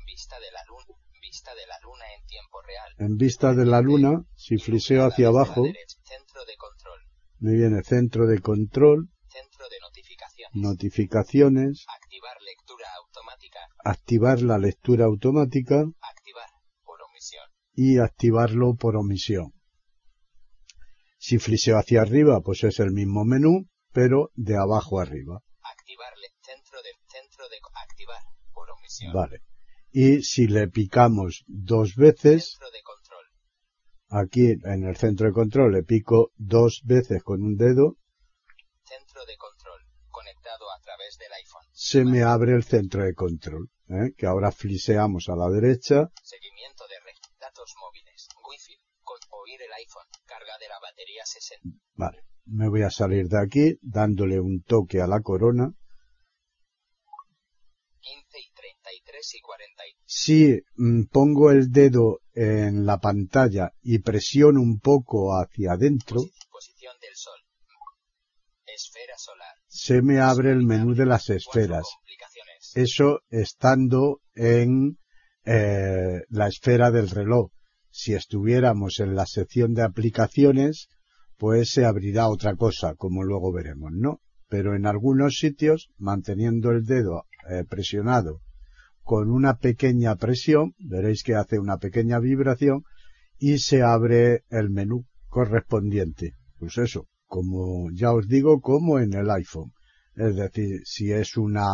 Vista 0.05 0.39
de 0.39 0.51
la 0.51 0.63
luna. 0.67 0.85
Vista 1.21 1.53
de 1.55 1.65
la 1.67 1.79
luna 1.81 2.05
en 2.17 2.25
tiempo 2.27 2.61
real. 2.61 2.93
En 2.99 3.17
vista 3.17 3.53
de 3.53 3.65
la 3.65 3.81
luna, 3.81 4.23
si 4.35 4.57
fliseo 4.57 5.05
hacia 5.05 5.27
abajo, 5.29 5.63
Derecha. 5.63 5.97
Centro 6.03 6.45
de 6.45 6.55
control. 6.55 6.99
me 7.39 7.53
viene 7.53 7.83
centro 7.83 8.27
de 8.27 8.39
control, 8.39 9.09
Centro 9.27 9.67
de 9.67 9.79
notificaciones. 9.81 10.51
notificaciones, 10.55 11.85
Activar 11.89 12.37
lectura 12.41 12.85
automática. 12.99 13.59
activar 13.83 14.41
la 14.41 14.57
lectura 14.59 15.05
automática 15.05 15.83
Activar. 15.99 16.49
Por 16.83 17.01
omisión. 17.01 17.45
y 17.73 17.97
activarlo 17.97 18.75
por 18.75 18.95
omisión. 18.95 19.53
Si 21.27 21.39
fliseo 21.39 21.79
hacia 21.79 22.03
arriba, 22.03 22.41
pues 22.41 22.63
es 22.63 22.79
el 22.79 22.91
mismo 22.91 23.25
menú, 23.25 23.67
pero 23.91 24.29
de 24.35 24.57
abajo 24.57 24.99
arriba. 24.99 25.41
Activarle. 25.63 26.27
Centro 26.39 26.77
de. 26.83 26.89
Centro 27.07 27.49
de. 27.49 27.57
Activar. 27.73 28.21
Por 28.53 28.69
omisión. 28.69 29.11
Vale. 29.11 29.41
Y 29.91 30.21
si 30.21 30.45
le 30.45 30.67
picamos 30.67 31.43
dos 31.47 31.95
veces, 31.95 32.51
Centro 32.51 32.69
de 32.69 32.83
control. 32.83 33.25
aquí 34.09 34.45
en 34.75 34.83
el 34.87 34.95
centro 34.97 35.25
de 35.25 35.33
control 35.33 35.71
le 35.71 35.81
pico 35.81 36.31
dos 36.35 36.83
veces 36.85 37.23
con 37.23 37.41
un 37.41 37.55
dedo, 37.57 37.97
Centro 38.83 39.25
de 39.25 39.35
control. 39.37 39.81
Conectado 40.09 40.65
a 40.69 40.79
través 40.83 41.17
del 41.17 41.33
iPhone. 41.33 41.65
se 41.71 42.05
me 42.05 42.21
abre 42.21 42.53
el 42.53 42.63
centro 42.63 43.03
de 43.03 43.15
control, 43.15 43.71
¿eh? 43.89 44.13
que 44.15 44.27
ahora 44.27 44.51
fliseamos 44.51 45.27
a 45.29 45.35
la 45.35 45.49
derecha, 45.49 46.07
Seguimiento 46.21 46.83
de 46.87 46.99
red. 46.99 47.17
Datos 47.39 47.73
móviles. 47.81 48.27
Wi-Fi. 48.47 48.77
Con 49.01 49.19
oír 49.29 49.61
el 49.61 49.73
iPhone. 49.73 50.07
Carga 50.25 50.54
de 50.65 50.69
la 50.69 50.79
batería 50.81 51.23
60. 51.25 51.69
vale, 51.95 52.19
me 52.45 52.67
voy 52.69 52.81
a 52.83 52.89
salir 52.89 53.27
de 53.27 53.39
aquí 53.39 53.77
dándole 53.81 54.39
un 54.39 54.61
toque 54.63 54.99
a 55.01 55.07
la 55.07 55.21
corona, 55.21 55.71
15 58.01 58.39
y 58.39 58.51
33 58.53 59.35
y 59.35 59.41
40 59.41 59.83
y 59.87 59.91
si 60.05 60.61
mm, 60.75 61.03
pongo 61.11 61.51
el 61.51 61.71
dedo 61.71 62.19
en 62.33 62.85
la 62.85 62.97
pantalla 62.99 63.71
y 63.81 63.99
presiono 63.99 64.61
un 64.61 64.79
poco 64.79 65.31
hacia 65.39 65.73
adentro, 65.73 66.21
posi- 66.21 66.49
posición 66.51 66.93
del 67.01 67.15
sol. 67.15 67.39
Esfera 68.67 69.13
solar. 69.17 69.55
se 69.67 70.01
me 70.01 70.19
abre 70.19 70.51
el 70.51 70.63
menú 70.63 70.93
de 70.95 71.05
las 71.05 71.29
esferas. 71.29 71.85
Eso 72.75 73.21
estando 73.29 74.19
en 74.33 74.97
eh, 75.45 76.21
la 76.29 76.47
esfera 76.47 76.91
del 76.91 77.09
reloj. 77.09 77.51
Si 77.97 78.13
estuviéramos 78.13 78.99
en 78.99 79.15
la 79.15 79.25
sección 79.25 79.73
de 79.73 79.81
aplicaciones, 79.81 80.89
pues 81.37 81.69
se 81.69 81.85
abrirá 81.85 82.27
otra 82.27 82.57
cosa, 82.57 82.93
como 82.93 83.23
luego 83.23 83.53
veremos, 83.53 83.93
¿no? 83.93 84.19
Pero 84.49 84.75
en 84.75 84.85
algunos 84.85 85.37
sitios, 85.37 85.87
manteniendo 85.97 86.71
el 86.71 86.83
dedo 86.83 87.23
eh, 87.49 87.63
presionado 87.63 88.41
con 89.01 89.31
una 89.31 89.59
pequeña 89.59 90.17
presión, 90.17 90.73
veréis 90.77 91.23
que 91.23 91.35
hace 91.35 91.57
una 91.57 91.77
pequeña 91.77 92.19
vibración 92.19 92.83
y 93.39 93.59
se 93.59 93.81
abre 93.81 94.43
el 94.49 94.69
menú 94.69 95.05
correspondiente. 95.29 96.33
Pues 96.59 96.77
eso, 96.77 97.07
como 97.27 97.89
ya 97.93 98.11
os 98.11 98.27
digo, 98.27 98.59
como 98.59 98.99
en 98.99 99.13
el 99.13 99.29
iPhone. 99.29 99.71
Es 100.15 100.35
decir, 100.35 100.81
si 100.83 101.13
es 101.13 101.37
una 101.37 101.65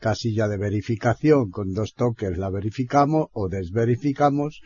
casilla 0.00 0.48
de 0.48 0.58
verificación 0.58 1.50
con 1.50 1.74
dos 1.74 1.94
toques 1.94 2.36
la 2.36 2.50
verificamos 2.50 3.28
o 3.32 3.48
desverificamos. 3.48 4.60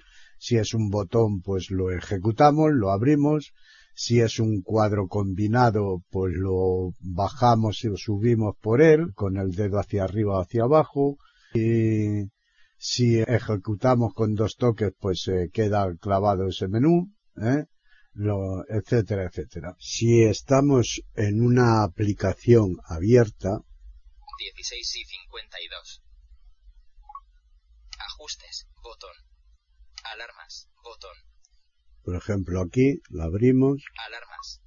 Si 0.45 0.59
es 0.59 0.75
un 0.75 0.91
botón, 0.91 1.41
pues 1.41 1.71
lo 1.71 1.91
ejecutamos, 1.91 2.71
lo 2.71 2.91
abrimos. 2.91 3.55
Si 3.95 4.21
es 4.21 4.39
un 4.39 4.61
cuadro 4.61 5.09
combinado, 5.09 6.03
pues 6.11 6.35
lo 6.37 6.91
bajamos 7.01 7.83
y 7.83 7.89
lo 7.89 7.97
subimos 7.97 8.55
por 8.61 8.83
él, 8.83 9.15
con 9.15 9.39
el 9.39 9.53
dedo 9.53 9.79
hacia 9.79 10.05
arriba 10.05 10.37
o 10.37 10.43
hacia 10.43 10.65
abajo. 10.65 11.17
Y 11.55 12.31
si 12.77 13.21
ejecutamos 13.21 14.13
con 14.13 14.35
dos 14.35 14.57
toques, 14.57 14.93
pues 15.01 15.23
se 15.23 15.49
queda 15.51 15.97
clavado 15.97 16.49
ese 16.49 16.69
menú. 16.69 17.11
¿eh? 17.41 17.65
lo, 18.13 18.69
etcétera, 18.69 19.25
etcétera. 19.25 19.75
Si 19.79 20.25
estamos 20.25 21.01
en 21.15 21.41
una 21.41 21.85
aplicación 21.85 22.77
abierta, 22.87 23.61
16 24.39 24.97
y 24.97 25.05
52. 25.07 26.03
Ajustes, 27.99 28.67
botón. 28.83 29.34
Alarmas, 30.13 30.69
botón. 30.83 31.17
por 32.03 32.17
ejemplo 32.17 32.61
aquí, 32.61 33.01
la 33.11 33.25
abrimos, 33.25 33.83
Alarmas. 34.07 34.61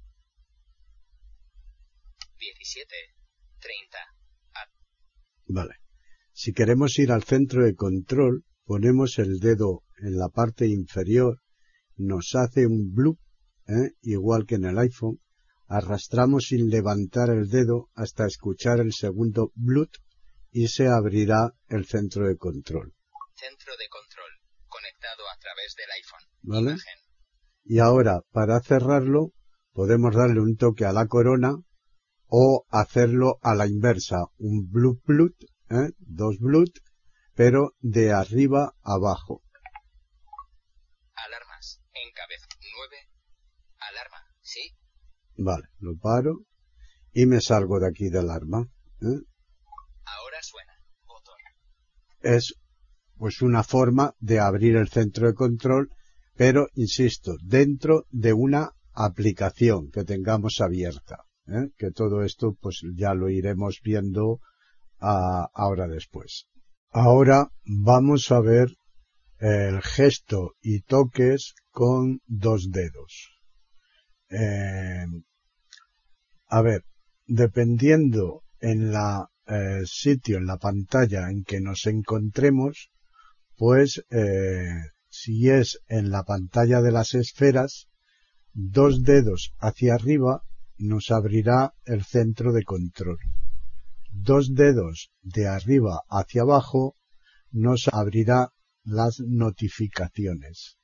17, 2.38 2.94
30. 3.60 3.98
vale. 5.46 5.74
Si 6.32 6.52
queremos 6.52 6.98
ir 6.98 7.10
al 7.10 7.24
centro 7.24 7.64
de 7.64 7.74
control, 7.74 8.44
ponemos 8.64 9.18
el 9.18 9.40
dedo 9.40 9.82
en 9.98 10.16
la 10.16 10.28
parte 10.28 10.66
inferior, 10.68 11.40
nos 11.96 12.34
hace 12.34 12.66
un 12.66 12.94
bloop, 12.94 13.18
¿eh? 13.66 13.94
igual 14.02 14.46
que 14.46 14.54
en 14.54 14.64
el 14.64 14.78
iPhone, 14.78 15.20
arrastramos 15.66 16.46
sin 16.46 16.70
levantar 16.70 17.30
el 17.30 17.48
dedo 17.48 17.90
hasta 17.94 18.26
escuchar 18.26 18.80
el 18.80 18.92
segundo 18.92 19.52
bloop 19.54 19.90
y 20.50 20.68
se 20.68 20.86
abrirá 20.86 21.54
el 21.68 21.86
centro 21.86 22.26
de 22.26 22.36
control. 22.36 22.94
Centro 23.34 23.76
de 23.76 23.88
control. 23.88 24.30
Conectado 24.66 25.22
través 25.38 25.74
del 25.76 25.90
iPhone. 25.90 26.20
¿Vale? 26.42 26.70
Imagen. 26.72 26.98
Y 27.64 27.78
ahora, 27.80 28.22
para 28.32 28.60
cerrarlo, 28.60 29.32
podemos 29.72 30.14
darle 30.14 30.40
un 30.40 30.56
toque 30.56 30.84
a 30.84 30.92
la 30.92 31.06
corona 31.06 31.56
o 32.26 32.64
hacerlo 32.70 33.38
a 33.42 33.54
la 33.54 33.66
inversa, 33.66 34.24
un 34.38 34.70
bloop 34.70 35.02
bloop, 35.04 35.34
¿eh? 35.70 35.92
dos 35.98 36.38
bloop, 36.38 36.68
pero 37.34 37.74
de 37.80 38.12
arriba 38.12 38.74
abajo. 38.82 39.42
Alarmas. 41.14 41.80
Encabez. 41.92 42.42
9. 42.60 42.96
Alarma. 43.78 44.18
Sí. 44.40 44.76
Vale, 45.36 45.68
lo 45.78 45.96
paro 45.96 46.44
y 47.12 47.26
me 47.26 47.40
salgo 47.40 47.80
de 47.80 47.88
aquí 47.88 48.08
del 48.08 48.30
arma. 48.30 48.66
¿eh? 49.02 49.20
Ahora 50.04 50.42
suena. 50.42 50.72
Botón. 51.06 51.36
Es 52.20 52.54
pues 53.18 53.42
una 53.42 53.62
forma 53.62 54.14
de 54.20 54.38
abrir 54.40 54.76
el 54.76 54.88
centro 54.88 55.26
de 55.26 55.34
control, 55.34 55.90
pero 56.36 56.68
insisto, 56.74 57.36
dentro 57.42 58.06
de 58.10 58.32
una 58.32 58.72
aplicación 58.94 59.90
que 59.90 60.04
tengamos 60.04 60.60
abierta. 60.60 61.24
¿eh? 61.46 61.70
Que 61.76 61.90
todo 61.90 62.22
esto 62.22 62.56
pues 62.60 62.82
ya 62.94 63.14
lo 63.14 63.28
iremos 63.28 63.80
viendo 63.82 64.40
ah, 65.00 65.48
ahora 65.52 65.88
después. 65.88 66.46
Ahora 66.90 67.50
vamos 67.64 68.30
a 68.30 68.40
ver 68.40 68.70
el 69.38 69.82
gesto 69.82 70.54
y 70.60 70.80
toques 70.80 71.54
con 71.70 72.20
dos 72.26 72.70
dedos. 72.70 73.30
Eh, 74.30 75.06
a 76.46 76.62
ver, 76.62 76.84
dependiendo 77.26 78.42
en 78.60 78.90
la 78.90 79.28
eh, 79.46 79.82
sitio, 79.84 80.38
en 80.38 80.46
la 80.46 80.58
pantalla 80.58 81.30
en 81.30 81.44
que 81.44 81.60
nos 81.60 81.86
encontremos, 81.86 82.90
pues 83.58 84.04
eh, 84.10 84.70
si 85.08 85.50
es 85.50 85.80
en 85.88 86.10
la 86.10 86.22
pantalla 86.22 86.80
de 86.80 86.92
las 86.92 87.14
esferas, 87.14 87.88
dos 88.54 89.02
dedos 89.02 89.52
hacia 89.58 89.94
arriba 89.94 90.44
nos 90.78 91.10
abrirá 91.10 91.74
el 91.84 92.04
centro 92.04 92.52
de 92.52 92.62
control. 92.62 93.18
Dos 94.12 94.54
dedos 94.54 95.10
de 95.22 95.48
arriba 95.48 96.02
hacia 96.08 96.42
abajo 96.42 96.94
nos 97.50 97.88
abrirá 97.92 98.52
las 98.84 99.18
notificaciones. 99.26 100.78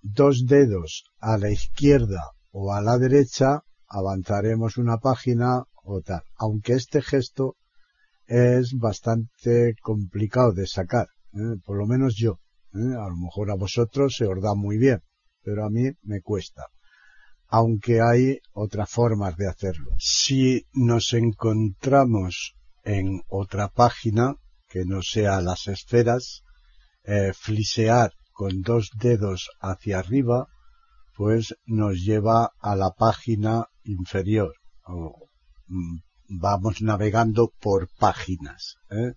Dos 0.00 0.46
dedos 0.46 1.04
a 1.18 1.36
la 1.36 1.50
izquierda 1.50 2.30
o 2.50 2.72
a 2.72 2.80
la 2.80 2.96
derecha 2.96 3.62
avanzaremos 3.88 4.78
una 4.78 4.96
página 4.98 5.64
o 5.82 6.00
tal. 6.00 6.22
Aunque 6.36 6.72
este 6.72 7.02
gesto 7.02 7.56
es 8.26 8.72
bastante 8.72 9.74
complicado 9.82 10.52
de 10.52 10.66
sacar, 10.66 11.08
¿eh? 11.36 11.60
por 11.64 11.78
lo 11.78 11.86
menos 11.86 12.16
yo. 12.16 12.40
¿eh? 12.74 12.94
A 12.94 13.08
lo 13.08 13.16
mejor 13.16 13.50
a 13.50 13.54
vosotros 13.54 14.16
se 14.16 14.26
os 14.26 14.42
da 14.42 14.54
muy 14.54 14.78
bien, 14.78 15.02
pero 15.42 15.64
a 15.64 15.70
mí 15.70 15.90
me 16.02 16.20
cuesta. 16.20 16.66
Aunque 17.48 18.00
hay 18.00 18.40
otras 18.52 18.90
formas 18.90 19.36
de 19.36 19.48
hacerlo. 19.48 19.92
Si 19.98 20.66
nos 20.72 21.12
encontramos 21.12 22.54
en 22.84 23.22
otra 23.28 23.68
página 23.68 24.34
que 24.68 24.84
no 24.84 25.02
sea 25.02 25.40
las 25.40 25.68
esferas, 25.68 26.42
eh, 27.04 27.32
flisear 27.32 28.12
con 28.32 28.62
dos 28.62 28.90
dedos 28.98 29.50
hacia 29.60 30.00
arriba, 30.00 30.48
pues 31.16 31.54
nos 31.64 32.04
lleva 32.04 32.52
a 32.60 32.76
la 32.76 32.90
página 32.90 33.66
inferior. 33.84 34.54
O, 34.84 35.28
mm, 35.68 35.98
vamos 36.28 36.82
navegando 36.82 37.52
por 37.60 37.88
páginas. 37.98 38.76
¿eh? 38.90 39.14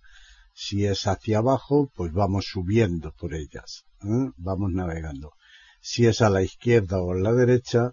Si 0.62 0.84
es 0.84 1.06
hacia 1.06 1.38
abajo, 1.38 1.90
pues 1.94 2.12
vamos 2.12 2.44
subiendo 2.52 3.14
por 3.14 3.32
ellas. 3.32 3.86
¿eh? 4.02 4.30
Vamos 4.36 4.70
navegando. 4.72 5.32
Si 5.80 6.04
es 6.04 6.20
a 6.20 6.28
la 6.28 6.42
izquierda 6.42 7.00
o 7.00 7.12
a 7.12 7.18
la 7.18 7.32
derecha, 7.32 7.92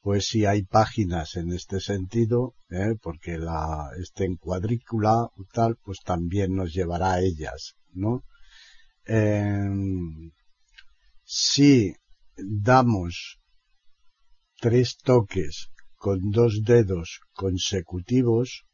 pues 0.00 0.26
si 0.26 0.44
hay 0.44 0.64
páginas 0.64 1.36
en 1.36 1.52
este 1.52 1.78
sentido, 1.78 2.56
¿eh? 2.68 2.96
porque 3.00 3.38
la 3.38 3.90
esté 3.96 4.24
en 4.24 4.34
cuadrícula 4.38 5.30
o 5.36 5.44
tal, 5.52 5.76
pues 5.84 5.98
también 6.04 6.56
nos 6.56 6.72
llevará 6.72 7.12
a 7.12 7.20
ellas, 7.20 7.76
¿no? 7.92 8.24
Em, 9.04 10.32
si 11.22 11.94
damos 12.36 13.38
tres 14.58 14.96
toques 14.96 15.68
con 15.94 16.30
dos 16.32 16.62
dedos 16.64 17.20
consecutivos, 17.34 18.64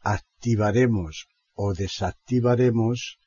activaremos 0.00 1.28
o 1.54 1.74
desactivaremos 1.74 3.18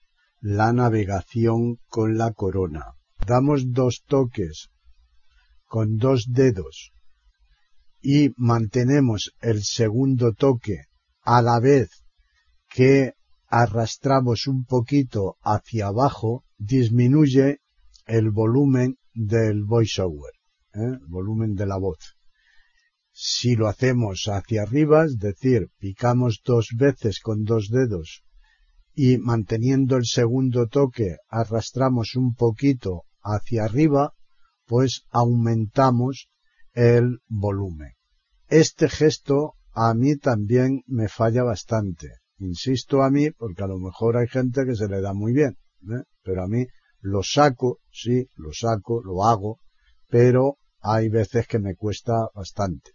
la 0.42 0.74
navegación 0.74 1.78
con 1.88 2.18
la 2.18 2.32
corona. 2.34 2.96
Damos 3.26 3.72
dos 3.72 4.04
toques 4.06 4.70
con 5.66 5.98
dos 5.98 6.26
dedos 6.30 6.92
y 8.02 8.30
mantenemos 8.36 9.34
el 9.42 9.64
segundo 9.64 10.34
toque 10.34 10.86
a 11.22 11.42
la 11.42 11.60
vez 11.60 12.04
que 12.70 13.14
arrastramos 13.48 14.48
un 14.48 14.66
poquito 14.66 15.38
hacia 15.42 15.88
abajo, 15.88 16.44
disminuye 16.58 17.60
el 18.06 18.32
volumen 18.32 18.98
del 19.14 19.64
voiceover, 19.64 20.34
¿eh? 20.74 20.98
el 21.00 21.08
volumen 21.08 21.54
de 21.56 21.68
la 21.68 21.78
voz. 21.78 22.13
Si 23.16 23.56
lo 23.56 23.68
hacemos 23.68 24.24
hacia 24.28 24.64
arriba, 24.64 25.06
es 25.06 25.20
decir, 25.20 25.70
picamos 25.78 26.42
dos 26.44 26.70
veces 26.76 27.20
con 27.20 27.44
dos 27.44 27.70
dedos 27.70 28.24
y 28.96 29.18
manteniendo 29.18 29.98
el 29.98 30.06
segundo 30.06 30.68
toque 30.68 31.18
arrastramos 31.30 32.16
un 32.16 32.36
poquito 32.36 33.04
hacia 33.22 33.66
arriba, 33.66 34.14
pues 34.66 35.04
aumentamos 35.12 36.30
el 36.74 37.20
volumen. 37.28 37.94
Este 38.50 38.90
gesto 38.90 39.54
a 39.72 39.94
mí 39.94 40.18
también 40.18 40.82
me 40.88 41.08
falla 41.08 41.44
bastante. 41.44 42.10
Insisto 42.40 43.04
a 43.04 43.10
mí 43.10 43.32
porque 43.32 43.64
a 43.64 43.68
lo 43.68 43.78
mejor 43.78 44.18
hay 44.18 44.28
gente 44.28 44.66
que 44.66 44.76
se 44.76 44.88
le 44.88 45.02
da 45.02 45.14
muy 45.14 45.34
bien, 45.34 45.58
¿eh? 45.84 46.04
pero 46.24 46.44
a 46.44 46.48
mí 46.48 46.66
lo 47.00 47.22
saco, 47.24 47.80
sí, 47.92 48.28
lo 48.36 48.54
saco, 48.54 49.04
lo 49.04 49.24
hago, 49.24 49.60
pero 50.10 50.58
hay 50.80 51.10
veces 51.10 51.48
que 51.48 51.60
me 51.60 51.76
cuesta 51.76 52.28
bastante. 52.36 52.92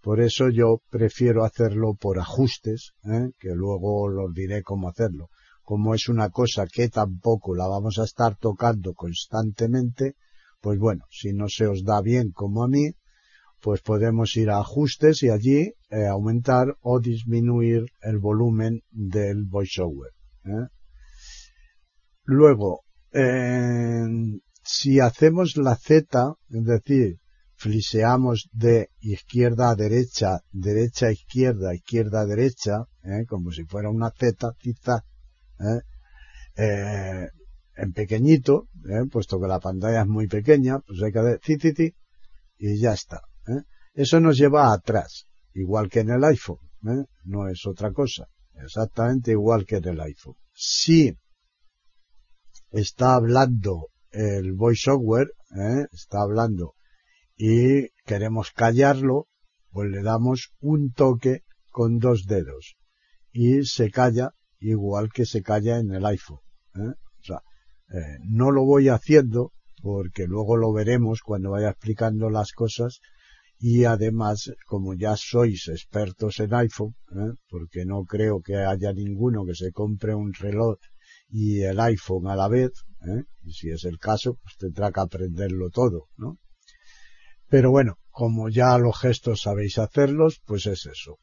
Por 0.00 0.20
eso 0.20 0.48
yo 0.48 0.80
prefiero 0.90 1.44
hacerlo 1.44 1.94
por 1.94 2.18
ajustes, 2.18 2.92
¿eh? 3.04 3.30
que 3.38 3.50
luego 3.54 4.08
los 4.08 4.32
diré 4.32 4.62
cómo 4.62 4.88
hacerlo. 4.88 5.28
Como 5.62 5.94
es 5.94 6.08
una 6.08 6.30
cosa 6.30 6.66
que 6.66 6.88
tampoco 6.88 7.54
la 7.54 7.66
vamos 7.66 7.98
a 7.98 8.04
estar 8.04 8.36
tocando 8.36 8.94
constantemente, 8.94 10.14
pues 10.60 10.78
bueno, 10.78 11.04
si 11.10 11.32
no 11.32 11.48
se 11.48 11.66
os 11.66 11.84
da 11.84 12.00
bien 12.00 12.30
como 12.32 12.62
a 12.62 12.68
mí, 12.68 12.92
pues 13.60 13.80
podemos 13.82 14.36
ir 14.36 14.50
a 14.50 14.60
ajustes 14.60 15.22
y 15.22 15.30
allí 15.30 15.74
eh, 15.90 16.06
aumentar 16.06 16.76
o 16.80 17.00
disminuir 17.00 17.86
el 18.00 18.18
volumen 18.18 18.82
del 18.90 19.44
voiceover. 19.44 20.12
¿eh? 20.44 20.68
Luego, 22.22 22.84
eh, 23.12 24.06
si 24.62 25.00
hacemos 25.00 25.56
la 25.56 25.76
Z, 25.76 26.34
es 26.50 26.64
decir, 26.64 27.18
fliseamos 27.58 28.48
de 28.52 28.90
izquierda 29.00 29.70
a 29.70 29.74
derecha, 29.74 30.40
derecha 30.52 31.06
a 31.06 31.12
izquierda, 31.12 31.74
izquierda 31.74 32.20
a 32.20 32.26
derecha, 32.26 32.84
¿eh? 33.02 33.26
como 33.26 33.50
si 33.50 33.64
fuera 33.64 33.90
una 33.90 34.10
Z, 34.10 34.54
quizá, 34.58 35.04
¿eh? 35.58 35.80
eh, 36.56 37.28
en 37.76 37.92
pequeñito, 37.92 38.68
puesto 39.10 39.40
que 39.40 39.48
la 39.48 39.58
pantalla 39.58 40.02
es 40.02 40.06
muy 40.06 40.28
pequeña, 40.28 40.78
pues 40.78 41.02
hay 41.02 41.12
que 41.12 41.18
hacer 41.18 41.94
y 42.58 42.78
ya 42.80 42.92
está. 42.92 43.22
Eso 43.92 44.20
nos 44.20 44.36
lleva 44.38 44.72
atrás, 44.72 45.26
igual 45.54 45.88
que 45.88 46.00
en 46.00 46.10
el 46.10 46.24
iPhone, 46.24 46.58
no 47.24 47.48
es 47.48 47.66
otra 47.66 47.92
cosa, 47.92 48.28
exactamente 48.54 49.32
igual 49.32 49.64
que 49.64 49.76
en 49.76 49.88
el 49.88 50.00
iPhone. 50.00 50.36
Si 50.52 51.16
está 52.70 53.14
hablando 53.14 53.88
el 54.10 54.52
voiceover, 54.52 55.32
está 55.92 56.22
hablando 56.22 56.74
y 57.38 57.90
queremos 58.04 58.50
callarlo, 58.50 59.28
pues 59.70 59.88
le 59.90 60.02
damos 60.02 60.50
un 60.58 60.92
toque 60.92 61.44
con 61.70 61.98
dos 61.98 62.26
dedos 62.26 62.76
y 63.30 63.64
se 63.64 63.92
calla 63.92 64.32
igual 64.58 65.10
que 65.12 65.24
se 65.24 65.42
calla 65.42 65.78
en 65.78 65.92
el 65.92 66.04
iPhone. 66.04 66.40
¿eh? 66.74 66.94
O 67.20 67.22
sea, 67.22 67.42
eh, 67.94 68.18
no 68.28 68.50
lo 68.50 68.64
voy 68.64 68.88
haciendo 68.88 69.52
porque 69.80 70.26
luego 70.26 70.56
lo 70.56 70.72
veremos 70.72 71.20
cuando 71.20 71.50
vaya 71.50 71.70
explicando 71.70 72.28
las 72.28 72.50
cosas 72.50 72.98
y 73.60 73.84
además 73.84 74.52
como 74.66 74.94
ya 74.94 75.14
sois 75.16 75.68
expertos 75.68 76.40
en 76.40 76.54
iPhone, 76.54 76.96
¿eh? 77.12 77.34
porque 77.48 77.84
no 77.84 78.02
creo 78.02 78.40
que 78.40 78.56
haya 78.56 78.92
ninguno 78.92 79.44
que 79.44 79.54
se 79.54 79.70
compre 79.70 80.12
un 80.12 80.32
reloj 80.32 80.78
y 81.28 81.60
el 81.60 81.78
iPhone 81.78 82.26
a 82.26 82.34
la 82.34 82.48
vez, 82.48 82.72
si 83.48 83.70
es 83.70 83.84
el 83.84 84.00
caso, 84.00 84.38
pues 84.42 84.56
tendrá 84.56 84.90
que 84.90 85.00
aprenderlo 85.00 85.70
todo, 85.70 86.08
¿no? 86.16 86.38
Pero 87.48 87.70
bueno, 87.70 87.98
como 88.10 88.48
ya 88.48 88.76
los 88.78 88.98
gestos 88.98 89.42
sabéis 89.42 89.78
hacerlos, 89.78 90.42
pues 90.44 90.66
es 90.66 90.86
eso. 90.86 91.18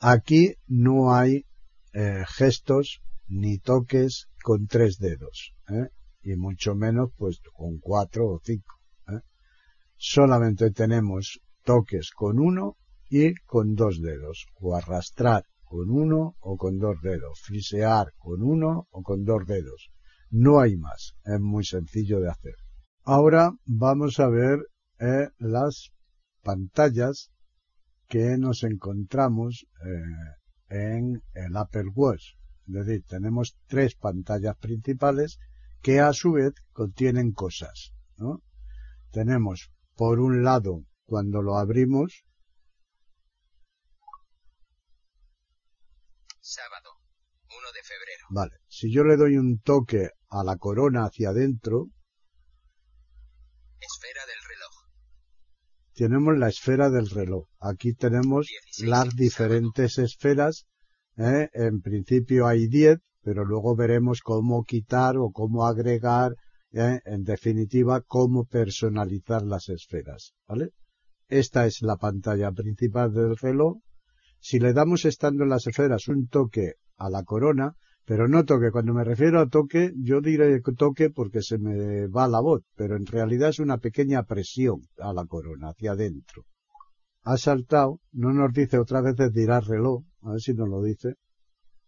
Aquí 0.00 0.54
no 0.66 1.14
hay 1.14 1.44
eh, 1.92 2.24
gestos 2.26 3.00
ni 3.26 3.58
toques 3.58 4.28
con 4.42 4.66
tres 4.66 4.98
dedos, 4.98 5.54
¿eh? 5.68 5.88
y 6.22 6.36
mucho 6.36 6.74
menos 6.74 7.10
pues 7.16 7.40
con 7.52 7.78
cuatro 7.78 8.28
o 8.28 8.40
cinco. 8.42 8.76
¿eh? 9.08 9.20
Solamente 9.96 10.70
tenemos 10.70 11.40
toques 11.62 12.10
con 12.10 12.38
uno 12.38 12.76
y 13.10 13.34
con 13.44 13.74
dos 13.74 14.00
dedos, 14.00 14.46
o 14.54 14.74
arrastrar 14.74 15.44
con 15.64 15.90
uno 15.90 16.36
o 16.40 16.56
con 16.56 16.78
dos 16.78 16.96
dedos, 17.02 17.40
frisear 17.42 18.12
con 18.16 18.42
uno 18.42 18.88
o 18.90 19.02
con 19.02 19.24
dos 19.24 19.46
dedos. 19.46 19.90
No 20.30 20.60
hay 20.60 20.76
más, 20.76 21.14
es 21.24 21.40
muy 21.40 21.64
sencillo 21.64 22.20
de 22.20 22.30
hacer. 22.30 22.54
Ahora 23.04 23.52
vamos 23.64 24.20
a 24.20 24.28
ver 24.28 24.60
eh, 25.00 25.28
las 25.38 25.92
pantallas 26.42 27.30
que 28.08 28.38
nos 28.38 28.62
encontramos 28.62 29.66
eh, 29.84 30.74
en 30.74 31.22
el 31.34 31.56
Apple 31.56 31.90
Watch. 31.94 32.34
Es 32.66 32.86
decir, 32.86 33.04
tenemos 33.06 33.56
tres 33.66 33.94
pantallas 33.94 34.56
principales 34.56 35.38
que 35.82 36.00
a 36.00 36.12
su 36.12 36.32
vez 36.32 36.52
contienen 36.72 37.32
cosas. 37.32 37.92
¿no? 38.16 38.42
Tenemos, 39.10 39.70
por 39.94 40.20
un 40.20 40.42
lado, 40.42 40.84
cuando 41.04 41.42
lo 41.42 41.56
abrimos, 41.56 42.24
Sábado. 46.40 46.90
1 47.50 47.72
de 47.74 47.82
febrero. 47.82 48.26
vale, 48.30 48.56
si 48.68 48.90
yo 48.90 49.04
le 49.04 49.18
doy 49.18 49.36
un 49.36 49.60
toque 49.60 50.12
a 50.30 50.42
la 50.42 50.56
corona 50.56 51.04
hacia 51.04 51.28
adentro, 51.28 51.88
Esfera. 53.80 54.17
Tenemos 55.98 56.38
la 56.38 56.48
esfera 56.48 56.90
del 56.90 57.10
reloj. 57.10 57.48
Aquí 57.58 57.92
tenemos 57.92 58.46
16, 58.46 58.88
las 58.88 59.16
diferentes 59.16 59.98
esferas. 59.98 60.68
¿eh? 61.16 61.48
En 61.52 61.80
principio 61.80 62.46
hay 62.46 62.68
10, 62.68 63.00
pero 63.20 63.44
luego 63.44 63.74
veremos 63.74 64.20
cómo 64.20 64.62
quitar 64.62 65.16
o 65.16 65.32
cómo 65.32 65.66
agregar, 65.66 66.36
¿eh? 66.70 67.00
en 67.04 67.24
definitiva, 67.24 68.00
cómo 68.00 68.44
personalizar 68.44 69.42
las 69.42 69.70
esferas. 69.70 70.34
¿Vale? 70.46 70.70
Esta 71.26 71.66
es 71.66 71.82
la 71.82 71.96
pantalla 71.96 72.52
principal 72.52 73.12
del 73.12 73.36
reloj. 73.36 73.78
Si 74.38 74.60
le 74.60 74.72
damos 74.72 75.04
estando 75.04 75.42
en 75.42 75.50
las 75.50 75.66
esferas 75.66 76.06
un 76.06 76.28
toque 76.28 76.74
a 76.96 77.10
la 77.10 77.24
corona, 77.24 77.74
pero 78.08 78.26
no 78.26 78.46
toque, 78.46 78.70
cuando 78.70 78.94
me 78.94 79.04
refiero 79.04 79.38
a 79.38 79.50
toque, 79.50 79.92
yo 79.94 80.22
diré 80.22 80.62
toque 80.62 81.10
porque 81.10 81.42
se 81.42 81.58
me 81.58 82.06
va 82.06 82.26
la 82.26 82.40
voz, 82.40 82.62
pero 82.74 82.96
en 82.96 83.04
realidad 83.04 83.50
es 83.50 83.58
una 83.58 83.76
pequeña 83.76 84.22
presión 84.22 84.80
a 84.98 85.12
la 85.12 85.26
corona, 85.26 85.68
hacia 85.68 85.92
adentro. 85.92 86.46
Ha 87.24 87.36
saltado, 87.36 88.00
no 88.12 88.32
nos 88.32 88.50
dice 88.54 88.78
otra 88.78 89.02
vez 89.02 89.16
dirá 89.34 89.60
reloj, 89.60 90.04
a 90.22 90.30
ver 90.30 90.40
si 90.40 90.54
nos 90.54 90.70
lo 90.70 90.82
dice. 90.82 91.16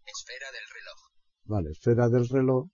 Esfera 0.05 0.53
del 0.53 0.69
reloj. 0.69 0.99
Vale, 1.45 1.71
esfera 1.71 2.09
del 2.11 2.29
reloj, 2.29 2.69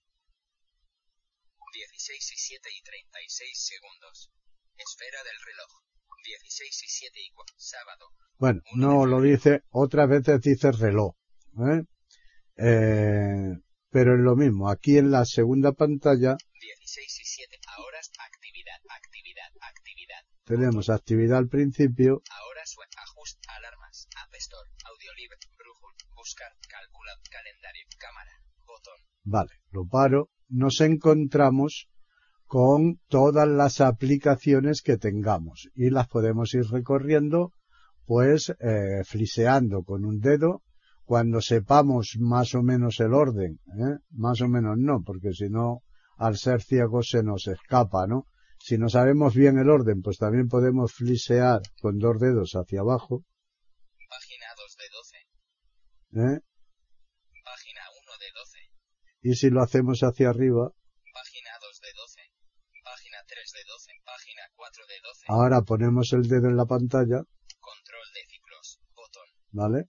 16 1.73 2.33
y 2.33 2.37
7 2.37 2.69
y 2.69 2.83
36 2.83 3.51
segundos. 3.55 4.31
Esfera 4.77 5.23
del 5.23 5.39
reloj. 5.47 5.71
16 6.25 6.83
y 6.83 6.89
7 6.89 7.21
y 7.21 7.31
4. 7.31 7.55
Sábado. 7.59 8.07
bueno, 8.39 8.61
no 8.75 9.07
lo 9.07 9.21
dice, 9.21 9.63
otras 9.71 10.09
veces 10.09 10.41
dice 10.41 10.73
reloj, 10.73 11.15
¿eh? 11.61 11.85
Eh, 12.57 13.53
pero 13.91 14.15
es 14.15 14.21
lo 14.21 14.35
mismo, 14.37 14.71
aquí 14.71 14.99
en 14.99 15.11
la 15.11 15.25
segunda 15.25 15.73
pantalla 15.73 16.37
16 16.61 17.21
y 17.21 17.25
7. 17.25 17.59
Ahora 17.77 17.99
actividad, 17.99 18.81
actividad, 18.89 19.51
actividad. 19.61 20.23
tenemos 20.45 20.89
actividad 20.89 21.39
al 21.39 21.49
principio, 21.49 22.23
Ahora 22.31 22.63
sue 22.65 22.85
ajust, 22.97 23.39
alarmas, 23.49 24.09
App 24.25 24.35
Store, 24.35 24.69
audio 24.85 25.13
libre, 25.15 25.37
brújula, 25.59 25.97
buscar, 26.17 26.53
calcula, 26.69 27.13
calendario, 27.31 27.85
cámara, 27.99 28.33
botón. 28.67 28.99
Vale, 29.25 29.61
lo 29.71 29.87
paro. 29.87 30.31
Nos 30.49 30.81
encontramos 30.81 31.89
con 32.47 33.01
todas 33.09 33.49
las 33.49 33.81
aplicaciones 33.81 34.81
que 34.83 34.97
tengamos 34.97 35.69
y 35.75 35.91
las 35.91 36.09
podemos 36.09 36.55
ir 36.55 36.65
recorriendo 36.71 37.53
pues 38.07 38.55
eh, 38.61 39.03
fliseando 39.05 39.83
con 39.83 40.05
un 40.05 40.21
dedo 40.21 40.63
cuando 41.07 41.41
sepamos 41.41 42.17
más 42.19 42.55
o 42.57 42.63
menos 42.63 42.99
el 42.99 43.15
orden, 43.15 43.61
¿eh? 43.79 43.99
más 44.11 44.41
o 44.41 44.49
menos 44.49 44.77
no, 44.77 45.03
porque 45.05 45.33
si 45.33 45.49
no 45.49 45.83
al 46.19 46.37
ser 46.37 46.63
ciegos 46.63 47.11
se 47.11 47.23
nos 47.23 47.47
escapa, 47.47 48.07
¿no? 48.09 48.27
Si 48.59 48.77
no 48.77 48.89
sabemos 48.89 49.35
bien 49.35 49.57
el 49.59 49.71
orden, 49.71 50.03
pues 50.03 50.19
también 50.19 50.49
podemos 50.49 50.93
flisear 50.93 51.61
con 51.81 51.99
dos 51.99 52.19
dedos 52.19 52.53
hacia 52.55 52.81
abajo, 52.81 53.23
Página 54.09 54.47
2 54.57 54.77
de 54.77 54.89
12. 54.91 55.17
¿eh? 56.27 56.41
Página 57.45 57.83
1 58.03 58.13
de 58.19 58.31
12. 58.35 58.59
y 59.23 59.35
si 59.35 59.51
lo 59.51 59.63
hacemos 59.63 60.01
hacia 60.01 60.31
arriba, 60.31 60.71
Página 61.15 61.51
2 61.61 61.81
de 61.81 61.93
12. 61.95 62.21
Página 62.83 63.19
3 63.29 63.53
de 63.53 63.63
12. 63.69 63.93
Página 64.05 64.43
4 64.57 64.87
de 64.87 64.95
12. 65.03 65.25
ahora 65.29 65.63
ponemos 65.63 66.13
el 66.13 66.23
dedo 66.27 66.49
en 66.49 66.57
la 66.57 66.67
pantalla 66.67 67.23
Control 67.61 68.09
de 68.15 68.23
ciclos. 68.27 68.81
Botón. 68.95 69.29
¿vale? 69.53 69.89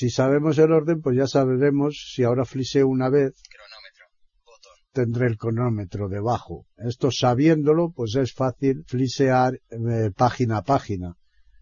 Si 0.00 0.08
sabemos 0.08 0.56
el 0.56 0.72
orden, 0.72 1.02
pues 1.02 1.14
ya 1.14 1.26
sabremos 1.26 2.12
si 2.14 2.24
ahora 2.24 2.46
fliseo 2.46 2.88
una 2.88 3.10
vez, 3.10 3.34
Cronómetro. 3.50 4.06
Botón. 4.46 4.72
tendré 4.92 5.26
el 5.26 5.36
cronómetro 5.36 6.08
debajo. 6.08 6.64
Esto 6.78 7.10
sabiéndolo, 7.10 7.92
pues 7.94 8.14
es 8.14 8.32
fácil 8.32 8.82
flisear 8.86 9.60
eh, 9.68 10.10
página 10.16 10.56
a 10.56 10.62
página. 10.62 11.18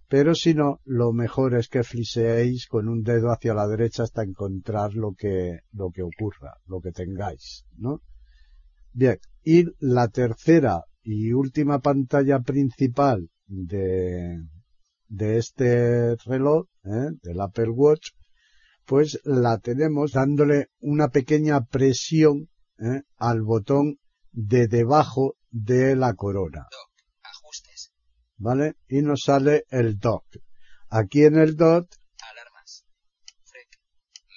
Pero 0.06 0.36
si 0.36 0.54
no, 0.54 0.80
lo 0.84 1.12
mejor 1.12 1.56
es 1.56 1.66
que 1.66 1.82
fliseéis 1.82 2.68
con 2.68 2.88
un 2.88 3.02
dedo 3.02 3.32
hacia 3.32 3.54
la 3.54 3.66
derecha 3.66 4.04
hasta 4.04 4.22
encontrar 4.22 4.94
lo 4.94 5.14
que, 5.14 5.62
lo 5.72 5.90
que 5.90 6.02
ocurra, 6.02 6.58
lo 6.66 6.80
que 6.80 6.92
tengáis, 6.92 7.64
¿no? 7.76 8.02
Bien. 8.92 9.18
Y 9.42 9.64
la 9.80 10.06
tercera 10.06 10.84
y 11.02 11.32
última 11.32 11.80
pantalla 11.80 12.38
principal 12.38 13.30
de, 13.48 14.44
de 15.08 15.38
este 15.38 16.14
reloj, 16.24 16.68
¿eh? 16.84 17.10
del 17.20 17.40
Apple 17.40 17.70
Watch, 17.70 18.10
pues 18.88 19.20
la 19.24 19.58
tenemos 19.58 20.12
dándole 20.12 20.70
una 20.80 21.08
pequeña 21.10 21.66
presión 21.66 22.48
¿eh? 22.78 23.02
al 23.18 23.42
botón 23.42 24.00
de 24.32 24.66
debajo 24.66 25.36
de 25.50 25.94
la 25.94 26.14
corona, 26.14 26.66
Doc. 26.70 26.90
Ajustes. 27.22 27.92
¿vale? 28.38 28.76
Y 28.88 29.02
nos 29.02 29.24
sale 29.24 29.64
el 29.68 29.98
dock. 29.98 30.24
Aquí 30.88 31.24
en 31.24 31.36
el 31.36 31.54
dock, 31.54 31.86
Alarmas. 32.32 32.86
Frec. 33.44 33.68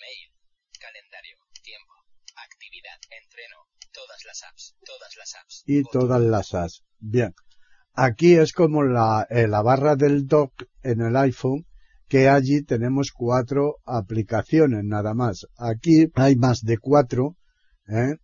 Mail. 0.01 0.35
Calendario. 0.77 1.37
Tiempo. 1.63 1.93
Actividad. 2.35 2.99
Entreno. 3.23 3.55
Todas 3.93 4.25
las 4.25 4.43
apps. 4.43 4.75
Todas 4.83 5.15
las 5.15 5.35
apps. 5.35 5.63
y 5.65 5.81
Botón. 5.83 6.01
todas 6.01 6.21
las 6.21 6.53
as. 6.53 6.83
Bien. 6.99 7.33
aquí 7.93 8.35
es 8.35 8.51
como 8.51 8.83
la, 8.83 9.25
eh, 9.29 9.47
la 9.47 9.61
barra 9.61 9.95
del 9.95 10.27
dock 10.27 10.65
en 10.83 10.99
el 10.99 11.15
iPhone, 11.15 11.65
que 12.11 12.27
allí 12.27 12.61
tenemos 12.61 13.13
cuatro 13.13 13.77
aplicaciones 13.85 14.83
nada 14.83 15.13
más. 15.13 15.47
Aquí 15.57 16.07
hay 16.15 16.35
más 16.35 16.59
de 16.59 16.77
cuatro, 16.77 17.37
¿eh? 17.87 18.17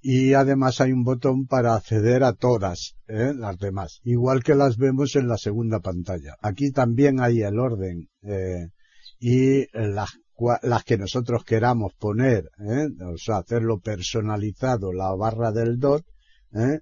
y 0.00 0.34
además 0.34 0.80
hay 0.80 0.92
un 0.92 1.02
botón 1.02 1.48
para 1.48 1.74
acceder 1.74 2.22
a 2.22 2.34
todas 2.34 2.94
¿eh? 3.08 3.32
las 3.34 3.58
demás, 3.58 3.98
igual 4.04 4.44
que 4.44 4.54
las 4.54 4.76
vemos 4.76 5.16
en 5.16 5.26
la 5.26 5.38
segunda 5.38 5.80
pantalla. 5.80 6.36
Aquí 6.40 6.70
también 6.70 7.18
hay 7.18 7.42
el 7.42 7.58
orden 7.58 8.06
eh, 8.22 8.68
y 9.18 9.66
las, 9.76 10.10
las 10.62 10.84
que 10.84 10.96
nosotros 10.96 11.42
queramos 11.44 11.94
poner, 11.94 12.44
¿eh? 12.60 12.86
o 13.12 13.18
sea, 13.18 13.38
hacerlo 13.38 13.80
personalizado, 13.80 14.92
la 14.92 15.12
barra 15.16 15.50
del 15.50 15.80
dot, 15.80 16.04
¿eh? 16.54 16.78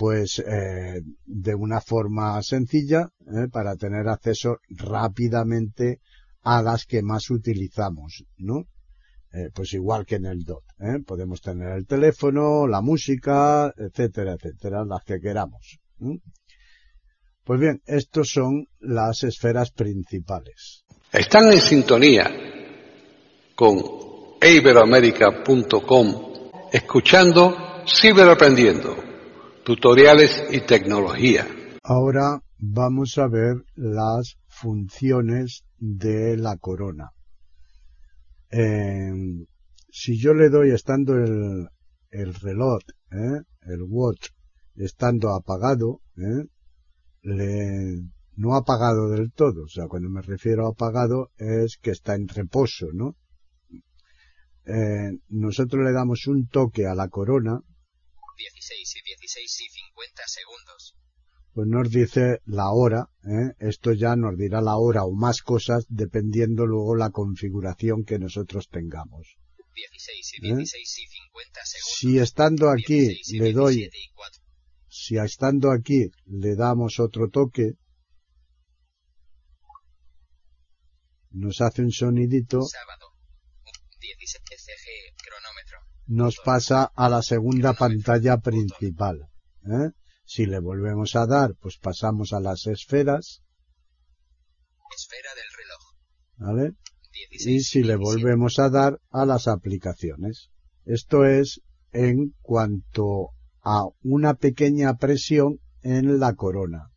Pues 0.00 0.38
eh, 0.38 1.02
de 1.26 1.54
una 1.54 1.82
forma 1.82 2.42
sencilla 2.42 3.10
¿eh? 3.26 3.48
para 3.52 3.76
tener 3.76 4.08
acceso 4.08 4.56
rápidamente 4.70 6.00
a 6.40 6.62
las 6.62 6.86
que 6.86 7.02
más 7.02 7.28
utilizamos, 7.28 8.24
¿no? 8.38 8.64
Eh, 9.30 9.50
pues 9.52 9.74
igual 9.74 10.06
que 10.06 10.14
en 10.14 10.24
el 10.24 10.42
DOT. 10.42 10.64
¿eh? 10.78 11.00
Podemos 11.06 11.42
tener 11.42 11.76
el 11.76 11.86
teléfono, 11.86 12.66
la 12.66 12.80
música, 12.80 13.74
etcétera, 13.76 14.36
etcétera, 14.38 14.86
las 14.86 15.04
que 15.04 15.20
queramos. 15.20 15.78
Pues 17.44 17.60
bien, 17.60 17.82
estos 17.84 18.30
son 18.30 18.68
las 18.78 19.22
esferas 19.22 19.70
principales. 19.70 20.86
Están 21.12 21.52
en 21.52 21.60
sintonía 21.60 22.26
con 23.54 23.76
iberoamerica.com 24.40 26.32
escuchando 26.72 27.54
Ciberaprendiendo, 27.86 29.09
tutoriales 29.64 30.44
y 30.50 30.60
tecnología. 30.60 31.46
Ahora 31.82 32.42
vamos 32.58 33.18
a 33.18 33.28
ver 33.28 33.64
las 33.74 34.36
funciones 34.48 35.64
de 35.78 36.36
la 36.36 36.56
corona. 36.56 37.10
Eh, 38.50 39.12
si 39.90 40.18
yo 40.18 40.34
le 40.34 40.48
doy 40.48 40.72
estando 40.72 41.14
el, 41.14 41.68
el 42.10 42.34
reloj, 42.34 42.80
¿eh? 43.12 43.42
el 43.62 43.82
watch, 43.88 44.28
estando 44.76 45.34
apagado, 45.34 46.00
¿eh? 46.16 46.46
le, 47.22 48.02
no 48.36 48.54
apagado 48.54 49.10
del 49.10 49.32
todo, 49.32 49.64
o 49.64 49.68
sea, 49.68 49.86
cuando 49.86 50.08
me 50.08 50.22
refiero 50.22 50.66
a 50.66 50.70
apagado 50.70 51.30
es 51.36 51.78
que 51.80 51.90
está 51.90 52.14
en 52.14 52.28
reposo, 52.28 52.86
¿no? 52.92 53.16
Eh, 54.66 55.18
nosotros 55.28 55.84
le 55.84 55.92
damos 55.92 56.26
un 56.26 56.46
toque 56.46 56.86
a 56.86 56.94
la 56.94 57.08
corona. 57.08 57.60
16 58.40 58.96
y 58.96 59.02
16 59.02 59.60
y 59.60 59.68
50 59.68 60.22
segundos. 60.26 60.96
Pues 61.52 61.68
nos 61.68 61.90
dice 61.90 62.40
la 62.46 62.70
hora, 62.70 63.10
¿eh? 63.24 63.52
esto 63.58 63.92
ya 63.92 64.16
nos 64.16 64.38
dirá 64.38 64.62
la 64.62 64.76
hora 64.78 65.04
o 65.04 65.12
más 65.12 65.42
cosas 65.42 65.84
dependiendo 65.88 66.64
luego 66.64 66.96
la 66.96 67.10
configuración 67.10 68.04
que 68.04 68.18
nosotros 68.18 68.68
tengamos. 68.70 69.36
16 69.74 70.34
y 70.38 70.40
16 70.40 70.98
y 70.98 71.06
50 71.06 71.60
segundos. 71.64 71.96
Si 71.98 72.18
estando 72.18 72.70
aquí 72.70 73.08
16 73.08 73.28
y 73.28 73.38
le 73.38 73.52
doy, 73.52 73.76
27 73.76 73.98
y 73.98 74.14
4. 74.14 74.42
si 74.88 75.16
estando 75.18 75.70
aquí 75.70 76.10
le 76.26 76.54
damos 76.56 76.98
otro 76.98 77.28
toque, 77.28 77.74
nos 81.32 81.60
hace 81.60 81.82
un 81.82 81.92
sonidito, 81.92 82.62
Sábado. 82.62 83.06
16 84.00 84.10
CG, 84.10 84.18
cronómetro. 84.30 84.49
Nos 86.10 86.38
pasa 86.44 86.90
a 86.96 87.08
la 87.08 87.22
segunda 87.22 87.72
pantalla 87.72 88.38
principal. 88.38 89.28
¿eh? 89.64 89.92
Si 90.24 90.44
le 90.44 90.58
volvemos 90.58 91.14
a 91.14 91.26
dar, 91.26 91.54
pues 91.60 91.78
pasamos 91.78 92.32
a 92.32 92.40
las 92.40 92.66
esferas, 92.66 93.42
Esfera 94.96 95.30
del 95.36 95.50
reloj. 95.56 96.62
¿vale? 96.64 96.76
16 97.30 97.46
Y 97.46 97.60
si 97.60 97.82
le 97.82 97.96
27. 97.96 98.02
volvemos 98.04 98.58
a 98.58 98.70
dar 98.70 99.00
a 99.10 99.24
las 99.24 99.46
aplicaciones. 99.46 100.50
Esto 100.84 101.24
es 101.24 101.62
en 101.92 102.34
cuanto 102.42 103.30
a 103.62 103.84
una 104.02 104.34
pequeña 104.34 104.96
presión 104.96 105.60
en 105.82 106.18
la 106.18 106.34
corona. 106.34 106.90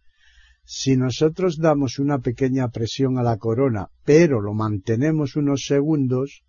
Si 0.65 0.97
nosotros 0.97 1.59
damos 1.59 1.99
una 1.99 2.17
pequeña 2.17 2.69
presión 2.69 3.19
a 3.19 3.23
la 3.23 3.37
corona, 3.37 3.89
pero 4.05 4.41
lo 4.41 4.55
mantenemos 4.55 5.35
unos 5.35 5.65
segundos, 5.67 6.43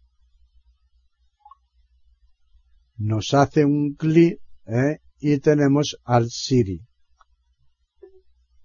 nos 2.96 3.34
hace 3.34 3.64
un 3.64 3.94
clic 3.94 4.38
¿eh? 4.66 4.98
y 5.18 5.38
tenemos 5.40 5.96
al 6.04 6.28
Siri. 6.30 6.80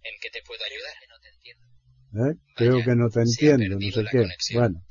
¿En 0.01 0.15
qué 0.21 0.29
te 0.31 0.41
puedo 0.45 0.61
ayudar? 0.63 0.93
No 1.09 1.19
te 1.21 1.29
entiendo. 1.29 2.31
¿eh? 2.31 2.35
Creo 2.55 2.83
que 2.83 2.95
no 2.95 3.09
te 3.09 3.21
entiendo, 3.21 3.75
no 3.79 3.91
sé 3.91 4.05
qué. 4.11 4.17
conexión. 4.19 4.61
Bueno, 4.61 4.85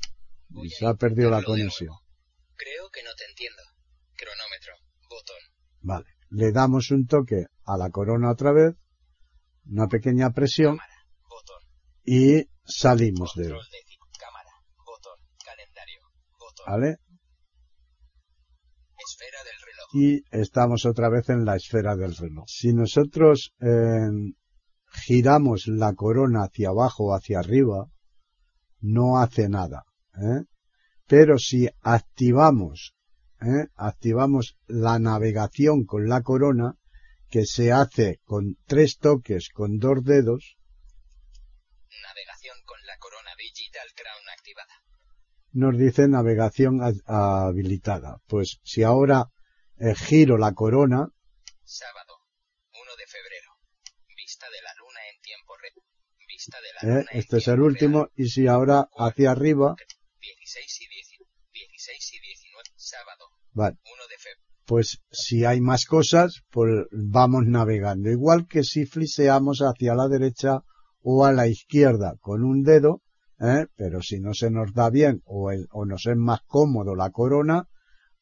Voy 0.49 0.69
se 0.69 0.85
ha 0.85 0.93
perdido 0.95 1.29
la 1.29 1.43
conexión. 1.43 1.93
Creo 2.55 2.89
que 2.91 3.03
no 3.03 3.11
te 3.15 3.25
entiendo. 3.25 3.61
Cronómetro. 4.15 4.73
Botón. 5.09 5.37
Vale. 5.81 6.05
Le 6.31 6.51
damos 6.51 6.91
un 6.91 7.07
toque 7.07 7.45
a 7.65 7.77
la 7.77 7.89
corona 7.89 8.31
otra 8.31 8.51
vez, 8.51 8.75
una 9.65 9.87
pequeña 9.87 10.31
presión 10.31 10.77
Cámara. 10.77 11.05
Botón. 11.29 11.61
y 12.03 12.49
salimos 12.65 13.33
de 13.35 13.43
él. 13.45 13.49
De 13.53 14.17
cámara. 14.19 14.51
Botón. 14.85 15.17
Calendario. 15.43 16.01
Botón. 16.37 16.65
¿Vale? 16.67 16.97
Esfera 19.19 19.43
del 19.43 19.61
reloj. 19.61 19.87
Y 19.93 20.23
estamos 20.31 20.85
otra 20.85 21.09
vez 21.09 21.27
en 21.29 21.43
la 21.43 21.57
esfera 21.57 21.97
del 21.97 22.15
reloj. 22.15 22.45
Si 22.47 22.71
nosotros 22.73 23.53
eh, 23.59 24.09
giramos 24.91 25.67
la 25.67 25.93
corona 25.93 26.43
hacia 26.43 26.69
abajo 26.69 27.07
o 27.07 27.13
hacia 27.13 27.39
arriba, 27.39 27.87
no 28.79 29.17
hace 29.17 29.49
nada. 29.49 29.83
¿eh? 30.15 30.45
Pero 31.05 31.37
si 31.37 31.67
activamos, 31.81 32.95
¿eh? 33.41 33.67
activamos 33.75 34.57
la 34.67 34.99
navegación 34.99 35.85
con 35.85 36.07
la 36.07 36.21
corona, 36.21 36.75
que 37.29 37.45
se 37.45 37.73
hace 37.73 38.21
con 38.23 38.57
tres 38.65 38.97
toques 38.99 39.49
con 39.49 39.79
dos 39.79 40.01
dedos, 40.03 40.55
Navegación 42.03 42.55
con 42.65 42.79
la 42.85 42.97
corona 42.97 43.31
Digital 43.37 43.87
Crown 43.95 44.29
activada. 44.29 44.78
Nos 45.59 45.77
dice 45.77 46.07
navegación 46.07 46.79
ha- 46.81 47.45
habilitada. 47.47 48.17
Pues 48.27 48.59
si 48.63 48.83
ahora 48.83 49.25
eh, 49.77 49.93
giro 49.95 50.37
la 50.37 50.53
corona, 50.53 51.07
Sábado. 51.63 52.13
1 52.73 52.95
de 52.97 53.05
febrero. 53.05 53.51
Vista 54.15 54.45
de 54.47 54.61
la 54.63 54.73
luna 54.79 54.99
en 55.13 55.21
tiempo 55.21 55.53
real. 55.61 55.73
Vista 56.27 56.57
de 56.57 56.69
la 56.73 56.79
¿eh? 56.81 56.97
luna 56.99 57.11
en 57.11 57.19
este 57.19 57.37
es 57.37 57.47
el 57.47 57.61
último, 57.61 57.97
real. 58.05 58.11
y 58.15 58.25
si 58.29 58.47
ahora 58.47 58.87
hacia 58.97 59.31
arriba, 59.31 59.75
16 60.19 60.81
y 60.81 60.87
10. 60.89 61.07
16 61.53 62.13
y 62.13 62.19
19. 62.19 62.63
Sábado. 62.75 63.25
vale, 63.53 63.77
1 63.85 64.07
de 64.09 64.17
febrero. 64.17 64.41
pues 64.65 64.99
si 65.11 65.45
hay 65.45 65.61
más 65.61 65.85
cosas, 65.85 66.41
pues 66.49 66.85
vamos 66.91 67.45
navegando. 67.45 68.09
Igual 68.09 68.47
que 68.47 68.63
si 68.63 68.85
fliseamos 68.85 69.59
hacia 69.59 69.93
la 69.95 70.07
derecha 70.07 70.61
o 71.01 71.25
a 71.25 71.31
la 71.33 71.47
izquierda 71.47 72.15
con 72.19 72.43
un 72.43 72.63
dedo, 72.63 73.01
¿eh? 73.39 73.67
pero 73.75 74.01
si 74.01 74.19
no 74.19 74.33
se 74.33 74.49
nos 74.51 74.73
da 74.73 74.89
bien 74.89 75.21
o, 75.25 75.51
el- 75.51 75.67
o 75.71 75.85
nos 75.85 76.05
es 76.05 76.17
más 76.17 76.41
cómodo 76.45 76.95
la 76.95 77.09
corona, 77.11 77.67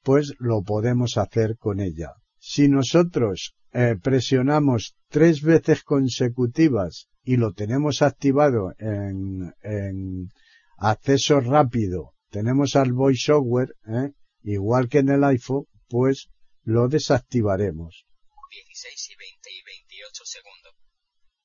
pues 0.03 0.33
lo 0.39 0.61
podemos 0.63 1.17
hacer 1.17 1.57
con 1.57 1.79
ella. 1.79 2.13
Si 2.39 2.69
nosotros 2.69 3.55
eh, 3.73 3.95
presionamos 4.01 4.95
tres 5.09 5.41
veces 5.41 5.83
consecutivas 5.83 7.07
y 7.23 7.37
lo 7.37 7.51
tenemos 7.53 8.01
activado 8.01 8.73
en, 8.77 9.53
en 9.61 10.29
acceso 10.77 11.39
rápido, 11.41 12.13
tenemos 12.29 12.75
al 12.75 12.93
voiceover, 12.93 13.75
¿eh? 13.87 14.11
igual 14.43 14.87
que 14.89 14.99
en 14.99 15.09
el 15.09 15.23
iPhone, 15.23 15.65
pues 15.89 16.29
lo 16.63 16.87
desactivaremos. 16.87 18.05
16 18.49 19.09
y 19.09 19.15
20 19.17 19.49
y 19.49 19.63
28 19.65 20.23
segundos. 20.25 20.73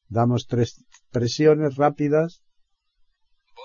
Damos 0.09 0.47
tres 0.47 0.85
presiones 1.11 1.77
rápidas, 1.77 2.43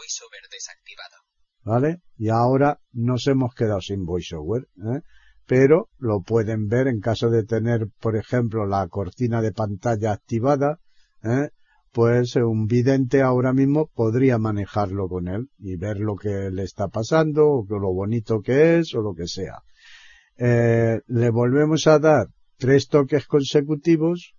VoiceOver 0.07 0.47
desactivado. 0.49 1.17
¿vale? 1.63 2.01
Y 2.17 2.29
ahora 2.29 2.79
nos 2.93 3.27
hemos 3.27 3.53
quedado 3.53 3.81
sin 3.81 4.05
voiceover, 4.05 4.67
¿eh? 4.77 5.01
pero 5.45 5.89
lo 5.97 6.21
pueden 6.21 6.67
ver 6.67 6.87
en 6.87 7.01
caso 7.01 7.29
de 7.29 7.43
tener, 7.43 7.87
por 7.99 8.15
ejemplo, 8.15 8.65
la 8.65 8.87
cortina 8.87 9.41
de 9.41 9.51
pantalla 9.51 10.13
activada, 10.13 10.79
¿eh? 11.23 11.49
pues 11.91 12.35
un 12.37 12.67
vidente 12.67 13.21
ahora 13.21 13.53
mismo 13.53 13.87
podría 13.87 14.37
manejarlo 14.37 15.09
con 15.09 15.27
él 15.27 15.49
y 15.57 15.75
ver 15.77 15.97
lo 15.99 16.15
que 16.15 16.51
le 16.51 16.63
está 16.63 16.87
pasando, 16.87 17.47
o 17.47 17.65
lo 17.67 17.93
bonito 17.93 18.41
que 18.41 18.79
es, 18.79 18.93
o 18.93 19.01
lo 19.01 19.13
que 19.13 19.27
sea. 19.27 19.63
Eh, 20.37 21.01
le 21.07 21.29
volvemos 21.31 21.87
a 21.87 21.99
dar 21.99 22.27
tres 22.57 22.87
toques 22.87 23.25
consecutivos, 23.27 24.35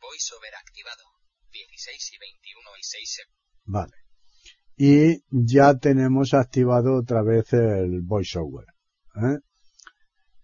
VoiceOver 0.00 0.54
activado. 0.54 1.04
16 1.52 2.12
y 2.12 2.18
21 2.18 2.70
y 2.78 2.82
6 2.82 3.14
segundos. 3.14 3.62
vale. 3.64 4.05
Y 4.76 5.22
ya 5.30 5.74
tenemos 5.78 6.34
activado 6.34 6.96
otra 6.96 7.22
vez 7.22 7.52
el 7.54 8.02
voiceover. 8.02 8.66
¿eh? 9.16 9.38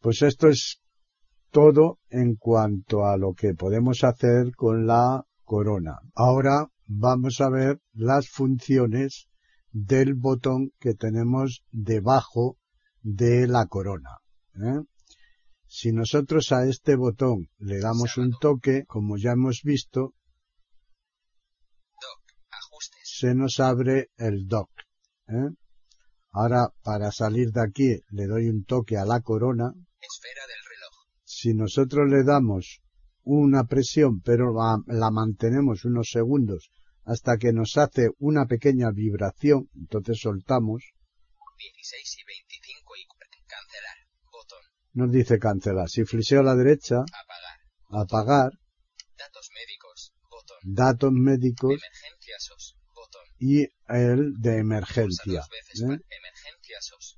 Pues 0.01 0.23
esto 0.23 0.49
es 0.49 0.81
todo 1.51 1.99
en 2.09 2.37
cuanto 2.37 3.05
a 3.05 3.19
lo 3.19 3.35
que 3.35 3.55
podemos 3.55 4.05
hacer 4.05 4.55
con 4.57 4.87
la 4.87 5.25
corona. 5.45 5.99
Ahora 6.15 6.69
vamos 6.87 7.41
a 7.41 7.51
ver 7.51 7.81
las 7.93 8.29
funciones 8.29 9.29
del 9.71 10.15
botón 10.15 10.73
que 10.79 10.95
tenemos 10.95 11.63
debajo 11.71 12.57
de 13.03 13.47
la 13.47 13.67
corona. 13.67 14.19
¿eh? 14.55 14.81
Si 15.67 15.93
nosotros 15.93 16.53
a 16.53 16.67
este 16.67 16.97
botón 16.97 17.49
le 17.59 17.81
damos 17.81 18.17
un 18.17 18.33
toque, 18.41 18.85
como 18.87 19.17
ya 19.17 19.33
hemos 19.33 19.63
visto, 19.63 20.15
se 23.23 23.37
nos 23.37 23.61
abre 23.61 24.11
el 24.17 24.49
dock. 24.49 24.69
¿eh? 25.29 25.55
Ahora, 26.33 26.71
para 26.83 27.13
salir 27.13 27.53
de 27.53 27.63
aquí, 27.63 27.95
le 28.11 28.27
doy 28.27 28.49
un 28.49 28.65
toque 28.65 28.97
a 28.97 29.05
la 29.05 29.21
corona. 29.21 29.73
Esfera 30.01 30.45
del 30.49 30.63
reloj. 30.69 30.95
Si 31.23 31.55
nosotros 31.55 32.11
le 32.11 32.25
damos 32.25 32.81
una 33.23 33.63
presión, 33.69 34.21
pero 34.23 34.53
la, 34.53 35.11
mantenemos 35.13 35.85
unos 35.85 36.09
segundos 36.11 36.71
hasta 37.05 37.37
que 37.37 37.53
nos 37.53 37.77
hace 37.77 38.11
una 38.19 38.47
pequeña 38.47 38.91
vibración, 38.91 39.71
entonces 39.77 40.19
soltamos. 40.21 40.83
16 41.59 42.17
y 42.19 42.25
25 42.27 42.97
y 42.97 43.07
cancelar. 43.47 43.99
Botón. 44.33 44.65
Nos 44.95 45.13
dice 45.13 45.39
cancelar. 45.39 45.89
Si 45.89 46.05
fliseo 46.05 46.41
a 46.41 46.43
la 46.43 46.57
derecha, 46.57 46.97
apagar. 46.97 48.03
apagar. 48.03 48.53
Datos 49.17 49.49
médicos. 49.55 50.13
Botón. 50.29 50.59
Datos 50.65 51.13
médicos. 51.13 51.81
Y 53.45 53.67
el 53.89 54.35
de 54.39 54.59
emergencia. 54.59 55.41
¿eh? 55.91 55.99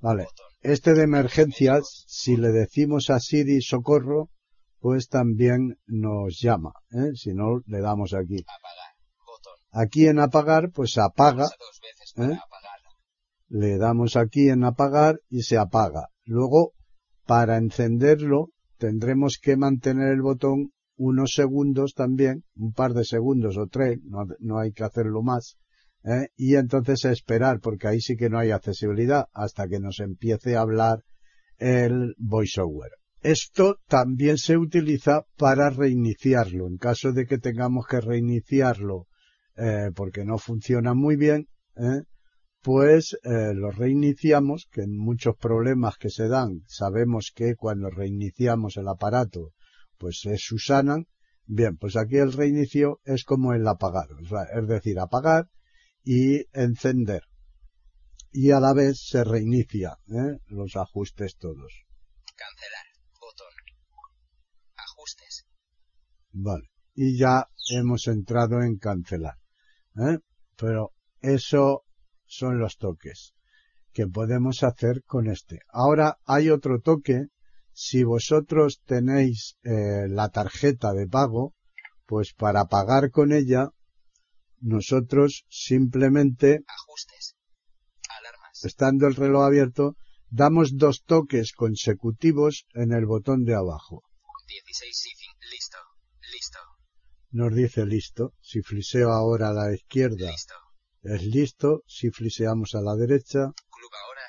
Vale. 0.01 0.25
Este 0.59 0.95
de 0.95 1.03
emergencias, 1.03 2.03
si 2.07 2.35
le 2.35 2.47
decimos 2.47 3.11
a 3.11 3.19
Siri 3.19 3.61
socorro, 3.61 4.31
pues 4.79 5.07
también 5.07 5.77
nos 5.85 6.39
llama. 6.41 6.71
¿eh? 6.89 7.11
Si 7.13 7.31
no, 7.35 7.61
le 7.67 7.79
damos 7.79 8.15
aquí. 8.15 8.43
Aquí 9.69 10.07
en 10.07 10.19
apagar, 10.19 10.71
pues 10.71 10.97
apaga. 10.97 11.47
¿Eh? 12.17 12.39
Le 13.49 13.77
damos 13.77 14.15
aquí 14.15 14.49
en 14.49 14.63
apagar 14.63 15.19
y 15.29 15.43
se 15.43 15.59
apaga. 15.59 16.07
Luego, 16.23 16.71
para 17.27 17.57
encenderlo, 17.57 18.49
tendremos 18.79 19.37
que 19.39 19.57
mantener 19.57 20.11
el 20.11 20.23
botón 20.23 20.71
unos 20.97 21.33
segundos 21.35 21.93
también, 21.93 22.45
un 22.55 22.73
par 22.73 22.93
de 22.93 23.03
segundos 23.03 23.57
o 23.57 23.67
tres, 23.67 23.99
no, 24.05 24.25
no 24.39 24.57
hay 24.57 24.71
que 24.71 24.85
hacerlo 24.85 25.21
más, 25.21 25.57
¿eh? 26.05 26.29
y 26.35 26.55
entonces 26.55 27.05
esperar, 27.05 27.59
porque 27.59 27.87
ahí 27.87 27.99
sí 27.99 28.15
que 28.15 28.29
no 28.29 28.39
hay 28.39 28.51
accesibilidad, 28.51 29.25
hasta 29.33 29.67
que 29.67 29.79
nos 29.79 29.99
empiece 29.99 30.55
a 30.55 30.61
hablar 30.61 31.03
el 31.57 32.15
voiceover. 32.17 32.91
Esto 33.21 33.77
también 33.87 34.37
se 34.37 34.57
utiliza 34.57 35.23
para 35.35 35.69
reiniciarlo. 35.69 36.67
En 36.67 36.77
caso 36.77 37.11
de 37.11 37.25
que 37.25 37.39
tengamos 37.39 37.87
que 37.87 37.99
reiniciarlo 37.99 39.07
eh, 39.57 39.89
porque 39.95 40.25
no 40.25 40.37
funciona 40.37 40.93
muy 40.93 41.15
bien, 41.15 41.47
¿eh? 41.75 42.03
pues 42.61 43.15
lo 43.23 43.69
reiniciamos, 43.69 44.67
que 44.71 44.81
en 44.81 44.97
muchos 44.97 45.35
problemas 45.37 45.97
que 45.97 46.09
se 46.09 46.27
dan 46.27 46.61
sabemos 46.67 47.31
que 47.33 47.55
cuando 47.55 47.91
reiniciamos 47.91 48.77
el 48.77 48.87
aparato 48.87 49.51
pues 49.99 50.21
se 50.21 50.37
susanan. 50.37 51.05
Bien, 51.45 51.77
pues 51.77 51.95
aquí 51.95 52.17
el 52.17 52.33
reinicio 52.33 53.01
es 53.05 53.23
como 53.23 53.53
el 53.53 53.67
apagar, 53.67 54.07
es 54.55 54.67
decir, 54.67 54.99
apagar 54.99 55.47
y 56.05 56.45
encender. 56.53 57.23
Y 58.31 58.51
a 58.51 58.59
la 58.59 58.73
vez 58.73 59.01
se 59.09 59.23
reinicia 59.23 59.97
¿eh? 60.07 60.39
los 60.47 60.75
ajustes 60.75 61.35
todos. 61.37 61.85
Cancelar. 62.35 62.85
Botón. 63.19 63.53
Ajustes. 64.75 65.45
Vale. 66.31 66.69
Y 66.93 67.17
ya 67.17 67.47
hemos 67.71 68.07
entrado 68.07 68.61
en 68.61 68.77
cancelar. 68.77 69.37
¿eh? 69.95 70.19
Pero 70.55 70.93
eso 71.21 71.83
son 72.25 72.59
los 72.59 72.77
toques 72.77 73.33
que 73.93 74.07
podemos 74.07 74.61
hacer 74.63 75.03
con 75.05 75.27
este. 75.27 75.61
Ahora 75.69 76.19
hay 76.25 76.49
otro 76.49 76.81
toque. 76.81 77.27
Si 77.71 78.03
vosotros 78.03 78.81
tenéis 78.85 79.57
eh, 79.63 80.07
la 80.07 80.29
tarjeta 80.29 80.93
de 80.93 81.07
pago, 81.07 81.55
pues 82.05 82.33
para 82.33 82.65
pagar 82.65 83.09
con 83.11 83.31
ella, 83.31 83.69
nosotros 84.65 85.45
simplemente, 85.49 86.59
Ajustes. 86.67 87.35
Alarmas. 88.09 88.65
estando 88.65 89.07
el 89.07 89.15
reloj 89.15 89.43
abierto, 89.45 89.95
damos 90.29 90.75
dos 90.75 91.03
toques 91.03 91.53
consecutivos 91.53 92.65
en 92.73 92.91
el 92.91 93.05
botón 93.05 93.43
de 93.45 93.53
abajo. 93.55 94.03
16 94.47 95.05
y 95.05 95.15
5. 95.15 95.37
Listo. 95.51 95.77
Listo. 96.33 96.59
Nos 97.31 97.53
dice 97.53 97.85
listo. 97.85 98.33
Si 98.41 98.61
fliseo 98.61 99.11
ahora 99.11 99.49
a 99.49 99.53
la 99.53 99.73
izquierda 99.73 100.29
Listo. 100.31 100.55
es 101.03 101.21
listo. 101.23 101.83
Si 101.87 102.09
fliseamos 102.09 102.73
a 102.75 102.81
la 102.81 102.95
derecha, 102.95 103.51
Club 103.69 103.93
ahora. 104.03 104.25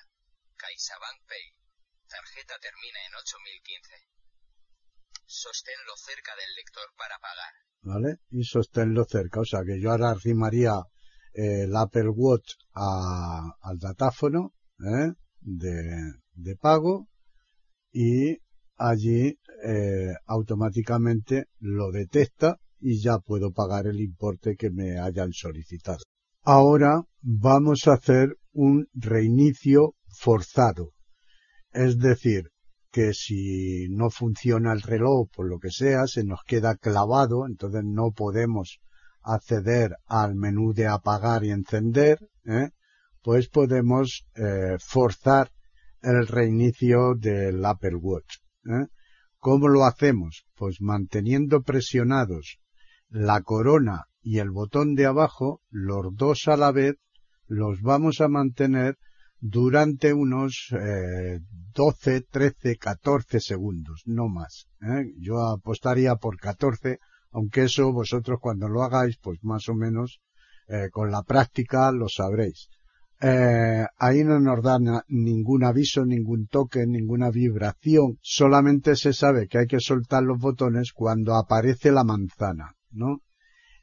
CaixaBank 0.56 1.20
Pay. 1.28 1.44
Tarjeta 2.08 2.54
termina 2.60 2.98
en 3.08 3.14
8015. 3.14 3.92
Sosténlo 5.26 5.92
cerca 5.96 6.32
del 6.36 6.54
lector 6.56 6.88
para 6.96 7.18
pagar. 7.18 7.52
¿Vale? 7.86 8.16
Y 8.30 8.42
sosténlo 8.44 9.04
cerca. 9.04 9.40
O 9.40 9.44
sea 9.44 9.60
que 9.64 9.80
yo 9.80 9.92
ahora 9.92 10.10
arrimaría 10.10 10.74
eh, 11.32 11.62
el 11.64 11.76
Apple 11.76 12.10
Watch 12.10 12.54
a- 12.74 13.50
al 13.62 13.78
datáfono 13.78 14.52
¿eh? 14.80 15.12
de, 15.40 16.12
de 16.34 16.56
pago 16.56 17.06
y 17.92 18.36
allí 18.76 19.38
eh, 19.64 20.12
automáticamente 20.26 21.46
lo 21.60 21.90
detecta 21.92 22.56
y 22.80 23.00
ya 23.00 23.18
puedo 23.18 23.52
pagar 23.52 23.86
el 23.86 24.00
importe 24.00 24.56
que 24.56 24.70
me 24.70 24.98
hayan 24.98 25.32
solicitado. 25.32 26.00
Ahora 26.42 27.02
vamos 27.22 27.86
a 27.86 27.94
hacer 27.94 28.36
un 28.52 28.86
reinicio 28.94 29.94
forzado. 30.08 30.92
Es 31.72 31.98
decir, 31.98 32.50
que 32.96 33.12
si 33.12 33.90
no 33.90 34.08
funciona 34.08 34.72
el 34.72 34.80
reloj 34.80 35.28
por 35.30 35.46
lo 35.46 35.58
que 35.58 35.70
sea, 35.70 36.06
se 36.06 36.24
nos 36.24 36.40
queda 36.46 36.76
clavado, 36.76 37.46
entonces 37.46 37.82
no 37.84 38.12
podemos 38.12 38.80
acceder 39.20 39.96
al 40.06 40.34
menú 40.34 40.72
de 40.72 40.86
apagar 40.86 41.44
y 41.44 41.50
encender, 41.50 42.26
¿eh? 42.46 42.70
pues 43.22 43.50
podemos 43.50 44.24
eh, 44.34 44.78
forzar 44.78 45.52
el 46.00 46.26
reinicio 46.26 47.14
del 47.14 47.62
Apple 47.66 47.96
Watch. 47.96 48.38
¿eh? 48.64 48.86
¿Cómo 49.40 49.68
lo 49.68 49.84
hacemos? 49.84 50.46
Pues 50.54 50.80
manteniendo 50.80 51.60
presionados 51.60 52.60
la 53.10 53.42
corona 53.42 54.04
y 54.22 54.38
el 54.38 54.50
botón 54.50 54.94
de 54.94 55.04
abajo, 55.04 55.60
los 55.68 56.14
dos 56.14 56.48
a 56.48 56.56
la 56.56 56.72
vez, 56.72 56.94
los 57.46 57.82
vamos 57.82 58.22
a 58.22 58.28
mantener 58.28 58.96
durante 59.40 60.12
unos 60.12 60.68
eh, 60.72 61.40
12, 61.74 62.22
13, 62.22 62.76
14 62.76 63.40
segundos, 63.40 64.02
no 64.06 64.28
más. 64.28 64.66
¿eh? 64.80 65.12
Yo 65.18 65.40
apostaría 65.46 66.16
por 66.16 66.38
14, 66.38 66.98
aunque 67.32 67.64
eso 67.64 67.92
vosotros 67.92 68.38
cuando 68.40 68.68
lo 68.68 68.82
hagáis, 68.82 69.18
pues 69.18 69.38
más 69.42 69.68
o 69.68 69.74
menos 69.74 70.20
eh, 70.68 70.88
con 70.90 71.10
la 71.10 71.22
práctica 71.22 71.92
lo 71.92 72.08
sabréis. 72.08 72.68
Eh, 73.20 73.84
ahí 73.98 74.24
no 74.24 74.38
nos 74.40 74.62
da 74.62 74.78
na- 74.78 75.04
ningún 75.08 75.64
aviso, 75.64 76.04
ningún 76.04 76.46
toque, 76.48 76.86
ninguna 76.86 77.30
vibración. 77.30 78.18
Solamente 78.20 78.94
se 78.96 79.12
sabe 79.12 79.48
que 79.48 79.58
hay 79.58 79.66
que 79.66 79.80
soltar 79.80 80.22
los 80.22 80.38
botones 80.38 80.92
cuando 80.92 81.34
aparece 81.34 81.90
la 81.92 82.04
manzana, 82.04 82.74
¿no? 82.90 83.20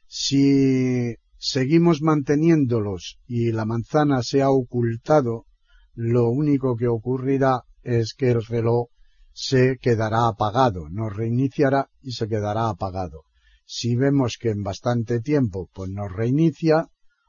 Si 0.06 1.16
seguimos 1.46 2.00
manteniéndolos 2.00 3.18
y 3.26 3.52
la 3.52 3.66
manzana 3.66 4.22
se 4.22 4.40
ha 4.40 4.48
ocultado, 4.48 5.44
lo 5.92 6.30
único 6.30 6.74
que 6.74 6.88
ocurrirá 6.88 7.64
es 7.82 8.14
que 8.14 8.30
el 8.30 8.42
reloj 8.42 8.88
se 9.34 9.76
quedará 9.78 10.26
apagado, 10.26 10.88
nos 10.88 11.14
reiniciará 11.14 11.90
y 12.00 12.12
se 12.12 12.28
quedará 12.28 12.70
apagado. 12.70 13.24
Si 13.66 13.94
vemos 13.94 14.38
que 14.40 14.52
en 14.52 14.62
bastante 14.62 15.20
tiempo 15.20 15.68
pues 15.74 15.90
nos 15.90 16.10
reinicia, 16.10 16.86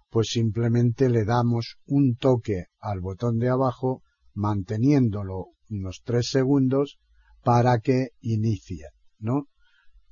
pues 0.09 0.29
simplemente 0.29 1.09
le 1.09 1.25
damos 1.25 1.75
un 1.85 2.15
toque 2.15 2.67
al 2.79 3.01
botón 3.01 3.37
de 3.37 3.49
abajo 3.49 4.01
manteniéndolo 4.33 5.47
unos 5.69 6.03
tres 6.05 6.29
segundos 6.29 6.99
para 7.43 7.79
que 7.79 8.11
inicie, 8.21 8.87
¿no? 9.19 9.49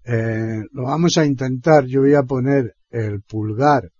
Eh, 0.03 0.59
lo 0.73 0.83
vamos 0.83 1.17
a 1.17 1.25
intentar, 1.25 1.85
yo 1.85 2.01
voy 2.01 2.15
a 2.15 2.23
poner 2.23 2.75
el 2.93 3.23
pulgar 3.23 3.91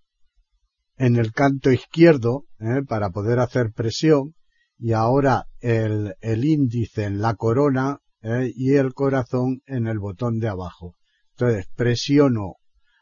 en 0.98 1.16
el 1.16 1.34
canto 1.34 1.72
izquierdo 1.72 2.46
¿eh? 2.60 2.84
para 2.88 3.10
poder 3.10 3.40
hacer 3.40 3.74
presión 3.74 4.36
y 4.78 4.94
ahora 4.94 5.48
el, 5.60 6.16
el 6.22 6.46
índice 6.46 7.06
en 7.06 7.20
la 7.20 7.34
corona 7.34 8.00
¿eh? 8.22 8.52
y 8.56 8.76
el 8.76 8.94
corazón 8.94 9.62
en 9.66 9.88
el 9.88 9.98
botón 9.98 10.40
de 10.40 10.48
abajo. 10.48 10.96
Entonces 11.32 11.68
presiono 11.76 12.58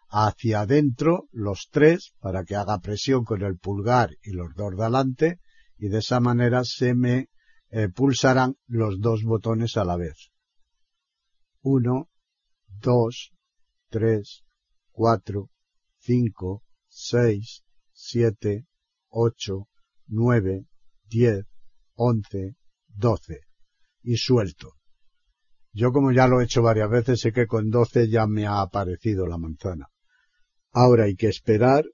hacia 0.07 0.61
adentro 0.61 1.27
los 1.31 1.67
tres 1.69 2.13
para 2.19 2.43
que 2.45 2.55
haga 2.55 2.79
presión 2.79 3.25
con 3.25 3.43
el 3.43 3.57
pulgar 3.57 4.11
y 4.23 4.31
los 4.31 4.55
dos 4.55 4.75
de 4.75 4.83
adelante 4.83 5.39
y 5.77 5.89
de 5.89 5.97
esa 5.97 6.21
manera 6.21 6.63
se 6.63 6.95
me 6.95 7.27
eh, 7.69 7.89
pulsarán 7.89 8.55
los 8.67 8.99
dos 9.01 9.23
botones 9.23 9.75
a 9.75 9.83
la 9.83 9.97
vez. 9.97 10.31
1, 11.63 12.09
2, 12.81 13.33
3, 13.89 14.43
4, 14.91 15.51
5, 16.04 16.64
6, 16.88 17.64
7, 17.93 18.66
8, 19.10 19.68
9, 20.08 20.66
10, 21.10 21.45
11, 21.95 22.56
12 22.88 23.39
y 24.04 24.18
suelto. 24.18 24.74
Yo 25.74 25.91
como 25.91 26.12
ya 26.12 26.28
lo 26.28 26.41
he 26.41 26.45
hecho 26.45 26.64
varias 26.64 26.89
veces 26.89 27.20
sé 27.20 27.32
que 27.32 27.45
con 27.45 27.70
12 27.70 28.10
ya 28.10 28.26
me 28.26 28.47
ha 28.47 28.62
aparecido 28.62 29.28
la 29.28 29.38
manzana. 29.38 29.88
Ahora 30.72 31.06
hay 31.06 31.16
que 31.16 31.28
esperar 31.28 31.86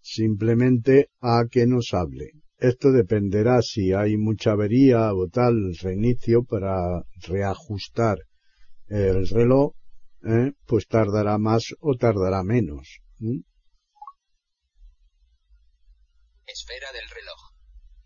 simplemente 0.00 1.10
a 1.20 1.44
que 1.50 1.66
nos 1.66 1.92
hable. 1.92 2.32
Esto 2.56 2.92
dependerá 2.92 3.60
si 3.62 3.92
hay 3.92 4.16
mucha 4.16 4.52
avería 4.52 5.12
o 5.14 5.28
tal 5.28 5.74
reinicio 5.82 6.44
para 6.44 7.04
reajustar 7.28 8.18
el 8.88 9.28
reloj, 9.28 9.74
¿eh? 10.24 10.52
pues 10.66 10.86
tardará 10.86 11.38
más 11.38 11.74
o 11.80 11.96
tardará 11.96 12.42
menos. 12.42 13.00
Esfera 16.52 16.92
del 16.92 17.08
reloj. 17.08 17.40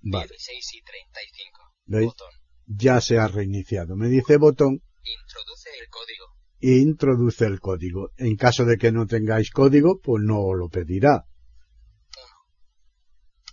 Vale. 0.03 0.29
16 0.29 0.75
y 0.75 0.83
35. 0.83 1.61
¿Veis? 1.87 2.07
Botón. 2.07 2.31
Ya 2.67 3.01
se 3.01 3.19
ha 3.19 3.29
reiniciado. 3.29 3.97
Me 3.97 4.09
dice 4.09 4.37
botón 4.39 4.83
Introduce 5.03 5.71
el 5.81 5.89
código. 5.91 6.27
e 6.61 6.71
introduce 6.79 7.45
el 7.45 7.61
código. 7.61 8.11
En 8.17 8.37
caso 8.37 8.65
de 8.65 8.79
que 8.79 8.91
no 8.91 9.07
tengáis 9.07 9.51
código, 9.51 10.01
pues 10.01 10.23
no 10.25 10.55
lo 10.55 10.69
pedirá. 10.71 11.27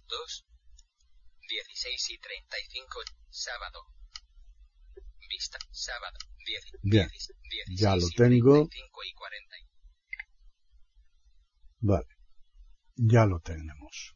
2. 0.08 0.46
16 1.50 2.10
y 2.12 2.18
35. 2.20 3.00
Sábado. 3.30 3.80
Vista. 5.30 5.58
Sábado. 5.72 6.18
10. 6.46 6.64
Bien. 6.84 7.08
16 7.10 7.80
Ya 7.80 7.96
lo 7.96 8.08
tengo. 8.16 8.54
35 8.68 9.04
y 9.04 9.14
40. 9.14 9.56
Vale. 11.80 12.08
Ya 12.96 13.26
lo 13.26 13.40
tenemos. 13.40 14.16